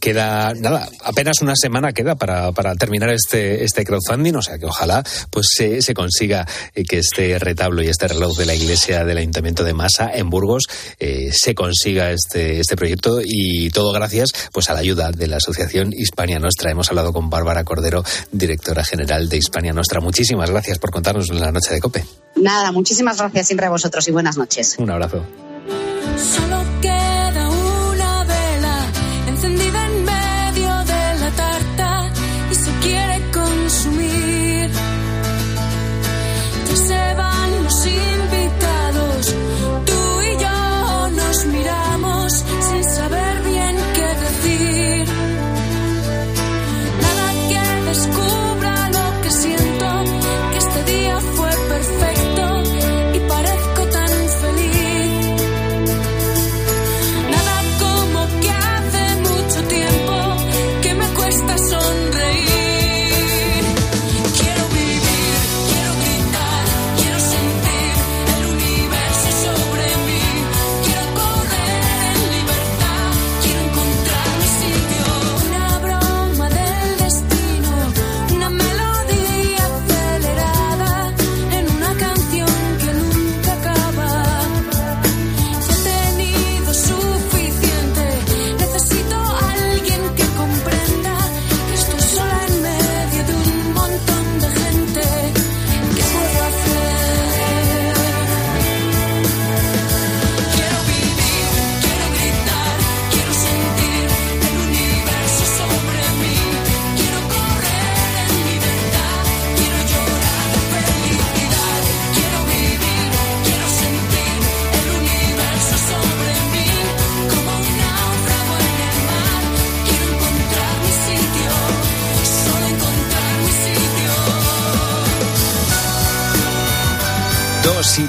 Queda, 0.00 0.54
nada, 0.54 0.88
apenas 1.04 1.40
una 1.42 1.54
semana 1.56 1.92
queda 1.92 2.14
para, 2.14 2.52
para 2.52 2.74
terminar 2.74 3.10
este, 3.10 3.64
este 3.64 3.84
crowdfunding, 3.84 4.34
o 4.34 4.42
sea 4.42 4.58
que 4.58 4.66
ojalá 4.66 5.04
pues 5.30 5.48
se, 5.54 5.82
se 5.82 5.94
consiga 5.94 6.46
eh, 6.74 6.84
que 6.84 6.98
este 6.98 7.38
retablo 7.38 7.82
y 7.82 7.88
este 7.88 8.08
reloj 8.08 8.36
de 8.36 8.46
la 8.46 8.54
iglesia 8.54 9.04
del 9.04 9.18
Ayuntamiento 9.18 9.64
de 9.64 9.74
Masa 9.74 10.10
en 10.12 10.30
Burgos 10.30 10.64
eh, 10.98 11.30
se 11.32 11.54
consiga 11.54 12.10
este, 12.10 12.60
este 12.60 12.76
proyecto 12.76 13.20
y 13.24 13.70
todo 13.70 13.92
gracias 13.92 14.30
pues 14.52 14.70
a 14.70 14.74
la 14.74 14.80
ayuda 14.80 15.10
de 15.12 15.26
la 15.26 15.36
Asociación 15.36 15.92
Hispania 15.92 16.38
Nostra. 16.38 16.70
Hemos 16.70 16.88
hablado 16.88 17.12
con 17.12 17.30
Bárbara 17.30 17.64
Cordero, 17.64 18.04
directora 18.32 18.84
general 18.84 19.28
de 19.28 19.36
Hispania 19.36 19.72
Nostra. 19.72 20.00
Muchísimas 20.00 20.50
gracias 20.50 20.78
por 20.78 20.90
contarnos 20.90 21.30
en 21.30 21.40
la 21.40 21.52
noche 21.52 21.72
de 21.72 21.80
COPE. 21.80 22.04
Nada, 22.36 22.72
muchísimas 22.72 23.18
gracias 23.18 23.46
siempre 23.46 23.66
a 23.66 23.70
vosotros 23.70 24.06
y 24.08 24.10
buenas 24.10 24.36
noches. 24.36 24.76
Un 24.78 24.90
abrazo. 24.90 25.24
Solo 26.16 26.62
queda 26.80 27.19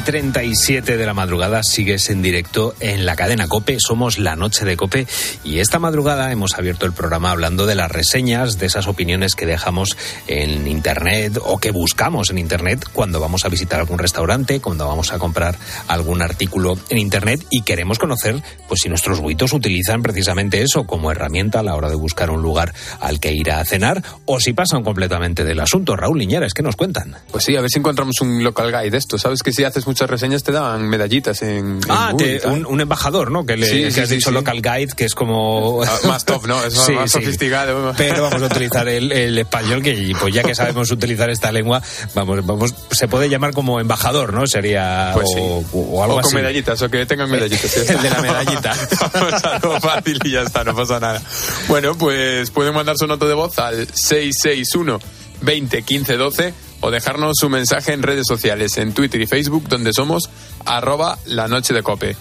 37 0.04 0.97
de 0.97 1.06
la 1.06 1.14
madrugada 1.14 1.62
sigues 1.64 2.10
en 2.10 2.22
directo 2.22 2.74
en 2.80 3.06
la 3.06 3.16
cadena 3.16 3.47
Cope. 3.47 3.78
Somos 3.80 4.18
la 4.18 4.36
noche 4.36 4.66
de 4.66 4.76
Cope 4.76 5.06
y 5.43 5.60
esta 5.60 5.80
madrugada 5.80 6.32
hemos 6.32 6.56
abierto 6.58 6.86
el 6.86 6.93
programa 6.93 7.32
hablando 7.32 7.66
de 7.66 7.76
las 7.76 7.91
reseñas, 7.91 8.58
de 8.58 8.66
esas 8.66 8.88
opiniones 8.88 9.36
que 9.36 9.45
dejamos 9.45 9.95
en 10.28 10.68
Internet 10.68 11.38
o 11.43 11.60
que 11.60 11.72
buscamos 11.72 12.32
en 12.32 12.39
Internet 12.39 12.86
cuando 12.91 13.20
vamos 13.20 13.45
a 13.45 13.49
visitar 13.49 13.80
algún 13.80 13.99
restaurante, 13.99 14.60
cuando 14.60 14.88
vamos 14.88 15.14
a 15.14 15.20
comprar 15.20 15.58
algún 15.88 16.22
artículo 16.22 16.78
en 16.89 16.97
Internet 16.97 17.45
y 17.49 17.62
queremos 17.62 17.99
conocer 17.99 18.41
pues 18.68 18.82
si 18.82 18.89
nuestros 18.89 19.20
buitos 19.20 19.54
utilizan 19.54 20.02
precisamente 20.02 20.62
eso 20.62 20.86
como 20.86 21.12
herramienta 21.12 21.60
a 21.60 21.64
la 21.64 21.76
hora 21.76 21.89
de 21.89 21.95
buscar 21.95 22.32
un 22.32 22.41
lugar 22.41 22.74
al 22.99 23.20
que 23.20 23.34
ir 23.34 23.52
a 23.52 23.64
cenar 23.66 24.04
o 24.26 24.39
si 24.39 24.54
pasan 24.54 24.84
completamente 24.84 25.43
del 25.43 25.60
asunto. 25.60 25.95
Raúl 25.95 26.18
Liñares, 26.18 26.54
¿qué 26.54 26.64
nos 26.64 26.76
cuentan? 26.76 27.18
Pues 27.32 27.43
sí, 27.43 27.56
a 27.56 27.62
ver 27.62 27.70
si 27.70 27.80
encontramos 27.80 28.16
un 28.22 28.43
local 28.43 28.72
guide 28.72 28.91
de 28.91 28.97
esto. 28.97 29.18
Sabes 29.18 29.43
que 29.43 29.52
si 29.52 29.64
haces 29.64 29.86
muchas 29.92 30.10
reseñas 30.10 30.44
te 30.44 30.52
dan 30.52 30.88
medallitas 30.88 31.42
en. 31.42 31.80
Ah, 31.89 32.08
en 32.12 32.14
Google 32.14 32.28
y 32.28 32.34
te- 32.36 32.39
tal. 32.39 32.52
un, 32.54 32.66
un 32.66 32.82
embajador, 32.82 33.30
¿no? 33.32 33.46
Que, 33.46 33.58
le, 33.58 33.66
Sí, 33.68 33.84
que 33.84 33.92
sí, 33.92 34.00
has 34.00 34.10
sí, 34.10 34.16
dicho 34.16 34.32
local 34.32 34.62
guide, 34.62 34.88
que 34.96 35.06
es 35.06 35.14
como... 35.16 35.84
Ah, 35.84 36.00
más 36.08 36.24
top, 36.26 36.48
¿no? 36.48 36.64
Es 36.64 36.89
más- 36.96 37.12
sofisticado. 37.12 37.94
Pero 37.98 38.24
vamos 38.24 38.42
a 38.42 38.46
utilizar 38.52 38.88
el, 38.88 39.12
el 39.12 39.38
español, 39.38 39.82
que 39.84 40.14
pues 40.20 40.34
ya 40.34 40.44
que 40.44 40.56
sabemos 40.56 40.89
utilizar 40.92 41.30
esta 41.30 41.52
lengua, 41.52 41.82
vamos, 42.16 42.46
vamos, 42.46 42.74
se 42.92 43.08
puede 43.08 43.30
llamar 43.30 43.54
como 43.54 43.80
embajador, 43.80 44.34
¿no? 44.34 44.48
Sería 44.48 45.12
Pues 45.14 45.28
o, 45.38 45.64
o 45.74 46.04
algo 46.04 46.16
o 46.16 46.22
con 46.22 46.26
así. 46.28 46.36
medallitas, 46.36 46.82
o 46.82 46.89
que 46.89 47.06
tengan 47.06 47.30
medallitas. 47.30 47.76
El 47.89 48.02
de 48.02 48.10
la 48.10 48.22
medallita. 48.22 48.74
Vamos 49.14 49.44
a 49.44 49.60
lo 49.62 49.80
fácil 49.82 50.20
y 50.24 50.32
ya 50.32 50.42
está, 50.44 50.64
no 50.64 50.76
pasa 50.76 51.00
nada. 51.00 51.22
Bueno, 51.68 51.96
pues 51.98 52.50
pueden 52.52 52.74
mandar 52.74 52.96
su 52.98 53.08
nota 53.08 53.26
de 53.26 53.34
voz 53.34 53.58
al 53.60 53.88
661 53.94 55.00
20 55.42 55.82
15 55.84 56.18
12 56.18 56.54
o 56.82 56.92
dejarnos 56.92 57.38
su 57.40 57.50
mensaje 57.50 57.94
en 57.94 58.04
redes 58.04 58.26
sociales, 58.28 58.78
en 58.78 58.94
Twitter 58.94 59.22
y 59.22 59.28
Facebook, 59.28 59.68
donde 59.70 59.94
somos 59.94 60.30
arroba 60.66 61.18
la 61.26 61.48
noche 61.48 61.74
de 61.74 61.84
cope. 61.84 62.16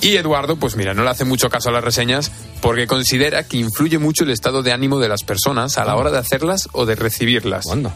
Y 0.00 0.16
Eduardo, 0.16 0.56
pues 0.56 0.74
mira, 0.74 0.94
no 0.94 1.04
le 1.04 1.10
hace 1.10 1.24
mucho 1.24 1.48
caso 1.48 1.68
a 1.68 1.72
las 1.72 1.84
reseñas 1.84 2.32
porque 2.60 2.88
considera 2.88 3.44
que 3.44 3.56
influye 3.56 3.98
mucho 3.98 4.24
el 4.24 4.30
estado 4.30 4.62
de 4.62 4.72
ánimo 4.72 4.98
de 4.98 5.08
las 5.08 5.22
personas 5.22 5.78
a 5.78 5.84
la 5.84 5.94
hora 5.94 6.10
de 6.10 6.18
hacerlas 6.18 6.68
o 6.72 6.86
de 6.86 6.96
recibirlas. 6.96 7.64
¿Cuándo? 7.64 7.92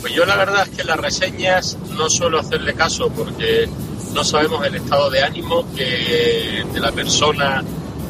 Pues 0.00 0.14
yo 0.14 0.24
la 0.24 0.36
verdad 0.36 0.66
es 0.66 0.76
que 0.76 0.84
las 0.84 0.96
reseñas 0.96 1.76
no 1.90 2.08
suelo 2.08 2.40
hacerle 2.40 2.72
caso 2.72 3.10
porque 3.10 3.68
no 4.14 4.24
sabemos 4.24 4.66
el 4.66 4.76
estado 4.76 5.10
de 5.10 5.22
ánimo 5.22 5.66
que 5.76 6.64
de 6.72 6.80
la 6.80 6.92
persona 6.92 7.62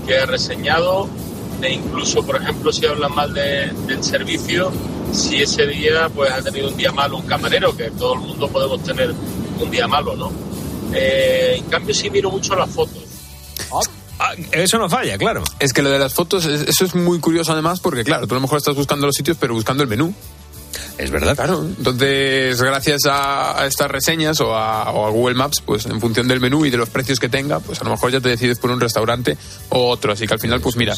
que 0.07 0.19
ha 0.19 0.27
reseñado 0.27 1.09
e 1.63 1.73
incluso 1.73 2.23
por 2.25 2.37
ejemplo 2.37 2.73
si 2.73 2.87
hablan 2.87 3.15
mal 3.15 3.33
de- 3.35 3.71
del 3.87 4.03
servicio 4.03 4.73
si 5.13 5.43
ese 5.43 5.67
día 5.67 6.09
pues 6.15 6.31
ha 6.33 6.43
tenido 6.43 6.69
un 6.69 6.77
día 6.77 6.93
malo 6.93 7.19
un 7.19 7.27
camarero 7.27 7.77
que 7.77 7.91
todo 7.91 8.15
el 8.15 8.21
mundo 8.21 8.49
podemos 8.49 8.83
tener 8.83 9.13
un 9.61 9.71
día 9.71 9.87
malo 9.89 10.17
no 10.17 10.31
Eh, 10.93 11.55
en 11.59 11.65
cambio 11.67 11.95
sí 11.95 12.11
miro 12.11 12.31
mucho 12.31 12.55
las 12.57 12.69
fotos 12.71 13.03
Ah, 14.23 14.33
eso 14.53 14.77
no 14.79 14.87
falla, 14.91 15.17
claro. 15.17 15.43
Es 15.61 15.73
que 15.73 15.81
lo 15.81 15.89
de 15.89 15.99
las 15.99 16.13
fotos, 16.13 16.45
es- 16.45 16.63
eso 16.69 16.85
es 16.85 16.95
muy 16.95 17.21
curioso 17.21 17.53
además 17.53 17.81
porque, 17.81 18.05
claro, 18.05 18.27
tú 18.27 18.35
a 18.35 18.37
lo 18.37 18.43
mejor 18.43 18.59
estás 18.59 18.75
buscando 18.77 19.07
los 19.07 19.17
sitios, 19.17 19.39
pero 19.41 19.55
buscando 19.55 19.83
el 19.83 19.89
menú. 19.89 20.13
Es 20.99 21.11
verdad. 21.11 21.35
Claro, 21.35 21.63
entonces 21.65 22.61
gracias 22.61 23.07
a, 23.07 23.59
a 23.63 23.67
estas 23.67 23.91
reseñas 23.91 24.39
o 24.43 24.55
a, 24.55 24.91
o 24.93 25.07
a 25.07 25.11
Google 25.11 25.37
Maps, 25.37 25.63
pues 25.65 25.87
en 25.87 25.99
función 26.03 26.29
del 26.29 26.39
menú 26.39 26.67
y 26.67 26.71
de 26.71 26.77
los 26.77 26.91
precios 26.91 27.19
que 27.19 27.31
tenga, 27.31 27.61
pues 27.61 27.81
a 27.81 27.85
lo 27.85 27.91
mejor 27.91 28.11
ya 28.13 28.21
te 28.21 28.29
decides 28.29 28.59
por 28.59 28.71
un 28.71 28.79
restaurante 28.81 29.39
o 29.71 29.89
otro. 29.89 30.13
Así 30.13 30.27
que 30.27 30.35
al 30.35 30.41
final, 30.41 30.61
pues 30.61 30.77
mira, 30.77 30.95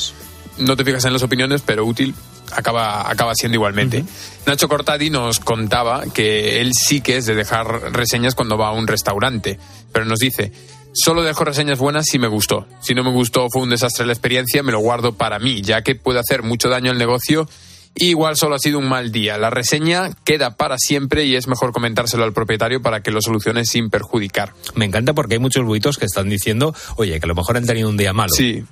no 0.58 0.76
te 0.76 0.84
fijas 0.84 1.04
en 1.04 1.12
las 1.12 1.22
opiniones, 1.22 1.62
pero 1.64 1.84
útil 1.84 2.14
acaba, 2.52 3.10
acaba 3.10 3.34
siendo 3.34 3.56
igualmente. 3.56 4.04
Nacho 4.46 4.68
Cortadi 4.68 5.10
nos 5.10 5.40
contaba 5.40 6.04
que 6.12 6.60
él 6.60 6.72
sí 6.74 7.00
que 7.00 7.16
es 7.16 7.26
de 7.26 7.34
dejar 7.34 7.92
reseñas 7.92 8.34
cuando 8.34 8.58
va 8.58 8.68
a 8.68 8.72
un 8.72 8.86
restaurante, 8.86 9.58
pero 9.92 10.04
nos 10.04 10.18
dice... 10.18 10.52
Solo 10.94 11.22
dejo 11.22 11.46
reseñas 11.46 11.78
buenas 11.78 12.04
si 12.04 12.18
me 12.18 12.28
gustó. 12.28 12.66
Si 12.82 12.92
no 12.92 13.02
me 13.02 13.10
gustó, 13.10 13.46
fue 13.50 13.62
un 13.62 13.70
desastre 13.70 14.04
la 14.04 14.12
experiencia, 14.12 14.62
me 14.62 14.72
lo 14.72 14.80
guardo 14.80 15.14
para 15.14 15.38
mí, 15.38 15.62
ya 15.62 15.80
que 15.80 15.94
puede 15.94 16.20
hacer 16.20 16.42
mucho 16.42 16.68
daño 16.68 16.90
al 16.90 16.98
negocio 16.98 17.48
y 17.94 18.06
igual 18.06 18.36
solo 18.36 18.54
ha 18.54 18.58
sido 18.58 18.78
un 18.78 18.88
mal 18.88 19.12
día. 19.12 19.36
La 19.38 19.50
reseña 19.50 20.10
queda 20.24 20.56
para 20.56 20.76
siempre 20.78 21.24
y 21.26 21.36
es 21.36 21.46
mejor 21.46 21.72
comentárselo 21.72 22.24
al 22.24 22.32
propietario 22.32 22.80
para 22.82 23.02
que 23.02 23.10
lo 23.10 23.20
solucione 23.20 23.64
sin 23.66 23.90
perjudicar. 23.90 24.54
Me 24.74 24.84
encanta 24.86 25.12
porque 25.12 25.34
hay 25.34 25.40
muchos 25.40 25.64
buitos 25.64 25.98
que 25.98 26.06
están 26.06 26.28
diciendo, 26.28 26.74
oye, 26.96 27.18
que 27.20 27.26
a 27.26 27.28
lo 27.28 27.34
mejor 27.34 27.56
han 27.56 27.66
tenido 27.66 27.88
un 27.88 27.96
día 27.96 28.12
malo. 28.12 28.32
Sí. 28.34 28.64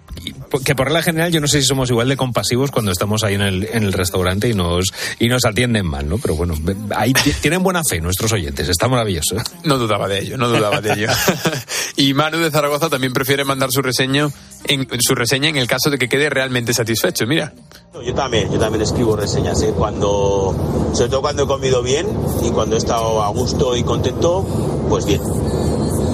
Que 0.64 0.74
por 0.74 0.86
regla 0.86 1.02
general 1.02 1.30
yo 1.32 1.40
no 1.40 1.46
sé 1.48 1.60
si 1.60 1.66
somos 1.66 1.90
igual 1.90 2.08
de 2.08 2.16
compasivos 2.16 2.70
cuando 2.70 2.90
estamos 2.92 3.22
ahí 3.22 3.34
en 3.34 3.42
el, 3.42 3.68
en 3.72 3.84
el 3.84 3.92
restaurante 3.92 4.48
y 4.48 4.54
nos, 4.54 4.86
y 5.18 5.28
nos 5.28 5.44
atienden 5.44 5.86
mal, 5.86 6.08
¿no? 6.08 6.18
Pero 6.18 6.34
bueno, 6.34 6.54
ahí 6.96 7.12
ti- 7.12 7.32
tienen 7.40 7.62
buena 7.62 7.82
fe 7.88 8.00
nuestros 8.00 8.32
oyentes, 8.32 8.68
está 8.68 8.88
maravilloso. 8.88 9.36
No 9.64 9.78
dudaba 9.78 10.08
de 10.08 10.18
ello, 10.20 10.36
no 10.36 10.48
dudaba 10.48 10.80
de 10.80 10.92
ello. 10.94 11.08
y 11.96 12.14
Manu 12.14 12.38
de 12.38 12.50
Zaragoza 12.50 12.88
también 12.88 13.12
prefiere 13.12 13.44
mandar 13.44 13.70
su 13.70 13.82
reseña 13.82 14.28
en 14.64 14.86
su 15.00 15.14
reseña 15.14 15.48
en 15.48 15.56
el 15.56 15.66
caso 15.66 15.90
de 15.90 15.98
que 15.98 16.08
quede 16.08 16.28
realmente 16.30 16.72
satisfecho. 16.74 17.26
Mira. 17.26 17.52
Yo 17.92 18.14
también, 18.14 18.50
yo 18.52 18.58
también 18.58 18.82
escribo 18.82 19.16
reseñas, 19.16 19.60
¿eh? 19.62 19.74
cuando, 19.76 20.54
sobre 20.92 21.10
todo 21.10 21.22
cuando 21.22 21.42
he 21.42 21.46
comido 21.46 21.82
bien 21.82 22.06
y 22.40 22.50
cuando 22.50 22.76
he 22.76 22.78
estado 22.78 23.20
a 23.20 23.28
gusto 23.30 23.76
y 23.76 23.82
contento, 23.82 24.46
pues 24.88 25.04
bien. 25.06 25.20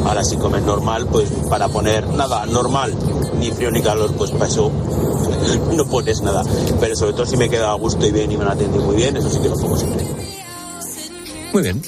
Ahora 0.06 0.24
si 0.24 0.36
comes 0.36 0.62
normal, 0.62 1.06
pues 1.12 1.28
para 1.50 1.68
poner 1.68 2.06
nada, 2.08 2.46
normal, 2.46 2.94
ni 3.38 3.50
frío 3.50 3.70
ni 3.70 3.82
calor, 3.82 4.10
pues 4.16 4.30
para 4.30 4.46
eso 4.46 4.72
no 5.76 5.84
pones 5.86 6.22
nada. 6.22 6.42
Pero 6.80 6.96
sobre 6.96 7.12
todo 7.12 7.26
si 7.26 7.36
me 7.36 7.50
queda 7.50 7.70
a 7.70 7.74
gusto 7.74 8.06
y 8.06 8.10
bien 8.10 8.32
y 8.32 8.38
me 8.38 8.44
han 8.44 8.52
atendido 8.52 8.82
muy 8.82 8.96
bien, 8.96 9.16
eso 9.18 9.28
sí 9.28 9.38
que 9.38 9.50
lo 9.50 9.56
pongo 9.56 9.76
siempre. 9.76 10.06
Muy 11.52 11.62
bien. 11.62 11.82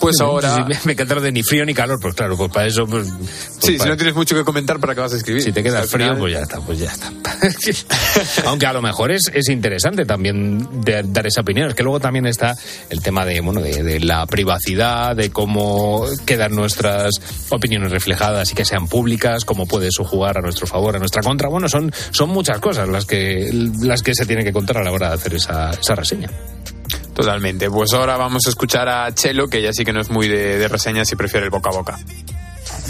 Pues 0.00 0.20
ahora- 0.20 0.54
Sí, 0.56 0.62
me, 0.66 0.78
me 0.84 0.92
encanta 0.92 1.14
lo 1.14 1.20
de 1.20 1.30
ni 1.32 1.42
frío 1.42 1.64
ni 1.66 1.74
calor, 1.74 1.98
pues 2.00 2.14
claro, 2.14 2.36
pues 2.36 2.50
para 2.50 2.66
eso... 2.66 2.86
Pues, 2.86 3.06
pues 3.08 3.30
Sí, 3.60 3.78
si 3.78 3.86
no 3.88 3.96
tienes 3.96 4.14
mucho 4.14 4.34
que 4.34 4.44
comentar, 4.44 4.80
¿para 4.80 4.94
qué 4.94 5.00
vas 5.02 5.12
a 5.12 5.16
escribir? 5.16 5.42
Si 5.42 5.52
te 5.52 5.62
queda 5.62 5.80
Al 5.80 5.88
frío, 5.88 6.06
final- 6.06 6.18
pues 6.18 6.32
ya 6.32 6.40
está, 6.40 6.60
pues 6.60 6.78
ya 6.78 6.90
está. 6.90 7.12
Aunque 8.46 8.66
a 8.66 8.72
lo 8.72 8.82
mejor 8.82 9.12
es, 9.12 9.30
es 9.32 9.48
interesante 9.48 10.04
también 10.04 10.66
de- 10.82 11.02
dar 11.06 11.26
esa 11.26 11.42
opinión. 11.42 11.68
Es 11.68 11.74
que 11.74 11.82
luego 11.82 12.00
también 12.00 12.26
está 12.26 12.54
el 12.88 13.02
tema 13.02 13.24
de, 13.24 13.40
bueno, 13.40 13.60
de, 13.60 13.82
de 13.82 14.00
la 14.00 14.26
privacidad, 14.26 15.14
de 15.14 15.30
cómo 15.30 16.04
quedan 16.26 16.54
nuestras 16.54 17.10
opiniones 17.50 17.90
reflejadas 17.92 18.50
y 18.52 18.54
que 18.54 18.64
sean 18.64 18.88
públicas, 18.88 19.44
cómo 19.44 19.66
puede 19.66 19.88
eso 19.88 20.04
jugar 20.04 20.38
a 20.38 20.40
nuestro 20.40 20.66
favor, 20.66 20.96
a 20.96 20.98
nuestra 20.98 21.22
contra. 21.22 21.48
Bueno, 21.48 21.68
son, 21.68 21.92
son 22.10 22.30
muchas 22.30 22.58
cosas 22.58 22.88
las 22.88 23.04
que, 23.04 23.50
las 23.82 24.02
que 24.02 24.14
se 24.14 24.24
tienen 24.26 24.44
que 24.44 24.52
contar 24.52 24.78
a 24.78 24.82
la 24.84 24.92
hora 24.92 25.08
de 25.08 25.14
hacer 25.16 25.34
esa, 25.34 25.70
esa 25.70 25.94
reseña. 25.94 26.30
Totalmente. 27.14 27.70
Pues 27.70 27.92
ahora 27.92 28.16
vamos 28.16 28.42
a 28.46 28.50
escuchar 28.50 28.88
a 28.88 29.12
Chelo, 29.14 29.48
que 29.48 29.62
ya 29.62 29.72
sí 29.72 29.84
que 29.84 29.92
no 29.92 30.00
es 30.00 30.10
muy 30.10 30.28
de, 30.28 30.58
de 30.58 30.68
reseñas 30.68 31.10
y 31.12 31.16
prefiere 31.16 31.46
el 31.46 31.50
boca 31.50 31.70
a 31.70 31.76
boca. 31.76 31.98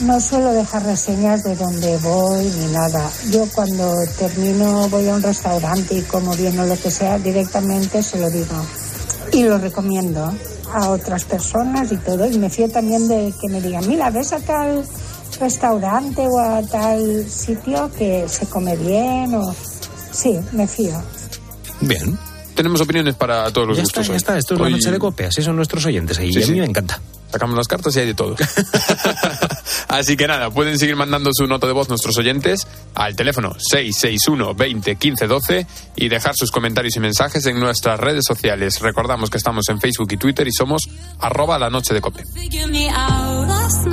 No 0.03 0.19
suelo 0.19 0.53
dejar 0.53 0.85
reseñas 0.85 1.43
de 1.43 1.57
dónde 1.57 1.99
voy 1.99 2.45
ni 2.45 2.73
nada. 2.73 3.11
Yo 3.31 3.47
cuando 3.55 3.95
termino 4.19 4.89
voy 4.89 5.09
a 5.09 5.15
un 5.15 5.23
restaurante 5.23 5.95
y 5.95 6.03
como 6.03 6.35
bien 6.37 6.59
o 6.59 6.65
lo 6.65 6.79
que 6.79 6.91
sea, 6.91 7.19
directamente 7.19 8.03
se 8.03 8.19
lo 8.19 8.31
digo. 8.31 8.65
Y 9.33 9.43
lo 9.43 9.59
recomiendo 9.59 10.33
a 10.73 10.89
otras 10.89 11.25
personas 11.25 11.93
y 11.93 11.97
todo. 11.99 12.27
Y 12.27 12.39
me 12.39 12.49
fío 12.49 12.71
también 12.71 13.09
de 13.09 13.35
que 13.41 13.49
me 13.49 13.61
digan, 13.61 13.87
mira, 13.87 14.11
ves 14.11 14.33
a 14.33 14.41
tal 14.41 14.85
restaurante 15.39 16.27
o 16.27 16.39
a 16.39 16.63
tal 16.63 17.29
sitio 17.29 17.91
que 17.97 18.27
se 18.29 18.47
come 18.47 18.77
bien 18.77 19.35
o... 19.35 19.55
Sí, 20.13 20.39
me 20.53 20.67
fío. 20.67 21.01
Bien. 21.81 22.19
Tenemos 22.61 22.79
opiniones 22.83 23.15
para 23.15 23.51
todos 23.51 23.69
los 23.69 23.79
Ya 23.79 23.85
está, 23.85 24.01
gustos. 24.01 24.07
ya 24.09 24.13
hoy. 24.13 24.17
está. 24.19 24.37
Esto 24.37 24.53
es 24.53 24.61
la 24.61 24.67
Hoy- 24.67 24.73
noche 24.73 24.91
de 24.91 24.99
cope. 24.99 25.25
Así 25.25 25.41
son 25.41 25.57
nuestros 25.57 25.83
oyentes. 25.87 26.21
Y 26.21 26.31
Sí, 26.31 26.37
a 26.43 26.47
mí 26.47 26.53
sí. 26.53 26.61
me 26.61 26.67
encanta. 26.67 27.01
Sacamos 27.33 27.57
las 27.57 27.67
cartas 27.67 27.97
y 27.97 28.01
hay 28.01 28.07
de 28.07 28.13
todo. 28.13 28.37
Así 29.89 30.15
que 30.15 30.27
nada, 30.27 30.51
pueden 30.51 30.79
seguir 30.79 30.95
mandando 30.95 31.31
su 31.33 31.47
nota 31.47 31.67
de 31.67 31.73
voz 31.73 31.89
nuestros 31.89 32.19
oyentes 32.19 32.67
al 32.95 33.17
teléfono 33.17 33.55
661 33.59 34.55
20 34.55 34.97
15 34.97 35.27
12 35.27 35.67
y 35.97 36.09
dejar 36.11 36.35
sus 36.37 36.51
comentarios 36.51 36.95
y 36.97 37.01
mensajes 37.01 37.47
en 37.47 37.59
nuestras 37.59 37.99
redes 37.99 38.25
sociales. 38.27 38.79
Recordamos 38.81 39.31
que 39.31 39.39
estamos 39.39 39.67
en 39.71 39.81
Facebook 39.81 40.09
y 40.13 40.19
Twitter 40.19 40.47
y 40.47 40.53
somos 40.53 40.83
arroba 41.19 41.59
la 41.59 41.71
noche 41.71 41.95
de 41.95 42.03
cope. 42.03 42.27
Figure 42.27 42.67
me 42.67 42.91
out. 42.91 43.49
Last 43.49 43.87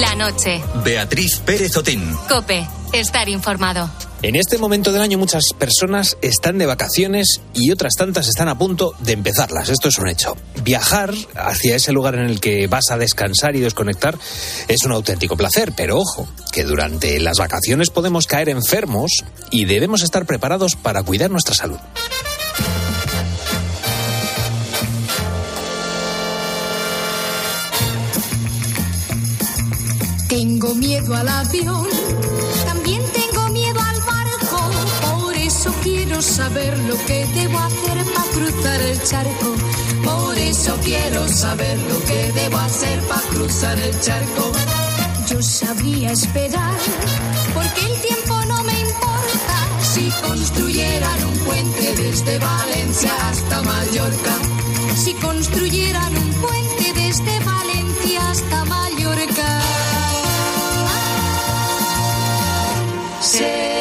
La 0.00 0.16
noche. 0.16 0.60
Beatriz 0.82 1.38
Pérez 1.38 1.76
Otín. 1.76 2.16
Cope. 2.28 2.66
Estar 2.92 3.28
informado. 3.28 3.88
En 4.22 4.34
este 4.34 4.58
momento 4.58 4.92
del 4.92 5.02
año 5.02 5.18
muchas 5.18 5.44
personas 5.56 6.16
están 6.20 6.58
de 6.58 6.66
vacaciones 6.66 7.40
y 7.54 7.70
otras 7.70 7.94
tantas 7.94 8.26
están 8.26 8.48
a 8.48 8.58
punto 8.58 8.94
de 9.00 9.12
empezarlas. 9.12 9.68
Esto 9.68 9.88
es 9.88 9.98
un 9.98 10.08
hecho. 10.08 10.36
Viajar 10.64 11.14
hacia 11.36 11.76
ese 11.76 11.92
lugar 11.92 12.16
en 12.16 12.24
el 12.24 12.40
que 12.40 12.66
vas 12.66 12.90
a 12.90 12.98
descansar 12.98 13.54
y 13.54 13.60
desconectar 13.60 14.18
es 14.66 14.84
un 14.84 14.90
auténtico 14.90 15.36
placer, 15.36 15.72
pero 15.76 15.98
ojo, 15.98 16.26
que 16.50 16.64
durante 16.64 17.20
las 17.20 17.38
vacaciones 17.38 17.90
podemos 17.90 18.26
caer 18.26 18.48
enfermos 18.48 19.22
y 19.52 19.66
debemos 19.66 20.02
estar 20.02 20.26
preparados 20.26 20.74
para 20.74 21.04
cuidar 21.04 21.30
nuestra 21.30 21.54
salud. 21.54 21.78
Tengo 30.34 30.74
miedo 30.74 31.14
al 31.14 31.28
avión, 31.28 31.86
también 32.66 33.00
tengo 33.12 33.48
miedo 33.50 33.78
al 33.80 34.00
barco. 34.00 34.68
Por 35.12 35.36
eso 35.36 35.72
quiero 35.80 36.20
saber 36.20 36.76
lo 36.88 36.96
que 37.06 37.24
debo 37.26 37.56
hacer 37.60 38.04
para 38.12 38.30
cruzar 38.32 38.80
el 38.80 39.02
charco. 39.04 39.54
Por 40.02 40.36
eso 40.36 40.76
quiero 40.82 41.28
saber 41.28 41.78
lo 41.78 42.00
que 42.00 42.32
debo 42.32 42.58
hacer 42.58 43.00
para 43.02 43.20
cruzar 43.28 43.78
el 43.78 44.00
charco. 44.00 44.50
Yo 45.28 45.40
sabría 45.40 46.10
esperar, 46.10 46.78
porque 47.54 47.80
el 47.92 48.00
tiempo 48.00 48.34
no 48.48 48.64
me 48.64 48.80
importa. 48.80 49.56
Si 49.82 50.10
construyeran 50.20 51.24
un 51.26 51.38
puente 51.46 51.94
desde 51.94 52.40
Valencia 52.40 53.12
hasta 53.28 53.62
Mallorca. 53.62 54.34
Si 54.96 55.14
construyeran 55.14 56.16
un 56.16 56.30
puente 56.42 56.92
desde 56.92 57.38
Valencia 57.38 58.30
hasta 58.30 58.64
Mallorca. 58.64 59.83
Será 63.34 63.73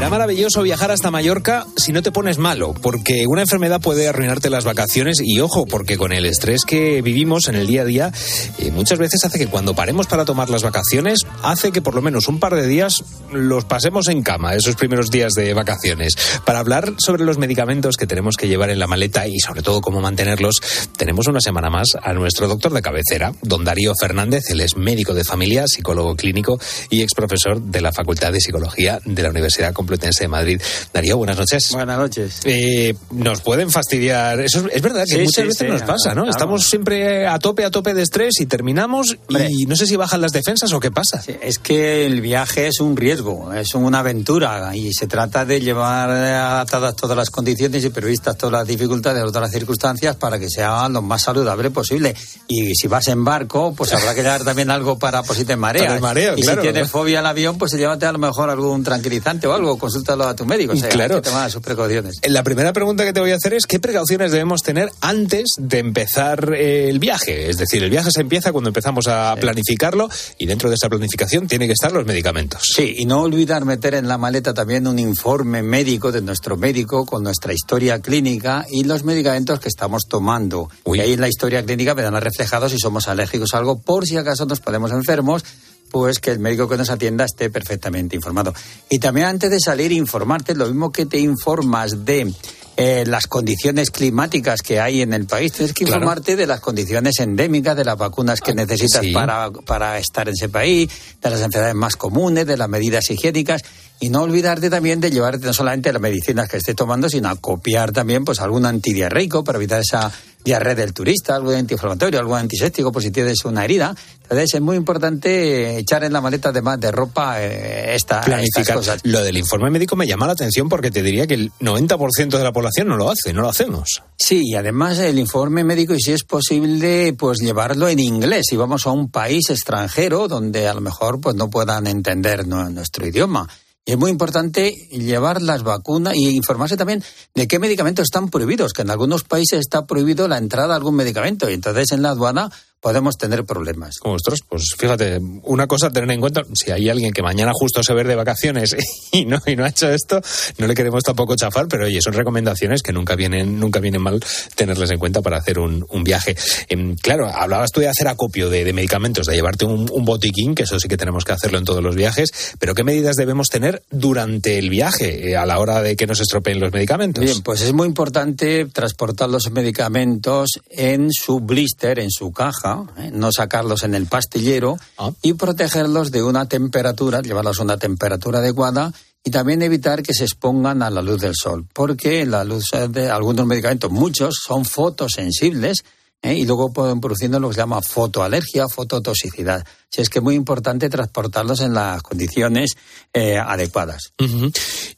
Será 0.00 0.08
maravilloso 0.08 0.62
viajar 0.62 0.90
hasta 0.90 1.10
Mallorca 1.10 1.66
si 1.76 1.92
no 1.92 2.00
te 2.00 2.10
pones 2.10 2.38
malo, 2.38 2.72
porque 2.72 3.26
una 3.26 3.42
enfermedad 3.42 3.82
puede 3.82 4.08
arruinarte 4.08 4.48
las 4.48 4.64
vacaciones 4.64 5.18
y 5.22 5.40
ojo, 5.40 5.66
porque 5.66 5.98
con 5.98 6.14
el 6.14 6.24
estrés 6.24 6.64
que 6.64 7.02
vivimos 7.02 7.48
en 7.48 7.54
el 7.54 7.66
día 7.66 7.82
a 7.82 7.84
día, 7.84 8.12
eh, 8.58 8.70
muchas 8.70 8.98
veces 8.98 9.22
hace 9.26 9.38
que 9.38 9.48
cuando 9.48 9.74
paremos 9.74 10.06
para 10.06 10.24
tomar 10.24 10.48
las 10.48 10.62
vacaciones, 10.62 11.26
hace 11.42 11.70
que 11.70 11.82
por 11.82 11.94
lo 11.94 12.00
menos 12.00 12.28
un 12.28 12.40
par 12.40 12.54
de 12.54 12.66
días 12.66 12.94
los 13.30 13.66
pasemos 13.66 14.08
en 14.08 14.22
cama, 14.22 14.54
esos 14.54 14.74
primeros 14.74 15.10
días 15.10 15.34
de 15.34 15.52
vacaciones. 15.52 16.16
Para 16.46 16.60
hablar 16.60 16.94
sobre 16.96 17.24
los 17.24 17.36
medicamentos 17.36 17.98
que 17.98 18.06
tenemos 18.06 18.36
que 18.38 18.48
llevar 18.48 18.70
en 18.70 18.78
la 18.78 18.86
maleta 18.86 19.28
y 19.28 19.38
sobre 19.38 19.60
todo 19.60 19.82
cómo 19.82 20.00
mantenerlos, 20.00 20.62
tenemos 20.96 21.26
una 21.26 21.42
semana 21.42 21.68
más 21.68 21.88
a 22.02 22.14
nuestro 22.14 22.48
doctor 22.48 22.72
de 22.72 22.80
cabecera, 22.80 23.34
don 23.42 23.64
Darío 23.64 23.92
Fernández, 24.00 24.44
él 24.48 24.62
es 24.62 24.78
médico 24.78 25.12
de 25.12 25.24
familia, 25.24 25.66
psicólogo 25.66 26.16
clínico 26.16 26.58
y 26.88 27.02
ex 27.02 27.12
profesor 27.14 27.60
de 27.60 27.82
la 27.82 27.92
Facultad 27.92 28.32
de 28.32 28.40
Psicología 28.40 28.98
de 29.04 29.22
la 29.22 29.28
Universidad 29.28 29.74
Complutense 29.74 29.89
de 29.98 30.28
Madrid. 30.28 30.60
Darío, 30.92 31.16
buenas 31.16 31.36
noches. 31.36 31.70
Buenas 31.72 31.98
noches. 31.98 32.40
Eh, 32.44 32.94
nos 33.10 33.40
pueden 33.40 33.70
fastidiar. 33.70 34.40
Eso 34.40 34.60
es, 34.60 34.76
es 34.76 34.82
verdad 34.82 35.04
que 35.04 35.14
Sí, 35.14 35.18
muchas 35.18 35.34
sí, 35.34 35.42
veces 35.42 35.58
sí, 35.58 35.66
nos 35.66 35.82
pasa, 35.82 36.14
¿no? 36.14 36.28
Estamos 36.28 36.64
siempre 36.66 37.26
a 37.26 37.38
tope, 37.38 37.64
a 37.64 37.70
tope 37.70 37.94
de 37.94 38.02
estrés 38.02 38.40
y 38.40 38.46
terminamos 38.46 39.18
y 39.28 39.66
no 39.66 39.76
sé 39.76 39.86
si 39.86 39.96
bajan 39.96 40.20
las 40.20 40.32
defensas 40.32 40.72
o 40.72 40.80
qué 40.80 40.90
pasa. 40.90 41.22
Es 41.40 41.58
que 41.58 42.06
el 42.06 42.20
viaje 42.20 42.66
es 42.66 42.80
un 42.80 42.96
riesgo, 42.96 43.52
es 43.52 43.74
una 43.74 44.00
aventura 44.00 44.74
y 44.74 44.92
se 44.92 45.06
trata 45.06 45.44
de 45.44 45.60
llevar 45.60 46.10
adaptadas 46.10 46.96
todas 46.96 47.16
las 47.16 47.30
condiciones 47.30 47.84
y 47.84 47.90
previstas 47.90 48.36
todas 48.36 48.52
las 48.52 48.66
dificultades, 48.66 49.22
todas 49.24 49.42
las 49.42 49.52
circunstancias 49.52 50.16
para 50.16 50.38
que 50.38 50.48
sea 50.48 50.88
lo 50.88 51.02
más 51.02 51.22
saludable 51.22 51.70
posible. 51.70 52.14
Y 52.48 52.74
si 52.74 52.88
vas 52.88 53.08
en 53.08 53.24
barco, 53.24 53.74
pues 53.76 53.92
habrá 53.92 54.14
que 54.14 54.22
llevar 54.22 54.44
también 54.44 54.70
algo 54.70 54.98
para 54.98 55.22
por 55.22 55.36
si 55.36 55.44
te 55.44 55.56
mareas. 55.56 56.00
Mareo, 56.00 56.34
y 56.36 56.42
claro. 56.42 56.62
si 56.62 56.68
tienes 56.68 56.90
fobia 56.90 57.20
al 57.20 57.26
avión, 57.26 57.58
pues 57.58 57.72
llévate 57.72 58.06
a 58.06 58.12
lo 58.12 58.18
mejor 58.18 58.50
algún 58.50 58.82
tranquilizante 58.82 59.46
o 59.46 59.52
algo, 59.52 59.78
consúltalo 59.80 60.24
a 60.28 60.36
tu 60.36 60.44
médico. 60.46 60.72
O 60.74 60.76
sea, 60.76 60.88
Claro. 60.90 61.16
hay 61.16 61.20
que 61.22 61.28
tomar 61.28 61.50
sus 61.50 61.62
precauciones. 61.62 62.20
La 62.28 62.42
primera 62.44 62.72
pregunta 62.72 63.04
que 63.04 63.12
te 63.12 63.20
voy 63.20 63.32
a 63.32 63.36
hacer 63.36 63.54
es 63.54 63.66
qué 63.66 63.80
precauciones 63.80 64.30
debemos 64.30 64.62
tener 64.62 64.90
antes 65.00 65.54
de 65.58 65.78
empezar 65.78 66.52
eh, 66.54 66.88
el 66.88 66.98
viaje. 66.98 67.50
Es 67.50 67.56
decir, 67.56 67.82
el 67.82 67.90
viaje 67.90 68.10
se 68.12 68.20
empieza 68.20 68.52
cuando 68.52 68.68
empezamos 68.70 69.08
a 69.08 69.34
planificarlo 69.40 70.08
y 70.38 70.46
dentro 70.46 70.68
de 70.68 70.76
esa 70.76 70.88
planificación 70.88 71.48
tienen 71.48 71.68
que 71.68 71.72
estar 71.72 71.90
los 71.92 72.06
medicamentos. 72.06 72.62
Sí, 72.74 72.94
y 72.98 73.06
no 73.06 73.22
olvidar 73.22 73.64
meter 73.64 73.94
en 73.94 74.06
la 74.06 74.18
maleta 74.18 74.54
también 74.54 74.86
un 74.86 74.98
informe 74.98 75.62
médico 75.62 76.12
de 76.12 76.20
nuestro 76.20 76.56
médico 76.56 77.06
con 77.06 77.22
nuestra 77.22 77.52
historia 77.52 78.00
clínica 78.00 78.66
y 78.70 78.84
los 78.84 79.04
medicamentos 79.04 79.60
que 79.60 79.68
estamos 79.68 80.02
tomando. 80.08 80.68
Y 80.86 81.00
ahí 81.00 81.14
en 81.14 81.20
la 81.20 81.28
historia 81.28 81.64
clínica 81.64 81.94
verán 81.94 82.20
reflejados 82.20 82.72
si 82.72 82.78
somos 82.78 83.08
alérgicos 83.08 83.54
a 83.54 83.58
algo, 83.58 83.80
por 83.80 84.04
si 84.06 84.16
acaso 84.16 84.44
nos 84.46 84.60
ponemos 84.60 84.90
enfermos, 84.92 85.44
pues 85.90 86.18
que 86.18 86.30
el 86.30 86.38
médico 86.38 86.68
que 86.68 86.76
nos 86.76 86.90
atienda 86.90 87.24
esté 87.24 87.50
perfectamente 87.50 88.16
informado. 88.16 88.54
Y 88.88 88.98
también 88.98 89.26
antes 89.26 89.50
de 89.50 89.60
salir, 89.60 89.92
informarte, 89.92 90.54
lo 90.54 90.66
mismo 90.66 90.92
que 90.92 91.06
te 91.06 91.18
informas 91.18 92.04
de 92.04 92.32
eh, 92.76 93.04
las 93.06 93.26
condiciones 93.26 93.90
climáticas 93.90 94.62
que 94.62 94.80
hay 94.80 95.02
en 95.02 95.12
el 95.12 95.26
país, 95.26 95.52
tienes 95.52 95.74
que 95.74 95.84
Claro. 95.84 95.98
informarte 95.98 96.36
de 96.36 96.46
las 96.46 96.60
condiciones 96.60 97.18
endémicas, 97.18 97.76
de 97.76 97.84
las 97.84 97.98
vacunas 97.98 98.40
que 98.40 98.54
necesitas 98.54 99.02
sí. 99.02 99.12
para, 99.12 99.50
para 99.50 99.98
estar 99.98 100.28
en 100.28 100.34
ese 100.34 100.48
país, 100.48 100.88
de 101.20 101.30
las 101.30 101.40
enfermedades 101.40 101.74
más 101.74 101.96
comunes, 101.96 102.46
de 102.46 102.56
las 102.56 102.68
medidas 102.68 103.10
higiénicas. 103.10 103.62
Y 104.02 104.08
no 104.08 104.22
olvidarte 104.22 104.70
también 104.70 104.98
de 105.00 105.10
llevarte 105.10 105.44
no 105.44 105.52
solamente 105.52 105.92
las 105.92 106.00
medicinas 106.00 106.48
que 106.48 106.56
estés 106.56 106.74
tomando, 106.74 107.10
sino 107.10 107.28
a 107.28 107.36
copiar 107.36 107.92
también 107.92 108.24
pues 108.24 108.40
algún 108.40 108.64
antidiarreico 108.64 109.44
para 109.44 109.58
evitar 109.58 109.80
esa 109.80 110.10
diarrea 110.44 110.74
del 110.74 110.92
turista, 110.92 111.34
algo 111.36 111.50
antiinflamatorio, 111.50 112.18
algo 112.20 112.34
antiséptico 112.36 112.90
por 112.92 113.02
si 113.02 113.10
tienes 113.10 113.44
una 113.44 113.64
herida. 113.64 113.94
Entonces 114.22 114.54
es 114.54 114.60
muy 114.60 114.76
importante 114.76 115.76
echar 115.78 116.04
en 116.04 116.12
la 116.12 116.20
maleta 116.20 116.50
además 116.50 116.78
de 116.78 116.92
ropa 116.92 117.42
eh, 117.42 117.94
esta, 117.96 118.20
estas 118.20 118.24
Planificar. 118.26 118.76
cosas. 118.76 119.00
Lo 119.02 119.22
del 119.22 119.36
informe 119.36 119.70
médico 119.70 119.96
me 119.96 120.06
llama 120.06 120.26
la 120.26 120.34
atención 120.34 120.68
porque 120.68 120.90
te 120.90 121.02
diría 121.02 121.26
que 121.26 121.34
el 121.34 121.52
90% 121.60 122.38
de 122.38 122.44
la 122.44 122.52
población 122.52 122.88
no 122.88 122.96
lo 122.96 123.10
hace, 123.10 123.32
no 123.32 123.42
lo 123.42 123.48
hacemos. 123.48 124.02
Sí, 124.16 124.40
y 124.44 124.54
además 124.54 124.98
el 124.98 125.18
informe 125.18 125.64
médico, 125.64 125.94
y 125.94 126.00
si 126.00 126.12
es 126.12 126.22
posible, 126.24 127.12
pues 127.18 127.38
llevarlo 127.40 127.88
en 127.88 127.98
inglés. 127.98 128.46
Si 128.48 128.56
vamos 128.56 128.86
a 128.86 128.90
un 128.90 129.10
país 129.10 129.50
extranjero 129.50 130.28
donde 130.28 130.68
a 130.68 130.74
lo 130.74 130.80
mejor 130.80 131.20
pues 131.20 131.34
no 131.34 131.50
puedan 131.50 131.86
entender 131.88 132.46
nu- 132.46 132.70
nuestro 132.70 133.06
idioma. 133.06 133.48
Es 133.86 133.96
muy 133.96 134.10
importante 134.10 134.70
llevar 134.90 135.42
las 135.42 135.62
vacunas 135.62 136.14
y 136.14 136.28
informarse 136.36 136.76
también 136.76 137.02
de 137.34 137.48
qué 137.48 137.58
medicamentos 137.58 138.04
están 138.04 138.28
prohibidos, 138.28 138.72
que 138.72 138.82
en 138.82 138.90
algunos 138.90 139.24
países 139.24 139.60
está 139.60 139.86
prohibido 139.86 140.28
la 140.28 140.38
entrada 140.38 140.74
a 140.74 140.76
algún 140.76 140.94
medicamento. 140.94 141.50
Y 141.50 141.54
entonces 141.54 141.90
en 141.92 142.02
la 142.02 142.10
aduana 142.10 142.50
podemos 142.80 143.16
tener 143.16 143.44
problemas. 143.44 143.96
Ostras, 144.02 144.40
pues 144.48 144.74
fíjate, 144.76 145.18
una 145.44 145.66
cosa 145.66 145.88
a 145.88 145.90
tener 145.90 146.10
en 146.10 146.20
cuenta, 146.20 146.42
si 146.54 146.70
hay 146.70 146.88
alguien 146.88 147.12
que 147.12 147.22
mañana 147.22 147.52
justo 147.54 147.82
se 147.82 147.92
ve 147.94 148.04
de 148.04 148.14
vacaciones 148.14 148.76
y 149.12 149.26
no, 149.26 149.40
y 149.46 149.56
no 149.56 149.64
ha 149.64 149.68
hecho 149.68 149.90
esto, 149.90 150.20
no 150.58 150.66
le 150.66 150.74
queremos 150.74 151.02
tampoco 151.02 151.36
chafar, 151.36 151.68
pero 151.68 151.84
oye, 151.84 152.00
son 152.00 152.14
recomendaciones 152.14 152.82
que 152.82 152.92
nunca 152.92 153.16
vienen, 153.16 153.60
nunca 153.60 153.80
vienen 153.80 154.02
mal 154.02 154.20
tenerlas 154.54 154.90
en 154.90 154.98
cuenta 154.98 155.20
para 155.20 155.38
hacer 155.38 155.58
un, 155.58 155.84
un 155.90 156.04
viaje. 156.04 156.36
Em, 156.68 156.96
claro, 156.96 157.28
hablabas 157.28 157.70
tú 157.70 157.80
de 157.80 157.88
hacer 157.88 158.08
acopio 158.08 158.48
de, 158.48 158.64
de 158.64 158.72
medicamentos, 158.72 159.26
de 159.26 159.34
llevarte 159.34 159.66
un, 159.66 159.88
un 159.92 160.04
botiquín, 160.04 160.54
que 160.54 160.62
eso 160.62 160.80
sí 160.80 160.88
que 160.88 160.96
tenemos 160.96 161.24
que 161.24 161.32
hacerlo 161.32 161.58
en 161.58 161.64
todos 161.64 161.82
los 161.82 161.94
viajes, 161.94 162.30
pero 162.58 162.74
¿qué 162.74 162.84
medidas 162.84 163.16
debemos 163.16 163.48
tener 163.48 163.82
durante 163.90 164.58
el 164.58 164.70
viaje, 164.70 165.30
eh, 165.30 165.36
a 165.36 165.44
la 165.44 165.58
hora 165.58 165.82
de 165.82 165.96
que 165.96 166.06
nos 166.06 166.20
estropeen 166.20 166.60
los 166.60 166.72
medicamentos? 166.72 167.22
Bien, 167.24 167.42
pues 167.42 167.60
es 167.60 167.72
muy 167.72 167.86
importante 167.86 168.66
transportar 168.66 169.28
los 169.28 169.50
medicamentos 169.50 170.60
en 170.70 171.08
su 171.12 171.40
blister, 171.40 171.98
en 171.98 172.10
su 172.10 172.32
caja, 172.32 172.69
¿eh? 172.98 173.10
no 173.12 173.32
sacarlos 173.32 173.82
en 173.82 173.94
el 173.94 174.06
pastillero 174.06 174.76
y 175.22 175.34
protegerlos 175.34 176.10
de 176.10 176.22
una 176.22 176.46
temperatura, 176.46 177.20
llevarlos 177.20 177.60
a 177.60 177.64
una 177.64 177.76
temperatura 177.76 178.38
adecuada 178.38 178.92
y 179.22 179.30
también 179.30 179.62
evitar 179.62 180.02
que 180.02 180.14
se 180.14 180.24
expongan 180.24 180.82
a 180.82 180.90
la 180.90 181.02
luz 181.02 181.20
del 181.20 181.34
sol, 181.34 181.66
porque 181.72 182.24
la 182.24 182.44
luz 182.44 182.70
de 182.88 183.10
algunos 183.10 183.46
medicamentos, 183.46 183.90
muchos, 183.90 184.36
son 184.46 184.64
fotosensibles 184.64 185.84
¿eh? 186.22 186.34
y 186.34 186.44
luego 186.44 186.72
pueden 186.72 187.00
produciendo 187.00 187.40
lo 187.40 187.48
que 187.48 187.54
se 187.54 187.60
llama 187.60 187.80
fotoalergia, 187.82 188.66
fototoxicidad. 188.68 189.64
Si 189.88 190.00
es 190.00 190.08
que 190.08 190.20
es 190.20 190.22
muy 190.22 190.36
importante 190.36 190.88
transportarlos 190.88 191.60
en 191.62 191.74
las 191.74 192.02
condiciones 192.02 192.76
eh, 193.12 193.38
adecuadas. 193.38 194.12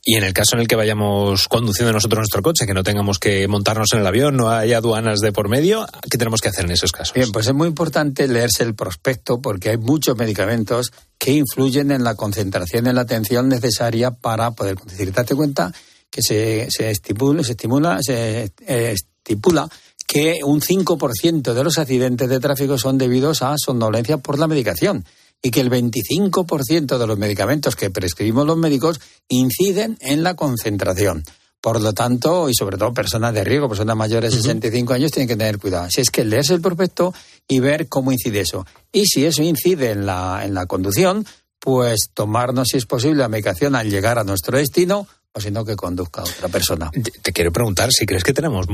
Y 0.05 0.17
en 0.17 0.25
el 0.25 0.35
caso 0.35 0.57
en 0.57 0.61
el 0.61 0.69
que 0.69 0.77
vayamos 0.77 1.49
conduciendo 1.49 1.93
nosotros 1.93 2.19
nuestro 2.19 2.43
coche, 2.43 2.67
que 2.67 2.75
no 2.75 2.83
tengamos 2.83 3.19
que 3.19 3.49
montarnos 3.49 3.89
en 3.95 4.01
el 4.01 4.07
avión, 4.07 4.37
no 4.37 4.51
haya 4.51 4.79
aduanas 4.79 5.21
de 5.21 5.33
por 5.33 5.49
medio, 5.49 5.87
¿qué 6.11 6.19
tenemos 6.19 6.41
que 6.41 6.49
hacer 6.49 6.67
en 6.67 6.73
esos 6.73 6.93
casos? 6.93 7.15
Bien, 7.15 7.33
pues 7.33 7.47
es 7.47 7.55
muy 7.55 7.69
importante 7.69 8.29
leerse 8.29 8.65
el 8.65 8.75
prospecto 8.75 9.41
porque 9.41 9.71
hay 9.71 9.79
muchos 9.79 10.17
medicamentos 10.17 10.93
que 11.17 11.33
influyen 11.33 11.91
en 11.91 12.05
la 12.05 12.15
concentración 12.15 12.87
y 12.87 12.93
la 12.93 13.03
atención 13.03 13.49
necesaria 13.49 14.11
para 14.11 14.51
poder 14.51 14.75
conducir. 14.75 15.13
Date 15.13 15.35
cuenta 15.35 15.73
que 16.11 16.21
se, 16.21 16.71
se 16.71 16.91
estimula, 16.91 17.43
se 17.43 17.53
estimula, 17.53 17.99
se 18.03 18.53
eh, 18.67 18.95
estipula 19.23 19.69
que 20.13 20.41
un 20.45 20.61
5% 20.61 21.55
de 21.55 21.65
los 21.65 21.79
accidentes 21.79 22.29
de 22.29 22.39
tráfico 22.39 22.77
son 22.77 22.99
debidos 22.99 23.41
a 23.41 23.55
somnolencia 23.57 24.19
por 24.19 24.39
la 24.39 24.47
medicación 24.47 25.07
y 25.41 25.51
que 25.51 25.63
el 25.63 25.71
25% 25.71 26.99
de 26.99 27.07
los 27.07 27.17
medicamentos 27.17 27.77
que 27.77 27.89
prescribimos 27.89 28.47
los 28.47 28.59
médicos 28.59 29.01
inciden 29.31 29.97
en 30.03 30.23
la 30.23 30.35
concentración. 30.35 31.25
Por 31.63 31.81
lo 31.81 31.95
tanto, 31.95 32.51
y 32.51 32.55
sobre 32.55 32.77
todo 32.77 32.93
personas 32.93 33.33
de 33.33 33.43
riesgo, 33.43 33.71
personas 33.71 33.97
mayores 33.97 34.33
de 34.33 34.37
65 34.43 34.93
años, 34.93 35.13
tienen 35.13 35.29
que 35.29 35.37
tener 35.37 35.59
cuidado. 35.59 35.89
Si 35.89 36.03
es 36.03 36.11
que 36.11 36.27
leerse 36.27 36.53
el 36.53 36.61
prospecto 36.61 37.15
y 37.49 37.61
ver 37.61 37.89
cómo 37.89 38.13
incide 38.13 38.41
eso. 38.41 38.67
Y 38.93 39.07
si 39.07 39.25
eso 39.25 39.43
incide 39.43 39.93
en 39.93 40.05
la, 40.05 40.43
en 40.45 40.53
la 40.53 40.67
conducción, 40.67 41.25
pues 41.59 42.11
tomarnos, 42.13 42.69
si 42.69 42.77
es 42.77 42.85
posible, 42.85 43.17
la 43.17 43.29
medicación 43.29 43.77
al 43.77 43.89
llegar 43.89 44.19
a 44.19 44.25
nuestro 44.25 44.59
destino 44.59 45.09
o 45.35 45.41
si 45.41 45.51
no 45.51 45.65
que 45.65 45.77
conduzca 45.77 46.21
a 46.21 46.25
otra 46.25 46.49
persona. 46.49 46.91
Te, 47.23 47.33
quiero 47.33 47.51
preguntar 47.53 47.91
si 47.91 48.05
crees 48.05 48.23
que 48.23 48.35
tenemos 48.35 48.67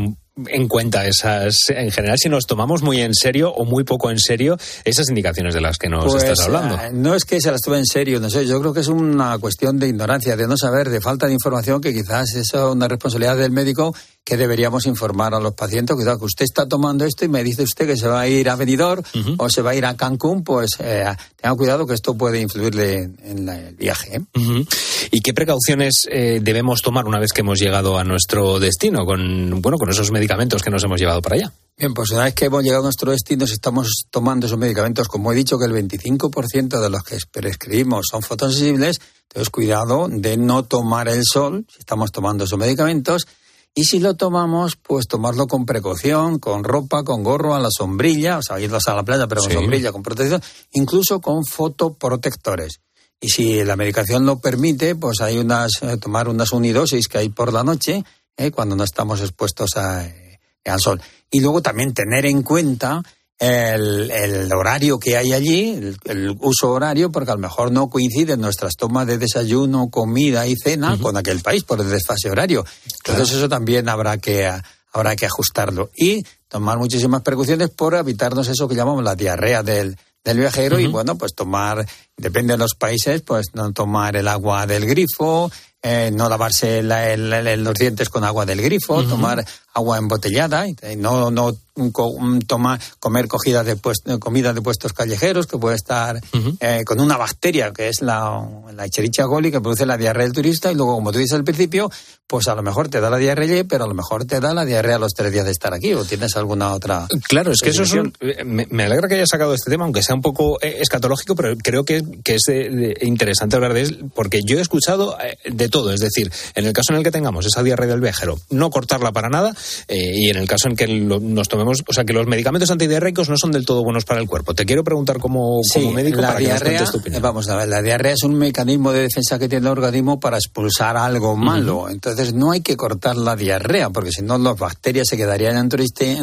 en 0.46 0.68
cuenta 0.68 1.06
esas, 1.06 1.56
en 1.68 1.90
general, 1.92 2.16
si 2.18 2.28
nos 2.28 2.46
tomamos 2.46 2.82
muy 2.82 3.00
en 3.00 3.14
serio 3.14 3.52
o 3.52 3.64
muy 3.64 3.84
poco 3.84 4.10
en 4.10 4.18
serio 4.18 4.56
esas 4.84 5.08
indicaciones 5.08 5.54
de 5.54 5.60
las 5.60 5.78
que 5.78 5.88
nos 5.88 6.04
Pues, 6.06 6.24
estás 6.24 6.40
hablando. 6.40 6.74
eh, 6.76 6.90
no 6.92 7.14
es 7.14 7.24
que 7.24 7.40
se 7.40 7.50
las 7.52 7.60
tome 7.60 7.78
en 7.78 7.86
serio, 7.86 8.18
no 8.18 8.28
sé, 8.28 8.44
yo 8.46 8.60
creo 8.60 8.74
que 8.74 8.80
es 8.80 8.88
una 8.88 9.38
cuestión 9.38 9.78
de 9.78 9.86
ignorancia, 9.88 10.36
de 10.36 10.48
no 10.48 10.56
saber, 10.56 10.88
de 10.88 11.00
falta 11.00 11.26
de 11.28 11.34
información, 11.34 11.80
que 11.80 11.92
quizás 11.92 12.34
es 12.34 12.52
una 12.54 12.88
responsabilidad 12.88 13.36
del 13.36 13.52
médico 13.52 13.94
que 14.28 14.36
deberíamos 14.36 14.84
informar 14.84 15.32
a 15.34 15.40
los 15.40 15.54
pacientes. 15.54 15.96
Cuidado, 15.96 16.18
que 16.18 16.26
usted 16.26 16.44
está 16.44 16.66
tomando 16.68 17.06
esto 17.06 17.24
y 17.24 17.28
me 17.28 17.42
dice 17.42 17.62
usted 17.62 17.86
que 17.86 17.96
se 17.96 18.06
va 18.08 18.20
a 18.20 18.28
ir 18.28 18.50
a 18.50 18.56
Benidorm 18.56 19.02
o 19.38 19.48
se 19.48 19.62
va 19.62 19.70
a 19.70 19.74
ir 19.74 19.86
a 19.86 19.96
Cancún, 19.96 20.44
pues 20.44 20.68
eh, 20.80 21.06
tenga 21.40 21.54
cuidado 21.54 21.86
que 21.86 21.94
esto 21.94 22.12
puede 22.14 22.38
influirle 22.38 23.08
en 23.24 23.46
la- 23.46 23.58
el 23.58 23.74
viaje. 23.74 24.16
¿eh? 24.16 24.64
¿Y 25.10 25.20
qué 25.22 25.32
precauciones 25.32 26.06
eh, 26.10 26.40
debemos 26.42 26.82
tomar 26.82 27.06
una 27.06 27.18
vez 27.18 27.32
que 27.32 27.40
hemos 27.40 27.58
llegado 27.58 27.96
a 27.98 28.04
nuestro 28.04 28.58
destino 28.60 29.06
con, 29.06 29.62
bueno, 29.62 29.78
con 29.78 29.88
esos 29.88 30.10
medicamentos 30.10 30.62
que 30.62 30.68
nos 30.70 30.84
hemos 30.84 31.00
llevado 31.00 31.22
para 31.22 31.36
allá? 31.36 31.52
Bien, 31.78 31.94
pues 31.94 32.10
una 32.10 32.24
vez 32.24 32.34
que 32.34 32.44
hemos 32.44 32.62
llegado 32.62 32.82
a 32.82 32.88
nuestro 32.88 33.10
destino, 33.12 33.46
si 33.46 33.54
estamos 33.54 34.04
tomando 34.10 34.46
esos 34.46 34.58
medicamentos, 34.58 35.08
como 35.08 35.32
he 35.32 35.36
dicho 35.36 35.58
que 35.58 35.64
el 35.64 35.72
25% 35.72 36.80
de 36.82 36.90
los 36.90 37.02
que 37.02 37.16
prescribimos 37.32 38.08
son 38.10 38.20
fotosensibles, 38.20 39.00
entonces 39.28 39.48
cuidado 39.48 40.06
de 40.10 40.36
no 40.36 40.64
tomar 40.64 41.08
el 41.08 41.22
sol 41.24 41.64
si 41.72 41.78
estamos 41.78 42.12
tomando 42.12 42.44
esos 42.44 42.58
medicamentos. 42.58 43.26
Y 43.74 43.84
si 43.84 44.00
lo 44.00 44.14
tomamos, 44.14 44.76
pues 44.76 45.06
tomarlo 45.06 45.46
con 45.46 45.64
precaución, 45.64 46.38
con 46.40 46.64
ropa, 46.64 47.04
con 47.04 47.22
gorro, 47.22 47.54
a 47.54 47.60
la 47.60 47.68
sombrilla, 47.70 48.38
o 48.38 48.42
sea, 48.42 48.58
irnos 48.58 48.88
a 48.88 48.94
la 48.94 49.04
playa, 49.04 49.28
pero 49.28 49.40
con 49.40 49.50
Sí. 49.50 49.56
sombrilla, 49.56 49.92
con 49.92 50.02
protección, 50.02 50.42
incluso 50.72 51.20
con 51.20 51.44
fotoprotectores. 51.44 52.80
Y 53.20 53.28
si 53.28 53.64
la 53.64 53.76
medicación 53.76 54.26
lo 54.26 54.38
permite, 54.40 54.94
pues 54.94 55.20
hay 55.20 55.38
unas, 55.38 55.70
eh, 55.82 55.96
tomar 55.96 56.28
unas 56.28 56.52
unidosis 56.52 57.08
que 57.08 57.18
hay 57.18 57.28
por 57.28 57.52
la 57.52 57.64
noche, 57.64 58.04
eh, 58.36 58.50
cuando 58.50 58.76
no 58.76 58.84
estamos 58.84 59.20
expuestos 59.20 59.76
a, 59.76 60.06
eh, 60.06 60.38
al 60.64 60.80
sol. 60.80 61.00
Y 61.30 61.40
luego 61.40 61.60
también 61.62 61.94
tener 61.94 62.26
en 62.26 62.42
cuenta 62.42 63.02
el, 63.38 64.10
el 64.10 64.52
horario 64.52 64.98
que 64.98 65.16
hay 65.16 65.32
allí, 65.32 65.70
el, 65.70 65.96
el 66.04 66.36
uso 66.40 66.70
horario, 66.72 67.10
porque 67.12 67.30
a 67.30 67.34
lo 67.34 67.40
mejor 67.40 67.70
no 67.70 67.88
coinciden 67.88 68.40
nuestras 68.40 68.74
tomas 68.76 69.06
de 69.06 69.18
desayuno, 69.18 69.90
comida 69.90 70.46
y 70.46 70.54
cena 70.56 70.98
con 70.98 71.16
aquel 71.16 71.40
país 71.40 71.62
por 71.64 71.80
el 71.80 71.88
desfase 71.88 72.30
horario. 72.30 72.64
Entonces 73.06 73.36
eso 73.36 73.48
también 73.48 73.88
habrá 73.88 74.18
que, 74.18 74.50
habrá 74.92 75.14
que 75.16 75.26
ajustarlo. 75.26 75.90
Y 75.96 76.24
tomar 76.48 76.78
muchísimas 76.78 77.22
precauciones 77.22 77.70
por 77.70 77.94
evitarnos 77.94 78.48
eso 78.48 78.66
que 78.68 78.74
llamamos 78.74 79.04
la 79.04 79.14
diarrea 79.14 79.62
del, 79.62 79.96
del 80.24 80.38
viajero 80.38 80.78
y 80.80 80.86
bueno, 80.88 81.16
pues 81.16 81.34
tomar, 81.34 81.86
depende 82.16 82.54
de 82.54 82.58
los 82.58 82.74
países, 82.74 83.22
pues 83.22 83.48
no 83.54 83.72
tomar 83.72 84.16
el 84.16 84.26
agua 84.26 84.66
del 84.66 84.84
grifo, 84.84 85.50
eh, 85.80 86.10
no 86.12 86.28
lavarse 86.28 86.82
la- 86.82 87.12
el- 87.12 87.32
el- 87.32 87.62
los 87.62 87.74
dientes 87.74 88.08
con 88.08 88.24
agua 88.24 88.44
del 88.44 88.60
grifo, 88.60 89.04
tomar 89.04 89.46
agua 89.78 89.98
embotellada, 89.98 90.66
y 90.66 90.76
y 90.92 90.96
no, 90.96 91.30
no 91.30 91.56
co- 91.92 92.08
un 92.08 92.40
tomar, 92.40 92.80
comer 93.00 93.28
cogida 93.28 93.62
de 93.64 93.76
puest- 93.76 94.18
comida 94.18 94.52
de 94.52 94.60
puestos 94.62 94.92
callejeros 94.92 95.46
que 95.46 95.58
puede 95.58 95.76
estar 95.76 96.20
eh, 96.60 96.82
con 96.84 97.00
una 97.00 97.16
bacteria 97.16 97.72
que 97.72 97.88
es 97.88 98.02
la, 98.02 98.46
la 98.74 98.84
Escherichia 98.84 99.26
coli 99.26 99.50
que 99.50 99.60
produce 99.60 99.86
la 99.86 99.96
diarrea 99.96 100.24
del 100.24 100.32
turista 100.34 100.70
y 100.70 100.74
luego, 100.74 100.94
como 100.94 101.12
tú 101.12 101.18
dices 101.18 101.34
al 101.34 101.44
principio, 101.44 101.90
pues 102.26 102.46
a 102.48 102.54
lo 102.54 102.62
mejor 102.62 102.88
te 102.88 103.00
da 103.00 103.08
la 103.10 103.16
diarrea, 103.16 103.64
pero 103.64 103.84
a 103.84 103.86
lo 103.88 103.94
mejor 103.94 104.24
te 104.26 104.38
da 104.40 104.52
la 104.52 104.64
diarrea 104.64 104.96
a 104.96 104.98
los 104.98 105.12
tres 105.14 105.32
días 105.32 105.44
de 105.46 105.52
estar 105.52 105.72
aquí 105.72 105.94
o 105.94 106.04
tienes 106.04 106.36
alguna 106.36 106.72
otra. 106.74 107.06
Claro, 107.28 107.52
es 107.52 107.60
que 107.62 107.70
eso 107.70 107.82
es 107.84 107.92
un- 108.02 108.12
eh, 108.20 108.44
me, 108.44 108.66
me 108.70 108.84
alegra 108.84 109.08
que 109.08 109.14
hayas 109.14 109.28
sacado 109.30 109.54
este 109.54 109.70
tema, 109.70 109.84
aunque 109.84 110.02
sea 110.02 110.14
un 110.14 110.20
poco 110.22 110.60
eh, 110.60 110.76
escatológico, 110.80 111.34
pero 111.36 111.56
creo 111.56 111.84
que, 111.84 112.02
que 112.24 112.34
es 112.34 112.42
de- 112.46 112.68
de- 112.70 112.96
interesante 113.02 113.56
hablar 113.56 113.72
de 113.72 113.82
él, 113.82 114.10
porque 114.14 114.40
yo 114.44 114.58
he 114.58 114.60
escuchado 114.60 115.16
eh, 115.20 115.38
de 115.50 115.68
todo. 115.68 115.92
Es 115.92 116.00
decir, 116.00 116.30
en 116.54 116.66
el 116.66 116.72
caso 116.72 116.92
en 116.92 116.98
el 116.98 117.04
que 117.04 117.10
tengamos 117.12 117.46
esa 117.46 117.62
diarrea 117.62 117.88
del 117.88 118.00
viajero, 118.00 118.38
no 118.50 118.68
cortarla 118.70 119.12
para 119.12 119.28
nada, 119.30 119.54
eh, 119.88 120.12
y 120.14 120.30
en 120.30 120.36
el 120.36 120.46
caso 120.48 120.68
en 120.68 120.76
que 120.76 120.86
lo- 120.86 121.20
nos 121.20 121.48
tomemos, 121.48 121.78
o 121.86 121.92
sea, 121.92 122.04
que 122.04 122.12
los 122.12 122.26
medicamentos 122.26 122.70
antidiarreicos 122.70 123.28
no 123.28 123.36
son 123.36 123.52
del 123.52 123.64
todo 123.64 123.82
buenos 123.82 124.04
para 124.04 124.20
el 124.20 124.26
cuerpo. 124.26 124.54
Te 124.54 124.64
quiero 124.66 124.84
preguntar 124.84 125.18
como, 125.18 125.60
como 125.72 125.92
médico 125.92 126.20
la 126.20 126.28
para 126.28 126.38
que 126.40 126.44
nos 126.48 126.52
diarrea, 126.60 126.78
cuentes 126.78 126.92
tu 126.92 126.98
opinión. 126.98 127.20
eh, 127.20 127.22
vamos 127.22 127.48
a 127.48 127.56
ver, 127.56 127.68
la 127.68 127.82
diarrea 127.82 128.12
es 128.12 128.22
un 128.22 128.34
mecanismo 128.34 128.92
de 128.92 129.02
defensa 129.02 129.38
que 129.38 129.48
tiene 129.48 129.66
el 129.66 129.72
organismo 129.72 130.20
para 130.20 130.36
expulsar 130.36 130.96
algo 130.96 131.36
malo. 131.36 131.88
Entonces 131.88 132.34
no 132.34 132.50
hay 132.52 132.60
que 132.60 132.76
cortar 132.76 133.16
la 133.16 133.36
diarrea, 133.36 133.90
porque 133.90 134.10
si 134.10 134.22
no 134.22 134.38
las 134.38 134.56
bacterias 134.58 135.06
se 135.08 135.16
quedarían 135.16 135.56
en 135.56 135.68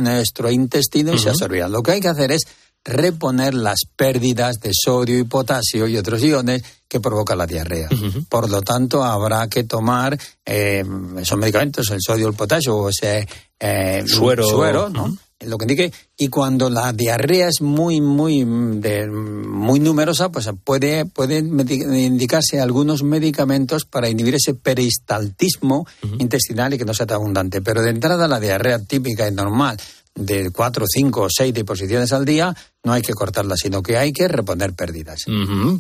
nuestro, 0.04 0.50
intestino 0.52 1.14
y 1.14 1.18
se 1.18 1.24
Ujú. 1.24 1.30
absorberían. 1.32 1.72
Lo 1.72 1.82
que 1.84 1.92
hay 1.92 2.00
que 2.02 2.08
hacer 2.08 2.32
es 2.32 2.44
reponer 2.86 3.54
las 3.56 3.80
pérdidas 3.96 4.60
de 4.62 4.70
sodio 4.74 5.18
y 5.20 5.24
potasio 5.24 5.88
y 5.88 5.98
otros 5.98 6.22
iones 6.24 6.64
que 6.88 7.00
provoca 7.02 7.36
la 7.36 7.48
diarrea. 7.48 7.90
Por 8.30 8.50
lo 8.50 8.62
tanto, 8.62 9.04
habrá 9.04 9.48
que 9.50 9.64
tomar 9.64 10.18
eh, 10.46 10.84
esos 11.20 11.38
medicamentos, 11.38 11.90
el 11.90 11.98
sodio, 12.00 12.28
el 12.28 12.36
potasio, 12.36 12.76
o 12.78 12.90
ese 12.90 13.28
eh, 13.60 14.04
Suero. 14.06 14.48
suero 14.48 14.90
¿no? 14.90 15.18
lo 15.42 15.58
que 15.58 15.66
indique 15.66 15.92
y 16.18 16.30
cuando 16.30 16.70
la 16.70 16.94
diarrea 16.94 17.50
es 17.50 17.62
muy 17.62 18.00
muy 18.02 18.44
de- 18.80 19.06
muy 19.08 19.80
numerosa 19.80 20.30
pues 20.30 20.50
puede 20.64 21.06
pueden 21.06 21.60
indicarse 21.94 22.60
algunos 22.62 23.04
medicamentos 23.04 23.86
para 23.86 24.10
inhibir 24.10 24.36
ese 24.36 24.54
peristaltismo 24.56 25.86
intestinal 26.20 26.74
y 26.74 26.78
que 26.78 26.86
no 26.86 26.94
sea 26.94 27.06
tan 27.06 27.16
abundante 27.18 27.62
pero 27.62 27.82
de 27.82 27.92
entrada 27.92 28.28
la 28.28 28.40
diarrea 28.40 28.80
típica 28.80 29.28
y 29.28 29.32
normal 29.34 29.78
de 30.16 30.50
cuatro, 30.52 30.86
cinco 30.90 31.24
o 31.24 31.28
seis 31.30 31.54
deposiciones 31.54 32.14
al 32.14 32.24
día 32.24 32.56
no 32.86 32.94
hay 32.94 33.02
que 33.02 33.14
cortarla 33.14 33.56
sino 33.58 33.82
que 33.84 33.98
hay 33.98 34.14
que 34.14 34.28
reponer 34.28 34.74
pérdidas 34.74 35.26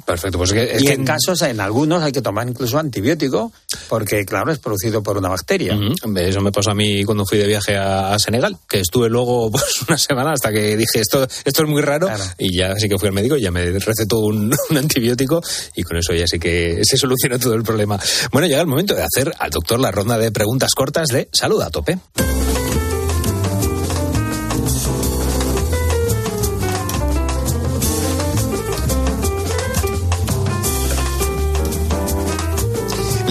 perfecto, 0.05 0.37
pues 0.39 0.51
es 0.51 0.55
que, 0.55 0.75
es 0.75 0.81
y 0.81 0.87
que- 0.87 0.93
en 0.93 1.05
casos 1.05 1.41
en 1.43 1.59
algunos 1.61 2.03
hay 2.03 2.11
que 2.11 2.21
tomar 2.21 2.47
incluso 2.47 2.77
antibiótico 2.77 3.53
porque 3.87 4.25
claro 4.25 4.51
es 4.51 4.59
producido 4.59 5.01
por 5.03 5.17
una 5.17 5.29
bacteria. 5.29 5.77
Eso 6.17 6.41
me 6.41 6.51
pasó 6.51 6.71
a 6.71 6.75
mí 6.75 7.03
cuando 7.03 7.25
fui 7.25 7.37
de 7.37 7.45
viaje 7.47 7.77
a, 7.77 8.13
a 8.13 8.19
Senegal, 8.19 8.57
que 8.67 8.79
estuve 8.79 9.07
luego 9.09 9.51
pues, 9.51 9.63
una 9.87 9.97
semana 9.97 10.33
hasta 10.33 10.51
que 10.51 10.75
dije 10.75 10.99
esto, 10.99 11.23
esto 11.23 11.63
es 11.63 11.69
muy 11.69 11.81
raro 11.81 12.07
y 12.37 12.57
ya 12.57 12.75
sí 12.77 12.89
que 12.89 12.97
fui 12.97 13.07
al 13.07 13.13
médico 13.13 13.37
y 13.37 13.41
ya 13.41 13.51
me 13.51 13.63
recetó 13.79 14.19
un, 14.19 14.53
un 14.69 14.77
antibiótico 14.77 15.41
y 15.75 15.83
con 15.83 15.97
eso 15.97 16.13
ya 16.13 16.25
sí 16.27 16.39
que 16.39 16.81
se 16.83 16.97
solucionó 16.97 17.39
todo 17.39 17.53
el 17.53 17.63
problema. 17.63 17.99
Bueno, 18.31 18.47
llega 18.47 18.61
el 18.61 18.67
momento 18.67 18.95
de 18.95 19.03
hacer 19.03 19.31
al 19.39 19.49
doctor 19.51 19.79
la 19.79 19.91
ronda 19.91 20.17
de 20.17 20.31
preguntas 20.31 20.71
cortas 20.75 21.07
de 21.09 21.29
salud 21.31 21.61
a 21.61 21.69
tope. 21.69 21.99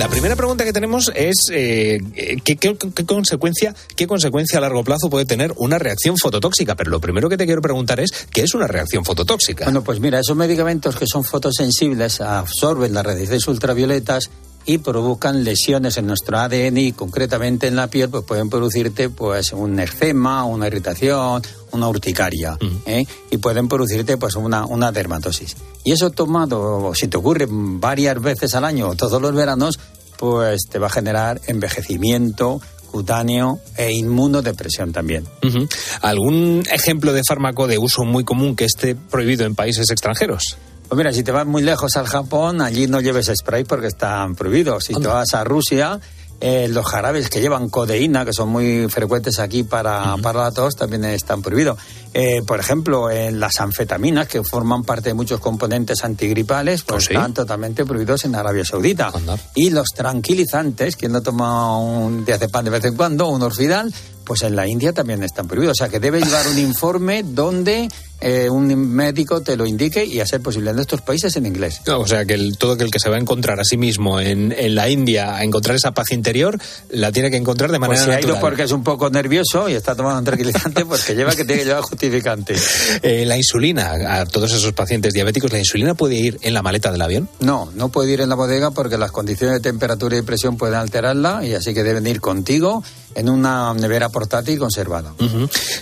La 0.05 0.11
primera 0.11 0.37
pregunta 0.37 0.65
que 0.65 0.73
tenemos 0.75 1.11
es 1.15 1.35
eh, 1.51 1.99
¿qué, 2.45 2.57
qué- 2.57 2.77
qué 2.77 3.07
consecuencia, 3.07 3.75
¿qué 3.97 4.07
consecuencia 4.07 4.59
a 4.59 4.61
largo 4.61 4.85
plazo 4.85 5.09
puede 5.09 5.25
tener 5.25 5.55
una 5.57 5.79
reacción 5.79 6.19
fototóxica? 6.19 6.75
Pero 6.77 6.91
lo 6.91 7.01
primero 7.01 7.31
que 7.31 7.39
te 7.39 7.47
quiero 7.47 7.63
preguntar 7.63 8.01
es 8.01 8.11
¿qué 8.31 8.43
es 8.43 8.55
una 8.55 8.67
reacción 8.67 9.05
fototóxica? 9.07 9.65
Bueno, 9.65 9.83
pues 9.83 10.01
mira, 10.01 10.21
esos 10.21 10.37
medicamentos 10.37 10.95
que 10.97 11.07
son 11.11 11.25
fotosensibles 11.25 12.21
absorben 12.21 12.93
las 12.93 13.05
radiaciones 13.05 13.49
ultravioletas 13.49 14.31
y 14.67 14.79
provocan 14.79 15.43
lesiones 15.45 15.97
en 15.99 16.07
nuestro 16.07 16.39
ADN 16.39 16.79
y 16.79 16.93
concretamente 16.93 17.67
en 17.67 17.77
la 17.77 17.89
piel, 17.89 18.09
pues 18.09 18.25
pueden 18.25 18.49
producirte 18.49 19.11
pues 19.11 19.53
un 19.53 19.79
eczema, 19.79 20.45
una 20.45 20.69
irritación, 20.69 21.43
una 21.73 21.87
urticaria, 21.89 22.57
¿eh? 22.87 23.05
y 23.31 23.37
pueden 23.39 23.69
producirte 23.69 24.17
pues 24.17 24.37
una, 24.37 24.65
una 24.65 24.91
dermatosis. 24.91 25.57
Y 25.85 25.93
eso 25.93 26.11
tomado, 26.11 26.93
si 26.95 27.09
te 27.09 27.19
ocurre 27.19 27.47
varias 27.51 28.23
veces 28.23 28.55
al 28.55 28.65
año 28.65 28.89
o 28.89 28.95
todos 28.95 29.21
los 29.21 29.35
veranos, 29.35 29.79
pues 30.25 30.63
te 30.71 30.79
va 30.79 30.87
a 30.87 30.91
generar 30.91 31.39
envejecimiento 31.49 32.59
cutáneo 32.91 33.61
e 33.77 33.93
inmunodepresión 33.93 34.91
también. 34.91 35.27
Ujú. 35.47 35.69
¿Algún 36.01 36.63
ejemplo 36.73 37.13
de 37.13 37.21
fármaco 37.29 37.67
de 37.67 37.77
uso 37.77 38.05
muy 38.05 38.25
común 38.25 38.57
que 38.57 38.65
esté 38.65 38.95
prohibido 38.95 39.45
en 39.45 39.55
países 39.55 39.91
extranjeros? 39.91 40.57
Pues 40.89 40.97
mira, 40.97 41.13
si 41.13 41.25
te 41.25 41.31
vas 41.31 41.47
muy 41.47 41.63
lejos 41.63 41.97
al 41.97 42.07
Japón, 42.07 42.63
allí 42.63 42.87
no 42.87 43.03
lleves 43.03 43.31
spray 43.39 43.65
porque 43.65 43.89
están 43.89 44.35
prohibidos. 44.35 44.85
Si 44.85 44.95
te 44.95 45.07
vas 45.07 45.35
a 45.35 45.45
Rusia, 45.45 46.01
eh, 46.41 46.69
los 46.69 46.85
jarabes 46.87 47.31
que 47.31 47.41
llevan 47.41 47.69
codeína, 47.71 48.25
que 48.25 48.33
son 48.33 48.49
muy 48.49 48.89
frecuentes 48.89 49.39
aquí 49.39 49.63
para, 49.63 50.17
para 50.23 50.43
la 50.45 50.53
tos, 50.53 50.75
también 50.77 51.05
están 51.05 51.43
prohibidos. 51.43 51.79
Eh, 52.13 52.43
por 52.47 52.61
ejemplo, 52.61 53.11
en 53.11 53.41
las 53.41 53.61
anfetaminas, 53.61 54.29
que 54.29 54.45
forman 54.45 54.85
parte 54.85 55.11
de 55.11 55.15
muchos 55.15 55.41
componentes 55.41 56.05
antigripales, 56.05 56.83
pues 56.83 57.11
están 57.11 57.35
totalmente 57.35 57.85
prohibidos 57.85 58.25
en 58.25 58.35
Arabia 58.35 58.65
Saudita. 58.65 59.13
Y 59.55 59.71
los 59.71 59.89
tranquilizantes, 59.89 60.97
quien 60.97 61.13
no 61.13 61.23
toma 61.23 61.79
un 61.79 62.25
diazepam 62.25 62.65
de 62.65 62.71
vez 62.71 62.85
en 62.85 62.95
cuando, 62.95 63.29
un 63.29 63.43
orfidal, 63.43 63.93
pues 64.25 64.43
en 64.43 64.57
la 64.57 64.67
India 64.67 64.93
también 64.93 65.23
están 65.23 65.47
prohibidos. 65.49 65.73
O 65.73 65.79
sea, 65.79 65.89
que 65.89 66.01
debe 66.01 66.21
llevar 66.21 66.47
un 66.49 66.59
informe 66.59 67.23
donde 67.23 67.89
eh, 68.21 68.49
un 68.49 68.67
médico 68.89 69.43
te 69.43 69.57
lo 69.57 69.67
indique 69.67 70.05
y 70.05 70.21
a 70.21 70.27
ser 70.27 70.41
posible 70.41 70.71
en 70.71 70.79
estos 70.79 71.03
países 71.03 71.37
en 71.37 71.45
inglés. 71.47 71.83
No, 71.87 72.01
o 72.01 72.07
sea, 72.07 72.25
que 72.25 72.35
el, 72.35 72.57
todo 72.57 72.73
aquel 72.73 72.91
que 72.91 72.99
se 72.99 73.11
va 73.11 73.17
a 73.17 73.19
encontrar 73.21 73.61
a 73.61 73.65
sí 73.65 73.77
mismo 73.77 74.19
en, 74.21 74.53
en 74.57 74.75
la 74.75 74.89
India 74.89 75.37
a 75.37 75.45
encontrar 75.45 75.77
esa 75.77 75.93
paz 75.93 76.11
interior, 76.13 76.59
la 76.91 77.13
tiene 77.13 77.31
que 77.31 77.37
encontrar 77.37 77.71
de 77.71 77.79
manera 77.79 77.97
Pues 77.97 78.05
si 78.05 78.11
ha 78.11 78.15
natural. 78.15 78.37
ido 78.37 78.41
porque 78.41 78.63
es 78.63 78.73
un 78.73 78.83
poco 78.83 79.11
nervioso 79.11 79.69
y 79.69 79.75
está 79.75 79.95
tomando 79.95 80.21
un 80.21 80.25
tranquilizante, 80.25 80.85
pues 80.87 81.05
que 81.05 81.15
lleva 81.15 81.33
que 81.37 81.45
tiene 81.45 81.63
que 81.63 81.67
llevar 81.69 81.83
justificante. 81.83 82.55
Eh, 83.03 83.27
la 83.27 83.37
insulina, 83.37 84.21
a 84.21 84.25
todos 84.27 84.53
esos 84.53 84.73
pacientes 84.73 85.13
diabéticos, 85.13 85.53
¿la 85.53 85.59
insulina 85.59 85.95
puede 85.95 86.15
ir 86.15 86.39
en 86.43 86.55
la 86.55 86.63
maleta 86.63 86.91
del 86.91 87.03
avión? 87.03 87.29
No, 87.41 87.71
no 87.75 87.89
puede 87.91 88.13
ir 88.13 88.21
en 88.21 88.29
la 88.29 88.35
bodega 88.35 88.71
porque 88.71 88.97
las 88.97 89.11
condiciones 89.11 89.57
de 89.57 89.61
temperatura 89.61 90.17
y 90.17 90.23
presión 90.23 90.57
pueden 90.57 90.77
alterarla 90.77 91.45
y 91.45 91.55
así 91.55 91.75
que 91.75 91.83
deben 91.83 92.07
ir 92.07 92.21
contigo 92.21 92.83
en 93.15 93.29
una 93.29 93.73
nevera 93.75 94.09
portátil 94.09 94.59
conservada. 94.59 95.15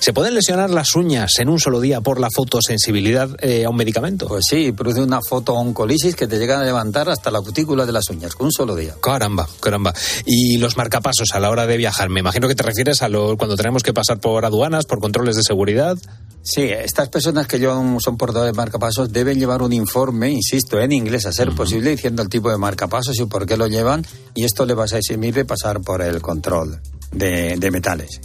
¿Se 0.00 0.12
pueden 0.12 0.34
lesionar 0.34 0.70
las 0.70 0.94
uñas 0.94 1.32
en 1.38 1.48
un 1.48 1.58
solo 1.58 1.80
día 1.80 2.00
por 2.00 2.20
la 2.20 2.28
fotosensibilidad 2.34 3.30
eh, 3.40 3.64
a 3.64 3.70
un 3.70 3.76
medicamento? 3.76 4.28
Pues 4.28 4.44
sí, 4.48 4.72
produce 4.72 5.00
una 5.00 5.20
fotooncolisis 5.20 6.14
que 6.14 6.26
te 6.26 6.38
llega 6.38 6.60
a 6.60 6.64
levantar 6.64 7.08
hasta 7.08 7.30
la 7.30 7.40
cutícula 7.40 7.86
de 7.86 7.92
las 7.92 8.08
uñas 8.10 8.34
con 8.34 8.46
un 8.46 8.52
solo 8.52 8.76
día. 8.76 8.94
Caramba, 9.00 9.48
caramba. 9.60 9.92
Y 10.26 10.58
los 10.58 10.76
marcapasos 10.76 11.28
a 11.32 11.40
la 11.40 11.50
hora 11.50 11.66
de 11.66 11.76
viajar, 11.76 12.08
me 12.08 12.20
imagino 12.20 12.48
que 12.48 12.54
te 12.54 12.62
refieres 12.62 13.02
a 13.02 13.08
lo, 13.08 13.36
cuando 13.36 13.56
tenemos 13.56 13.82
que 13.82 13.92
pasar 13.92 14.18
por 14.18 14.44
aduanas, 14.44 14.84
por 14.84 15.00
controles 15.00 15.36
de 15.36 15.42
seguridad. 15.42 15.96
Sí, 16.44 16.62
estas 16.62 17.08
personas 17.08 17.46
que 17.46 17.58
llevan, 17.58 18.00
son 18.00 18.16
portadores 18.16 18.52
de 18.52 18.56
marcapasos 18.56 19.12
deben 19.12 19.38
llevar 19.38 19.62
un 19.62 19.72
informe, 19.72 20.30
insisto, 20.30 20.80
en 20.80 20.90
inglés 20.90 21.24
a 21.26 21.32
ser 21.32 21.52
posible, 21.52 21.90
diciendo 21.90 22.20
el 22.22 22.28
tipo 22.28 22.50
de 22.50 22.58
marcapasos 22.58 23.18
y 23.20 23.26
por 23.26 23.46
qué 23.46 23.56
lo 23.56 23.68
llevan, 23.68 24.04
y 24.34 24.44
esto 24.44 24.66
le 24.66 24.74
va 24.74 24.84
a 24.84 24.96
eximir 24.96 25.34
de 25.34 25.44
pasar 25.44 25.80
por 25.80 26.02
el 26.02 26.20
control 26.20 26.80
de, 27.12 27.56
de 27.56 27.70
metales. 27.70 28.20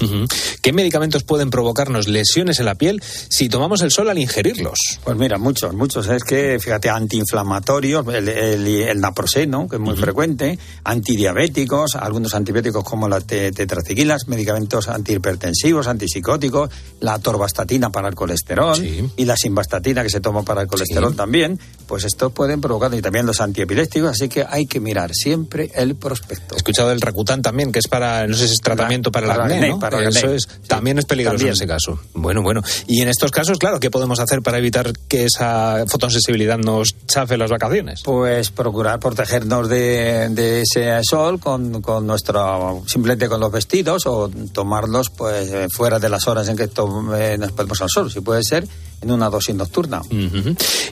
¿Qué 0.62 0.74
medicamentos 0.74 1.24
pueden 1.24 1.50
provocarnos 1.50 2.08
lesiones 2.08 2.60
en 2.60 2.66
la 2.66 2.76
piel 2.76 3.02
si 3.04 3.50
tomamos 3.50 3.82
el 3.82 3.92
sol 3.92 4.10
al 4.10 4.18
ingerirlos? 4.18 4.78
Pues 5.04 5.18
mira, 5.18 5.38
muchos, 5.38 5.74
muchos. 5.74 6.08
Es 6.08 6.24
que, 6.24 6.58
fíjate, 6.60 6.90
antiinflamatorios, 6.90 8.06
el, 8.14 8.28
el, 8.30 8.68
el 8.68 9.00
naproxeno, 9.00 9.68
que 9.68 9.76
es 9.78 9.82
muy 9.82 9.96
frecuente, 9.96 10.58
antidiabéticos, 10.84 11.96
algunos 11.96 12.34
antibióticos 12.34 12.84
como 12.84 13.08
la 13.08 13.22
te- 13.22 13.52
tetraciquilas, 13.52 14.28
medicamentos 14.28 14.88
antihipertensivos, 14.88 15.88
antipsicóticos, 15.88 16.70
la 17.00 17.16
atorvastatina 17.16 17.92
para 17.92 18.10
el 18.10 18.16
colesterol 18.16 18.78
y 19.16 19.26
la 19.26 19.36
simvastatina 19.38 20.04
que 20.04 20.10
se 20.10 20.20
toma 20.20 20.44
para 20.44 20.62
el 20.62 20.68
colesterol 20.68 21.16
también, 21.16 21.60
pues 21.88 22.04
estos 22.04 22.32
pueden 22.32 22.62
provocar, 22.62 22.94
y 22.94 23.02
también 23.02 23.26
los 23.26 23.42
antiepilépticos, 23.42 24.12
así 24.12 24.28
que 24.30 24.46
hay 24.48 24.66
que 24.66 24.80
mirar 24.80 25.14
siempre 25.14 25.72
el 25.76 25.96
prospecto. 25.96 26.56
He 26.56 26.58
escuchado 26.58 26.92
el 26.92 27.02
Racután 27.02 27.42
también, 27.42 27.72
que 27.72 27.80
es 27.80 27.88
para, 27.88 28.28
no 28.28 28.36
sé 28.36 28.48
si 28.48 28.54
es 28.54 28.62
tratamiento 28.78 29.12
para, 29.12 29.28
para 29.28 29.46
el 29.46 29.52
acné, 29.54 29.70
¿no? 29.70 29.80
para 29.80 30.00
el 30.00 30.08
Eso 30.08 30.32
es, 30.34 30.48
también 30.68 30.98
es 31.00 31.06
peligroso 31.06 31.36
también. 31.36 31.50
en 31.50 31.54
ese 31.54 31.68
caso. 31.68 32.00
Bueno, 32.14 32.42
bueno. 32.42 32.62
Y 32.88 33.02
en 33.02 33.10
estos 33.10 33.32
casos, 33.32 33.58
claro, 33.58 33.80
¿qué 33.80 33.92
podemos 33.92 34.20
hacer 34.20 34.42
para 34.42 34.58
evitar 34.58 34.94
que 35.08 35.26
esa 35.26 35.84
fotosensibilidad 35.88 36.58
nos 36.58 36.96
chafe 37.08 37.38
las 37.38 37.50
vacaciones? 37.52 38.02
Pues 38.04 38.52
procurar 38.52 39.00
protegernos 39.00 39.68
de, 39.70 40.30
de 40.30 40.62
ese 40.62 41.00
sol 41.04 41.40
con, 41.40 41.82
con 41.82 42.08
nuestro, 42.08 42.84
simplemente 42.88 43.28
con 43.28 43.40
los 43.40 43.52
vestidos 43.52 44.06
o 44.06 44.30
tomarlos 44.54 45.10
pues 45.10 45.50
eh, 45.52 45.68
fuera 45.72 46.00
de 46.00 46.10
las 46.10 46.28
horas 46.28 46.48
en 46.48 46.56
que 46.58 46.68
to- 46.68 47.16
eh, 47.16 47.38
nos 47.38 47.52
ponemos 47.52 47.82
al 47.82 47.90
sol, 47.90 48.12
si 48.12 48.22
puede 48.22 48.44
ser 48.44 48.68
en 49.02 49.12
una 49.12 49.30
dosis 49.30 49.54
nocturna. 49.56 50.02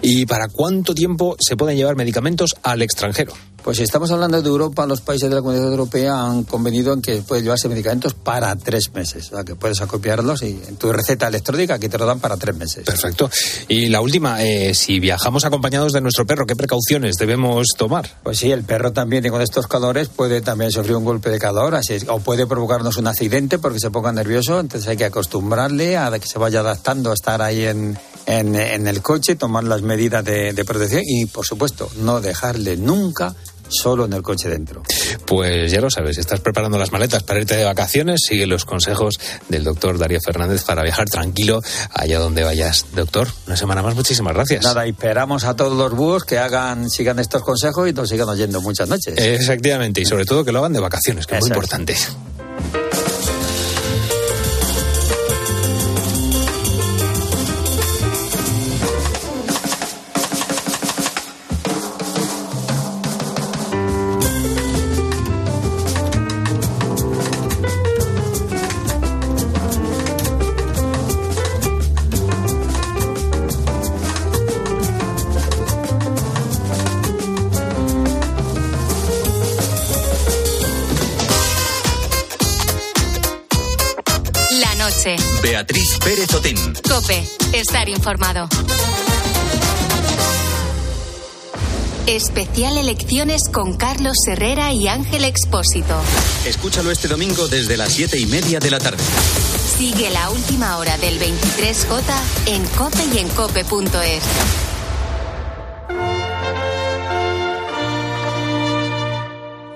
¿Y 0.01 0.25
para 0.25 0.47
cuánto 0.47 0.93
tiempo 0.93 1.35
se 1.39 1.55
pueden 1.57 1.75
llevar 1.77 1.95
medicamentos 1.95 2.55
al 2.63 2.81
extranjero? 2.81 3.33
Pues 3.65 3.77
si 3.77 3.83
estamos 3.83 4.11
hablando 4.11 4.39
de 4.39 4.47
Europa, 4.47 4.85
los 4.85 5.01
países 5.01 5.27
de 5.27 5.35
la 5.35 5.41
Comunidad 5.41 5.71
Europea 5.71 6.23
han 6.23 6.43
convenido 6.43 6.93
en 6.93 7.01
que 7.01 7.23
puede 7.23 7.41
llevarse 7.41 7.67
medicamentos 7.67 8.13
para 8.13 8.55
tres 8.55 8.93
meses. 8.93 9.31
O 9.31 9.37
sea, 9.37 9.43
que 9.43 9.55
puedes 9.55 9.81
acopiarlos 9.81 10.43
y 10.43 10.61
en 10.67 10.75
tu 10.75 10.93
receta 10.93 11.27
electrónica 11.27 11.73
aquí 11.73 11.89
te 11.89 11.97
lo 11.97 12.05
dan 12.05 12.19
para 12.19 12.37
tres 12.37 12.55
meses. 12.55 12.85
Perfecto. 12.85 13.27
Y 13.67 13.87
la 13.87 14.01
última, 14.01 14.43
eh, 14.43 14.75
si 14.75 14.99
viajamos 14.99 15.45
acompañados 15.45 15.93
de 15.93 16.01
nuestro 16.01 16.27
perro, 16.27 16.45
¿qué 16.45 16.55
precauciones 16.55 17.15
debemos 17.15 17.69
tomar? 17.75 18.07
Pues 18.21 18.37
sí, 18.37 18.51
el 18.51 18.63
perro 18.63 18.93
también 18.93 19.25
y 19.25 19.31
con 19.31 19.41
estos 19.41 19.65
calores 19.65 20.09
puede 20.09 20.41
también 20.41 20.69
sufrir 20.69 20.95
un 20.95 21.03
golpe 21.03 21.31
de 21.31 21.39
calor 21.39 21.73
así 21.73 21.97
o 22.07 22.19
puede 22.19 22.45
provocarnos 22.45 22.97
un 22.97 23.07
accidente 23.07 23.57
porque 23.57 23.79
se 23.79 23.89
ponga 23.89 24.11
nervioso, 24.11 24.59
entonces 24.59 24.87
hay 24.87 24.97
que 24.97 25.05
acostumbrarle 25.05 25.97
a 25.97 26.11
que 26.19 26.27
se 26.27 26.37
vaya 26.37 26.59
adaptando 26.59 27.09
a 27.09 27.15
estar 27.15 27.41
ahí 27.41 27.63
en, 27.63 27.97
en, 28.27 28.53
en 28.53 28.87
el 28.87 29.01
coche, 29.01 29.35
tomar 29.35 29.63
las 29.63 29.81
medidas 29.81 30.23
de, 30.23 30.53
de 30.53 30.65
protección 30.65 31.01
y 31.03 31.25
por 31.25 31.47
supuesto 31.47 31.89
no 31.97 32.21
dejarle 32.21 32.77
nunca 32.77 33.33
solo 33.75 34.05
en 34.05 34.13
el 34.13 34.21
coche 34.21 34.49
dentro. 34.49 34.83
Pues 35.25 35.71
ya 35.71 35.81
lo 35.81 35.89
sabes, 35.89 36.15
si 36.15 36.21
estás 36.21 36.39
preparando 36.39 36.77
las 36.77 36.91
maletas 36.91 37.23
para 37.23 37.39
irte 37.39 37.55
de 37.55 37.63
vacaciones, 37.63 38.21
sigue 38.27 38.45
los 38.45 38.65
consejos 38.65 39.15
del 39.49 39.63
doctor 39.63 39.97
Darío 39.97 40.19
Fernández 40.21 40.63
para 40.63 40.83
viajar 40.83 41.05
tranquilo 41.09 41.61
allá 41.93 42.19
donde 42.19 42.43
vayas. 42.43 42.85
Doctor, 42.93 43.27
una 43.47 43.57
semana 43.57 43.81
más, 43.81 43.95
muchísimas 43.95 44.33
gracias. 44.33 44.63
Nada, 44.63 44.85
esperamos 44.85 45.43
a 45.43 45.55
todos 45.55 45.77
los 45.77 45.93
búhos 45.93 46.23
que 46.23 46.37
hagan, 46.37 46.89
sigan 46.89 47.19
estos 47.19 47.43
consejos 47.43 47.89
y 47.89 47.93
nos 47.93 48.09
sigan 48.09 48.29
oyendo 48.29 48.61
muchas 48.61 48.87
noches. 48.87 49.15
Efectivamente, 49.17 50.01
y 50.01 50.05
sobre 50.05 50.25
todo 50.25 50.43
que 50.43 50.51
lo 50.51 50.59
hagan 50.59 50.73
de 50.73 50.79
vacaciones, 50.79 51.25
que 51.27 51.37
es 51.37 51.41
muy 51.41 51.51
es. 51.51 52.07
Beatriz 85.45 85.99
Pérez 86.03 86.33
Otín. 86.33 86.57
Cope. 86.89 87.23
Estar 87.53 87.87
informado. 87.87 88.49
Especial 92.07 92.79
elecciones 92.79 93.43
con 93.53 93.77
Carlos 93.77 94.15
Herrera 94.27 94.73
y 94.73 94.87
Ángel 94.87 95.23
Expósito. 95.23 96.01
Escúchalo 96.47 96.89
este 96.89 97.07
domingo 97.07 97.47
desde 97.47 97.77
las 97.77 97.93
siete 97.93 98.19
y 98.19 98.25
media 98.25 98.59
de 98.59 98.71
la 98.71 98.79
tarde. 98.79 99.03
Sigue 99.77 100.09
la 100.09 100.31
última 100.31 100.77
hora 100.77 100.97
del 100.97 101.19
23J 101.19 102.01
en 102.47 102.65
Cope 102.69 103.03
y 103.13 103.19
en 103.19 103.29
Cope.es. 103.29 104.23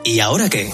¿Y 0.04 0.20
ahora 0.20 0.50
qué? 0.50 0.74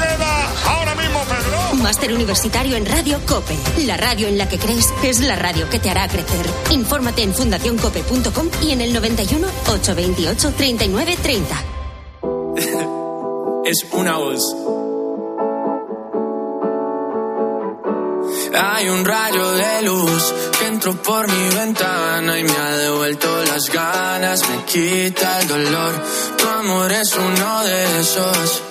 Máster 1.81 2.13
universitario 2.13 2.77
en 2.77 2.85
Radio 2.85 3.19
Cope. 3.25 3.57
La 3.85 3.97
radio 3.97 4.27
en 4.27 4.37
la 4.37 4.47
que 4.47 4.57
crees 4.57 4.93
es 5.03 5.19
la 5.21 5.35
radio 5.35 5.69
que 5.69 5.79
te 5.79 5.89
hará 5.89 6.07
crecer. 6.07 6.45
Infórmate 6.71 7.23
en 7.23 7.33
fundacioncope.com 7.33 8.49
y 8.61 8.71
en 8.71 8.81
el 8.81 8.93
91 8.93 9.47
828 9.67 10.53
3930. 10.55 11.63
es 13.65 13.85
una 13.91 14.17
voz. 14.17 14.55
Hay 18.53 18.89
un 18.89 19.05
rayo 19.05 19.51
de 19.51 19.81
luz 19.83 20.33
que 20.59 20.67
entró 20.67 20.93
por 21.01 21.27
mi 21.31 21.55
ventana 21.55 22.39
y 22.39 22.43
me 22.43 22.51
ha 22.51 22.77
devuelto 22.77 23.43
las 23.45 23.69
ganas, 23.71 24.49
me 24.49 24.65
quita 24.65 25.41
el 25.41 25.47
dolor. 25.47 26.03
Tu 26.37 26.47
amor 26.47 26.91
es 26.91 27.15
uno 27.15 27.63
de 27.63 27.99
esos 27.99 28.70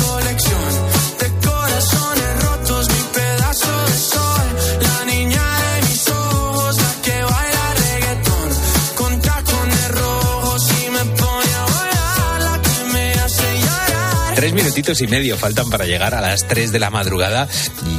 Tres 14.51 14.99
y 14.99 15.07
medio 15.07 15.37
faltan 15.37 15.69
para 15.69 15.85
llegar 15.85 16.13
a 16.13 16.19
las 16.19 16.45
3 16.45 16.73
de 16.73 16.79
la 16.79 16.89
madrugada 16.89 17.47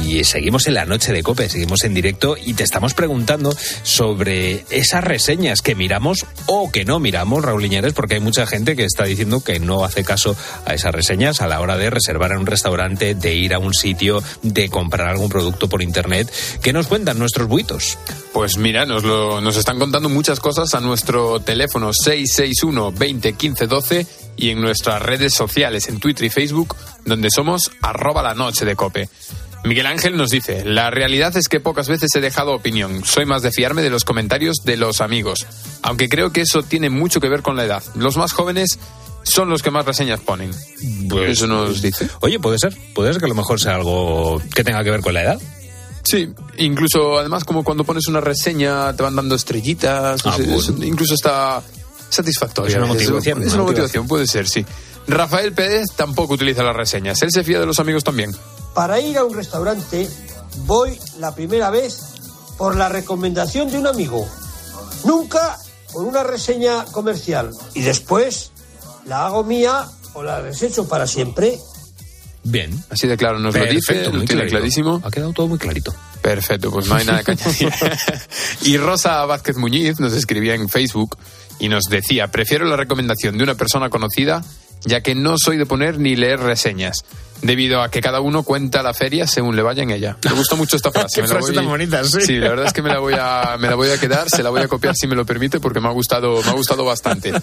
y 0.05 0.23
seguimos 0.23 0.67
en 0.67 0.75
la 0.75 0.85
noche 0.85 1.11
de 1.11 1.23
Cope, 1.23 1.49
seguimos 1.49 1.83
en 1.83 1.95
directo 1.95 2.35
y 2.39 2.53
te 2.53 2.63
estamos 2.63 2.93
preguntando 2.93 3.55
sobre 3.81 4.63
esas 4.69 5.03
reseñas 5.03 5.61
que 5.63 5.73
miramos 5.73 6.27
o 6.45 6.71
que 6.71 6.85
no 6.85 6.99
miramos, 6.99 7.43
Raúl 7.43 7.65
Iñárez, 7.65 7.93
porque 7.93 8.15
hay 8.15 8.19
mucha 8.19 8.45
gente 8.45 8.75
que 8.75 8.85
está 8.85 9.05
diciendo 9.05 9.43
que 9.43 9.59
no 9.59 9.83
hace 9.83 10.03
caso 10.03 10.35
a 10.65 10.75
esas 10.75 10.93
reseñas 10.93 11.41
a 11.41 11.47
la 11.47 11.59
hora 11.59 11.75
de 11.75 11.89
reservar 11.89 12.31
en 12.33 12.39
un 12.39 12.45
restaurante, 12.45 13.15
de 13.15 13.33
ir 13.33 13.55
a 13.55 13.59
un 13.59 13.73
sitio, 13.73 14.21
de 14.43 14.69
comprar 14.69 15.07
algún 15.07 15.29
producto 15.29 15.67
por 15.69 15.81
internet. 15.81 16.31
¿Qué 16.61 16.71
nos 16.71 16.85
cuentan 16.85 17.17
nuestros 17.17 17.47
buitos? 17.47 17.97
Pues 18.33 18.57
mira, 18.57 18.85
nos, 18.87 19.03
lo, 19.03 19.41
nos 19.41 19.57
están 19.57 19.77
contando 19.77 20.09
muchas 20.09 20.39
cosas 20.39 20.73
a 20.73 20.79
nuestro 20.79 21.39
teléfono 21.39 21.93
661 21.93 22.91
20 22.91 23.33
15 23.33 23.67
12 23.67 24.07
y 24.35 24.49
en 24.49 24.59
nuestras 24.59 25.01
redes 25.03 25.35
sociales, 25.35 25.87
en 25.87 25.99
Twitter 25.99 26.25
y 26.25 26.29
Facebook, 26.31 26.75
donde 27.05 27.29
somos 27.29 27.71
arroba 27.81 28.23
la 28.23 28.33
noche 28.33 28.65
de 28.65 28.75
cope. 28.75 29.07
Miguel 29.63 29.85
Ángel 29.85 30.17
nos 30.17 30.31
dice, 30.31 30.65
la 30.65 30.89
realidad 30.89 31.37
es 31.37 31.47
que 31.47 31.59
pocas 31.59 31.87
veces 31.87 32.09
he 32.15 32.21
dejado 32.21 32.53
opinión, 32.53 33.05
soy 33.05 33.25
más 33.25 33.43
de 33.43 33.51
fiarme 33.51 33.81
de 33.81 33.91
los 33.91 34.03
comentarios 34.03 34.57
de 34.65 34.77
los 34.77 34.99
amigos, 34.99 35.45
aunque 35.83 36.09
creo 36.09 36.33
que 36.33 36.41
eso 36.41 36.63
tiene 36.63 36.89
mucho 36.89 37.21
que 37.21 37.29
ver 37.29 37.43
con 37.43 37.55
la 37.55 37.63
edad. 37.63 37.83
Los 37.95 38.17
más 38.17 38.33
jóvenes 38.33 38.79
son 39.21 39.49
los 39.49 39.61
que 39.61 39.71
más 39.71 39.85
reseñas 39.85 40.19
ponen. 40.19 40.51
Pues, 41.07 41.31
eso 41.31 41.47
nos 41.47 41.81
dice. 41.81 42.09
Oye, 42.19 42.39
puede 42.39 42.57
ser, 42.59 42.75
puede 42.93 43.13
ser 43.13 43.19
que 43.19 43.25
a 43.25 43.29
lo 43.29 43.35
mejor 43.35 43.61
sea 43.61 43.75
algo 43.75 44.41
que 44.53 44.63
tenga 44.63 44.83
que 44.83 44.91
ver 44.91 45.01
con 45.01 45.13
la 45.13 45.21
edad. 45.21 45.39
Sí, 46.03 46.33
incluso 46.57 47.17
además 47.17 47.43
como 47.45 47.63
cuando 47.63 47.83
pones 47.83 48.07
una 48.07 48.19
reseña 48.21 48.93
te 48.95 49.03
van 49.03 49.15
dando 49.15 49.35
estrellitas, 49.35 50.21
Ah, 50.25 50.33
pues, 50.35 50.47
es- 50.49 50.67
bueno. 50.71 50.85
incluso 50.85 51.13
está 51.13 51.61
satisfactorio. 52.09 52.71
Es 52.71 52.77
una 52.77 52.87
motivación, 52.87 53.41
Es 53.41 53.53
una 53.53 53.63
una 53.63 53.71
motivación, 53.71 54.07
puede 54.07 54.27
ser, 54.27 54.47
sí. 54.47 54.65
Rafael 55.07 55.53
Pérez 55.53 55.87
tampoco 55.95 56.33
utiliza 56.35 56.63
las 56.63 56.75
reseñas, 56.75 57.21
él 57.21 57.31
se 57.31 57.43
fía 57.43 57.59
de 57.59 57.65
los 57.65 57.79
amigos 57.79 58.03
también. 58.03 58.35
Para 58.73 58.99
ir 58.99 59.17
a 59.17 59.23
un 59.25 59.33
restaurante 59.33 60.09
voy 60.65 60.97
la 61.19 61.33
primera 61.35 61.69
vez 61.69 61.99
por 62.57 62.75
la 62.75 62.89
recomendación 62.89 63.69
de 63.71 63.79
un 63.79 63.87
amigo. 63.87 64.27
Nunca 65.05 65.57
por 65.91 66.03
una 66.03 66.23
reseña 66.23 66.85
comercial. 66.85 67.51
Y 67.73 67.81
después 67.81 68.51
la 69.05 69.25
hago 69.25 69.43
mía 69.43 69.85
o 70.13 70.23
la 70.23 70.41
desecho 70.41 70.87
para 70.87 71.07
siempre. 71.07 71.59
Bien. 72.43 72.71
Así 72.89 73.07
de 73.07 73.15
claro 73.17 73.39
nos 73.39 73.53
lo 73.53 73.61
Perfecto, 73.61 73.93
dice, 73.93 74.03
lo 74.05 74.11
tiene 74.11 74.25
clarito. 74.25 74.57
clarísimo. 74.57 75.01
Ha 75.03 75.11
quedado 75.11 75.33
todo 75.33 75.47
muy 75.47 75.57
clarito. 75.57 75.93
Perfecto, 76.21 76.71
pues 76.71 76.87
no 76.87 76.95
hay 76.95 77.05
nada 77.05 77.23
que 77.23 77.31
añadir. 77.31 77.71
y 78.63 78.77
Rosa 78.77 79.25
Vázquez 79.25 79.57
Muñiz 79.57 79.99
nos 79.99 80.13
escribía 80.13 80.55
en 80.55 80.67
Facebook 80.69 81.17
y 81.59 81.69
nos 81.69 81.85
decía, 81.85 82.27
prefiero 82.27 82.65
la 82.65 82.75
recomendación 82.75 83.37
de 83.37 83.43
una 83.43 83.55
persona 83.55 83.89
conocida 83.89 84.43
ya 84.85 85.01
que 85.01 85.15
no 85.15 85.35
soy 85.37 85.57
de 85.57 85.65
poner 85.65 85.99
ni 85.99 86.15
leer 86.15 86.39
reseñas, 86.39 87.03
debido 87.41 87.81
a 87.81 87.89
que 87.89 88.01
cada 88.01 88.21
uno 88.21 88.43
cuenta 88.43 88.83
la 88.83 88.93
feria 88.93 89.27
según 89.27 89.55
le 89.55 89.61
vaya 89.61 89.83
en 89.83 89.91
ella. 89.91 90.17
Me 90.25 90.33
gusta 90.33 90.55
mucho 90.55 90.75
esta 90.75 90.91
frase. 90.91 91.15
Qué 91.15 91.21
me 91.21 91.27
la 91.27 91.33
frase 91.35 91.53
tan 91.53 91.65
bonita, 91.65 92.03
sí. 92.03 92.37
la 92.37 92.49
verdad 92.49 92.67
es 92.67 92.73
que 92.73 92.81
me 92.81 92.89
la 92.89 92.99
voy 92.99 93.13
a, 93.17 93.57
me 93.59 93.67
la 93.67 93.75
voy 93.75 93.89
a 93.89 93.99
quedar, 93.99 94.29
se 94.29 94.43
la 94.43 94.49
voy 94.49 94.61
a 94.61 94.67
copiar 94.67 94.95
si 94.95 95.07
me 95.07 95.15
lo 95.15 95.25
permite, 95.25 95.59
porque 95.59 95.79
me 95.79 95.87
ha 95.87 95.91
gustado, 95.91 96.41
me 96.43 96.49
ha 96.49 96.53
gustado 96.53 96.85
bastante. 96.85 97.33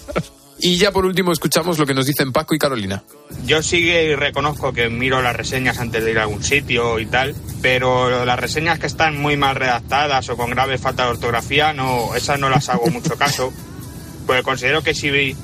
Y 0.63 0.77
ya 0.77 0.93
por 0.93 1.07
último 1.07 1.33
escuchamos 1.33 1.79
lo 1.79 1.87
que 1.87 1.95
nos 1.95 2.07
dicen 2.07 2.33
Paco 2.33 2.55
y 2.55 2.59
Carolina. 2.59 3.03
Yo 3.47 3.63
sí 3.63 3.83
que 3.83 4.17
reconozco 4.17 4.73
que 4.73 4.89
miro 4.89 5.23
las 5.23 5.35
reseñas 5.35 5.79
antes 5.79 6.05
de 6.05 6.11
ir 6.11 6.19
a 6.19 6.23
algún 6.23 6.43
sitio 6.43 6.99
y 6.99 7.07
tal, 7.07 7.35
pero 7.63 8.25
las 8.25 8.39
reseñas 8.39 8.79
que 8.79 8.87
están 8.87 9.17
muy 9.19 9.37
mal 9.37 9.57
redactadas 9.57 10.29
o 10.29 10.37
con 10.37 10.51
grave 10.51 10.79
falta 10.79 11.05
de 11.05 11.11
ortografía, 11.11 11.73
no, 11.73 12.15
esas 12.15 12.39
no 12.39 12.49
las 12.49 12.69
hago 12.69 12.87
mucho 12.89 13.17
caso, 13.17 13.53
porque 14.27 14.43
considero 14.43 14.83
que 14.83 14.95
si, 14.95 15.35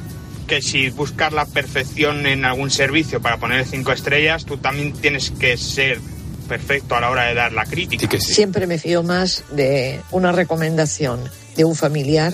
que 0.46 0.60
si 0.60 0.90
buscas 0.90 1.32
la 1.32 1.46
perfección 1.46 2.26
en 2.26 2.44
algún 2.44 2.70
servicio 2.70 3.20
para 3.20 3.38
poner 3.38 3.64
cinco 3.64 3.92
estrellas, 3.92 4.44
tú 4.44 4.58
también 4.58 4.92
tienes 4.92 5.30
que 5.30 5.56
ser 5.56 5.98
perfecto 6.46 6.94
a 6.94 7.00
la 7.00 7.10
hora 7.10 7.24
de 7.24 7.34
dar 7.34 7.52
la 7.52 7.64
crítica. 7.64 8.08
Siempre 8.20 8.66
me 8.66 8.78
fío 8.78 9.02
más 9.02 9.44
de 9.50 10.00
una 10.10 10.32
recomendación 10.32 11.20
de 11.56 11.64
un 11.64 11.74
familiar 11.74 12.32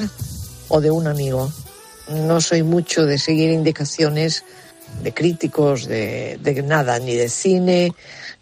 o 0.68 0.80
de 0.80 0.90
un 0.90 1.06
amigo. 1.06 1.50
No 2.08 2.40
soy 2.40 2.62
mucho 2.62 3.06
de 3.06 3.18
seguir 3.18 3.50
indicaciones 3.50 4.44
de 5.02 5.14
críticos, 5.14 5.86
de, 5.86 6.38
de 6.40 6.62
nada, 6.62 6.98
ni 6.98 7.14
de 7.14 7.28
cine, 7.28 7.92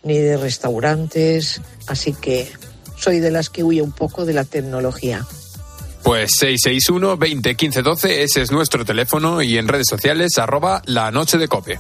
ni 0.03 0.19
de 0.19 0.37
restaurantes, 0.37 1.61
así 1.87 2.13
que 2.13 2.51
soy 2.97 3.21
de 3.21 3.31
las 3.31 3.51
que 3.51 3.63
huye 3.63 3.83
un 3.83 3.93
poco 3.93 4.25
de 4.27 4.33
la 4.33 4.45
tecnología. 4.45 5.27
Pues 6.03 6.31
661 6.39 7.17
20 7.19 7.55
15 7.55 7.83
12, 7.83 8.23
ese 8.23 8.43
es 8.43 8.51
nuestro 8.51 8.85
teléfono 8.85 9.43
y 9.43 9.59
en 9.59 9.69
redes 9.69 9.87
sociales 9.89 10.39
arroba 10.39 10.83
la 10.87 11.11
noche 11.11 11.37
de 11.37 11.47
cope. 11.47 11.79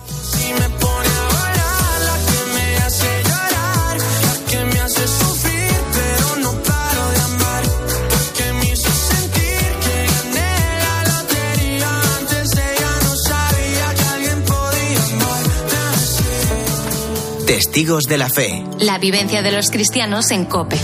Testigos 17.50 18.04
de 18.04 18.16
la 18.16 18.28
fe. 18.28 18.64
La 18.78 18.98
vivencia 18.98 19.42
de 19.42 19.50
los 19.50 19.72
cristianos 19.72 20.30
en 20.30 20.44
Cope. 20.44 20.76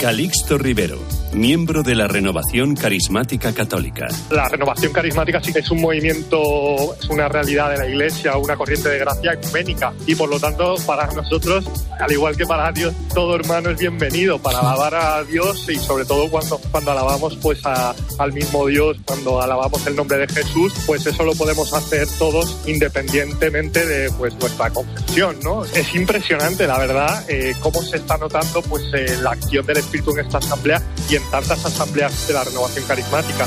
Calixto 0.00 0.56
Rivero, 0.56 0.98
miembro 1.34 1.82
de 1.82 1.94
la 1.94 2.06
Renovación 2.08 2.74
Carismática 2.74 3.52
Católica. 3.52 4.06
La 4.30 4.48
renovación 4.48 4.92
carismática 4.92 5.40
sí 5.42 5.52
que 5.52 5.58
es 5.60 5.70
un 5.70 5.80
movimiento, 5.80 6.94
es 7.00 7.08
una 7.08 7.28
realidad 7.28 7.70
de 7.70 7.78
la 7.78 7.86
Iglesia, 7.88 8.36
una 8.36 8.56
corriente 8.56 8.88
de 8.88 8.98
gracia 8.98 9.32
ecuménica 9.32 9.92
y 10.06 10.14
por 10.14 10.28
lo 10.28 10.38
tanto 10.40 10.74
para 10.86 11.06
nosotros, 11.12 11.64
al 11.98 12.12
igual 12.12 12.36
que 12.36 12.46
para 12.46 12.70
Dios, 12.72 12.94
todo 13.12 13.34
hermano 13.36 13.70
es 13.70 13.78
bienvenido 13.78 14.38
para 14.38 14.60
alabar 14.60 14.94
a 14.94 15.24
Dios 15.24 15.68
y 15.68 15.76
sobre 15.76 16.04
todo 16.04 16.30
cuando, 16.30 16.58
cuando 16.70 16.92
alabamos 16.92 17.36
pues 17.42 17.64
a- 17.66 17.94
al 18.18 18.32
mismo 18.32 18.66
Dios, 18.66 18.96
cuando 19.04 19.40
alabamos 19.42 19.86
el 19.86 19.96
nombre 19.96 20.18
de 20.18 20.28
Jesús, 20.28 20.72
pues 20.86 21.04
eso 21.06 21.24
lo 21.24 21.34
podemos 21.34 21.72
hacer 21.74 22.06
todos 22.18 22.56
independientemente 22.66 23.84
de 23.86 24.10
pues 24.12 24.34
nuestra 24.36 24.70
confesión, 24.70 25.36
¿no? 25.42 25.64
Es 25.64 25.94
impresionante, 25.94 26.66
la 26.66 26.78
verdad, 26.78 27.24
eh, 27.28 27.54
cómo 27.60 27.82
se 27.82 27.96
está 27.96 28.16
notando 28.18 28.62
pues 28.62 28.82
eh, 28.94 29.16
la 29.22 29.30
acción 29.32 29.66
del 29.66 29.78
Espíritu 29.78 30.12
en 30.12 30.20
esta 30.24 30.38
asamblea 30.38 30.80
y 31.10 31.16
en 31.16 31.23
tantas 31.30 31.64
asambleas 31.64 32.26
de 32.26 32.34
la 32.34 32.44
renovación 32.44 32.84
carismática. 32.86 33.46